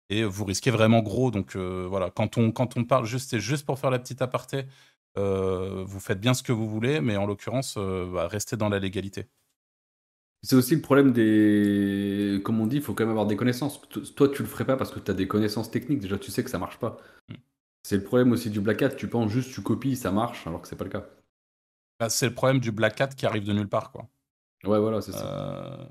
Et 0.09 0.23
vous 0.23 0.45
risquez 0.45 0.71
vraiment 0.71 1.01
gros. 1.01 1.31
Donc 1.31 1.55
euh, 1.55 1.87
voilà, 1.89 2.11
quand 2.11 2.37
on, 2.37 2.51
quand 2.51 2.77
on 2.77 2.83
parle, 2.83 3.05
juste, 3.05 3.31
c'est 3.31 3.39
juste 3.39 3.65
pour 3.65 3.79
faire 3.79 3.91
la 3.91 3.99
petite 3.99 4.21
aparté, 4.21 4.65
euh, 5.17 5.83
vous 5.85 5.99
faites 5.99 6.19
bien 6.19 6.33
ce 6.33 6.43
que 6.43 6.51
vous 6.51 6.69
voulez, 6.69 7.01
mais 7.01 7.17
en 7.17 7.25
l'occurrence, 7.25 7.77
bah, 7.77 8.27
restez 8.27 8.55
dans 8.57 8.69
la 8.69 8.79
légalité. 8.79 9.27
C'est 10.47 10.55
aussi 10.55 10.75
le 10.75 10.81
problème 10.81 11.11
des. 11.11 12.39
Comme 12.45 12.61
on 12.61 12.67
dit, 12.67 12.77
il 12.77 12.81
faut 12.81 12.93
quand 12.93 13.03
même 13.03 13.11
avoir 13.11 13.25
des 13.25 13.35
connaissances. 13.35 13.81
Toi, 14.15 14.29
tu 14.29 14.43
le 14.43 14.47
ferais 14.47 14.63
pas 14.63 14.77
parce 14.77 14.91
que 14.91 14.99
tu 15.01 15.11
as 15.11 15.13
des 15.13 15.27
connaissances 15.27 15.69
techniques. 15.69 15.99
Déjà, 15.99 16.17
tu 16.17 16.31
sais 16.31 16.41
que 16.41 16.49
ça 16.49 16.57
marche 16.57 16.79
pas. 16.79 17.01
Mm. 17.27 17.33
C'est 17.83 17.97
le 17.97 18.03
problème 18.05 18.31
aussi 18.31 18.49
du 18.49 18.61
Black 18.61 18.81
Hat. 18.81 18.91
Tu 18.91 19.09
penses 19.09 19.29
juste, 19.29 19.53
tu 19.53 19.61
copies, 19.61 19.97
ça 19.97 20.09
marche, 20.09 20.47
alors 20.47 20.61
que 20.61 20.69
c'est 20.69 20.77
pas 20.77 20.85
le 20.85 20.89
cas. 20.89 21.05
Bah, 21.99 22.07
c'est 22.07 22.27
le 22.27 22.33
problème 22.33 22.61
du 22.61 22.71
Black 22.71 23.01
Hat 23.01 23.09
qui 23.09 23.25
arrive 23.25 23.43
de 23.43 23.51
nulle 23.51 23.67
part, 23.67 23.91
quoi. 23.91 24.07
Ouais, 24.63 24.79
voilà, 24.79 25.01
c'est 25.01 25.11
ça. 25.11 25.25
Euh, 25.25 25.85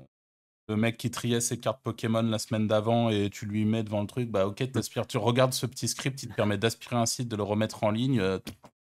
le 0.69 0.75
mec 0.75 0.97
qui 0.97 1.11
triait 1.11 1.39
ses 1.39 1.59
cartes 1.59 1.83
Pokémon 1.83 2.23
la 2.23 2.39
semaine 2.39 2.67
d'avant 2.67 3.11
et 3.11 3.29
tu 3.29 3.45
lui 3.45 3.63
mets 3.63 3.83
devant 3.83 4.01
le 4.01 4.07
truc, 4.07 4.31
bah 4.31 4.47
ok, 4.47 4.71
t'aspires, 4.71 5.05
tu 5.05 5.19
regardes 5.19 5.53
ce 5.53 5.67
petit 5.67 5.87
script, 5.87 6.23
il 6.23 6.29
te 6.29 6.33
permet 6.33 6.57
d'aspirer 6.57 6.95
un 6.95 7.05
site, 7.05 7.27
de 7.27 7.35
le 7.35 7.43
remettre 7.43 7.83
en 7.83 7.91
ligne. 7.91 8.19
Euh, 8.19 8.39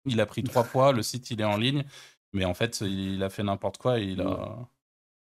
il 0.06 0.18
a 0.18 0.24
pris 0.24 0.42
trois 0.44 0.64
fois, 0.64 0.92
le 0.92 1.02
site 1.02 1.30
il 1.30 1.42
est 1.42 1.44
en 1.44 1.58
ligne, 1.58 1.84
mais 2.32 2.46
en 2.46 2.54
fait 2.54 2.80
il 2.80 3.22
a 3.22 3.28
fait 3.28 3.42
n'importe 3.42 3.76
quoi 3.76 4.00
et 4.00 4.04
il 4.04 4.22
a. 4.22 4.66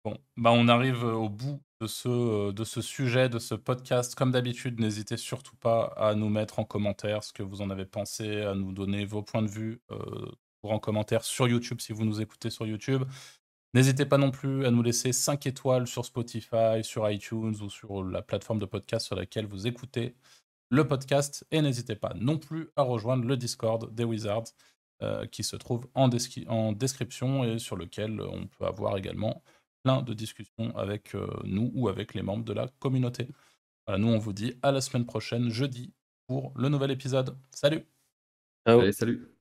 Bon, 0.05 0.17
bah 0.39 0.51
on 0.53 0.67
arrive 0.69 1.05
au 1.05 1.29
bout 1.29 1.61
de 1.81 1.87
ce, 1.87 2.53
de 2.53 2.65
ce 2.65 2.81
sujet, 2.81 3.29
de 3.29 3.39
ce 3.39 3.55
podcast. 3.55 4.15
Comme 4.15 4.31
d'habitude, 4.31 4.81
n'hésitez 4.81 5.19
surtout 5.19 5.57
pas 5.57 5.93
à 5.97 6.15
nous 6.15 6.31
mettre 6.31 6.59
en 6.59 6.65
commentaire 6.65 7.23
ce 7.23 7.35
que 7.35 7.43
vous 7.43 7.61
en 7.61 7.69
avez 7.69 7.85
pensé, 7.85 8.41
à 8.43 8.55
nous 8.55 8.73
donner 8.73 9.05
vos 9.05 9.23
points 9.23 9.43
de 9.43 9.49
vue 9.51 9.83
euh, 9.91 10.31
en 10.63 10.79
commentaire 10.79 11.23
sur 11.23 11.49
YouTube 11.49 11.81
si 11.81 11.93
vous 11.93 12.07
nous 12.07 12.23
écoutez 12.23 12.49
sur 12.49 12.67
YouTube. 12.67 13.05
N'hésitez 13.75 14.07
pas 14.07 14.17
non 14.17 14.31
plus 14.31 14.65
à 14.65 14.71
nous 14.71 14.83
laisser 14.83 15.13
5 15.13 15.47
étoiles 15.47 15.87
sur 15.87 16.07
Spotify, 16.07 16.83
sur 16.83 17.09
iTunes 17.11 17.55
ou 17.61 17.69
sur 17.69 18.03
la 18.03 18.23
plateforme 18.23 18.59
de 18.59 18.67
podcast 18.67 19.07
sur 19.07 19.17
laquelle 19.17 19.47
vous 19.47 19.67
écoutez 19.67 20.17
le 20.71 20.89
podcast. 20.89 21.47
Et 21.51 21.61
n'hésitez 21.61 21.95
pas 21.95 22.15
non 22.17 22.39
plus 22.39 22.71
à 22.77 22.83
rejoindre 22.83 23.27
le 23.27 23.37
Discord 23.37 23.95
des 23.95 24.05
Wizards 24.05 24.49
euh, 25.03 25.27
qui 25.27 25.45
se 25.45 25.57
trouve 25.57 25.89
en, 25.95 26.11
en 26.49 26.73
description 26.73 27.45
et 27.45 27.59
sur 27.59 27.77
lequel 27.77 28.21
on 28.21 28.47
peut 28.47 28.67
avoir 28.67 28.97
également 28.97 29.43
plein 29.83 30.03
de 30.03 30.15
discussions 30.15 30.77
avec 30.77 31.15
euh, 31.15 31.27
nous 31.45 31.71
ou 31.75 31.89
avec 31.89 32.15
les 32.15 32.23
membres 32.23 32.45
de 32.45 32.53
la 32.53 32.69
communauté. 32.79 33.29
nous, 33.89 34.09
on 34.09 34.19
vous 34.19 34.33
dit 34.33 34.55
à 34.63 34.73
la 34.73 34.81
semaine 34.81 35.07
prochaine, 35.07 35.49
jeudi, 35.51 35.93
pour 36.27 36.53
le 36.57 36.69
nouvel 36.69 36.91
épisode. 36.91 37.37
Salut 37.51 37.85
salut 38.93 39.40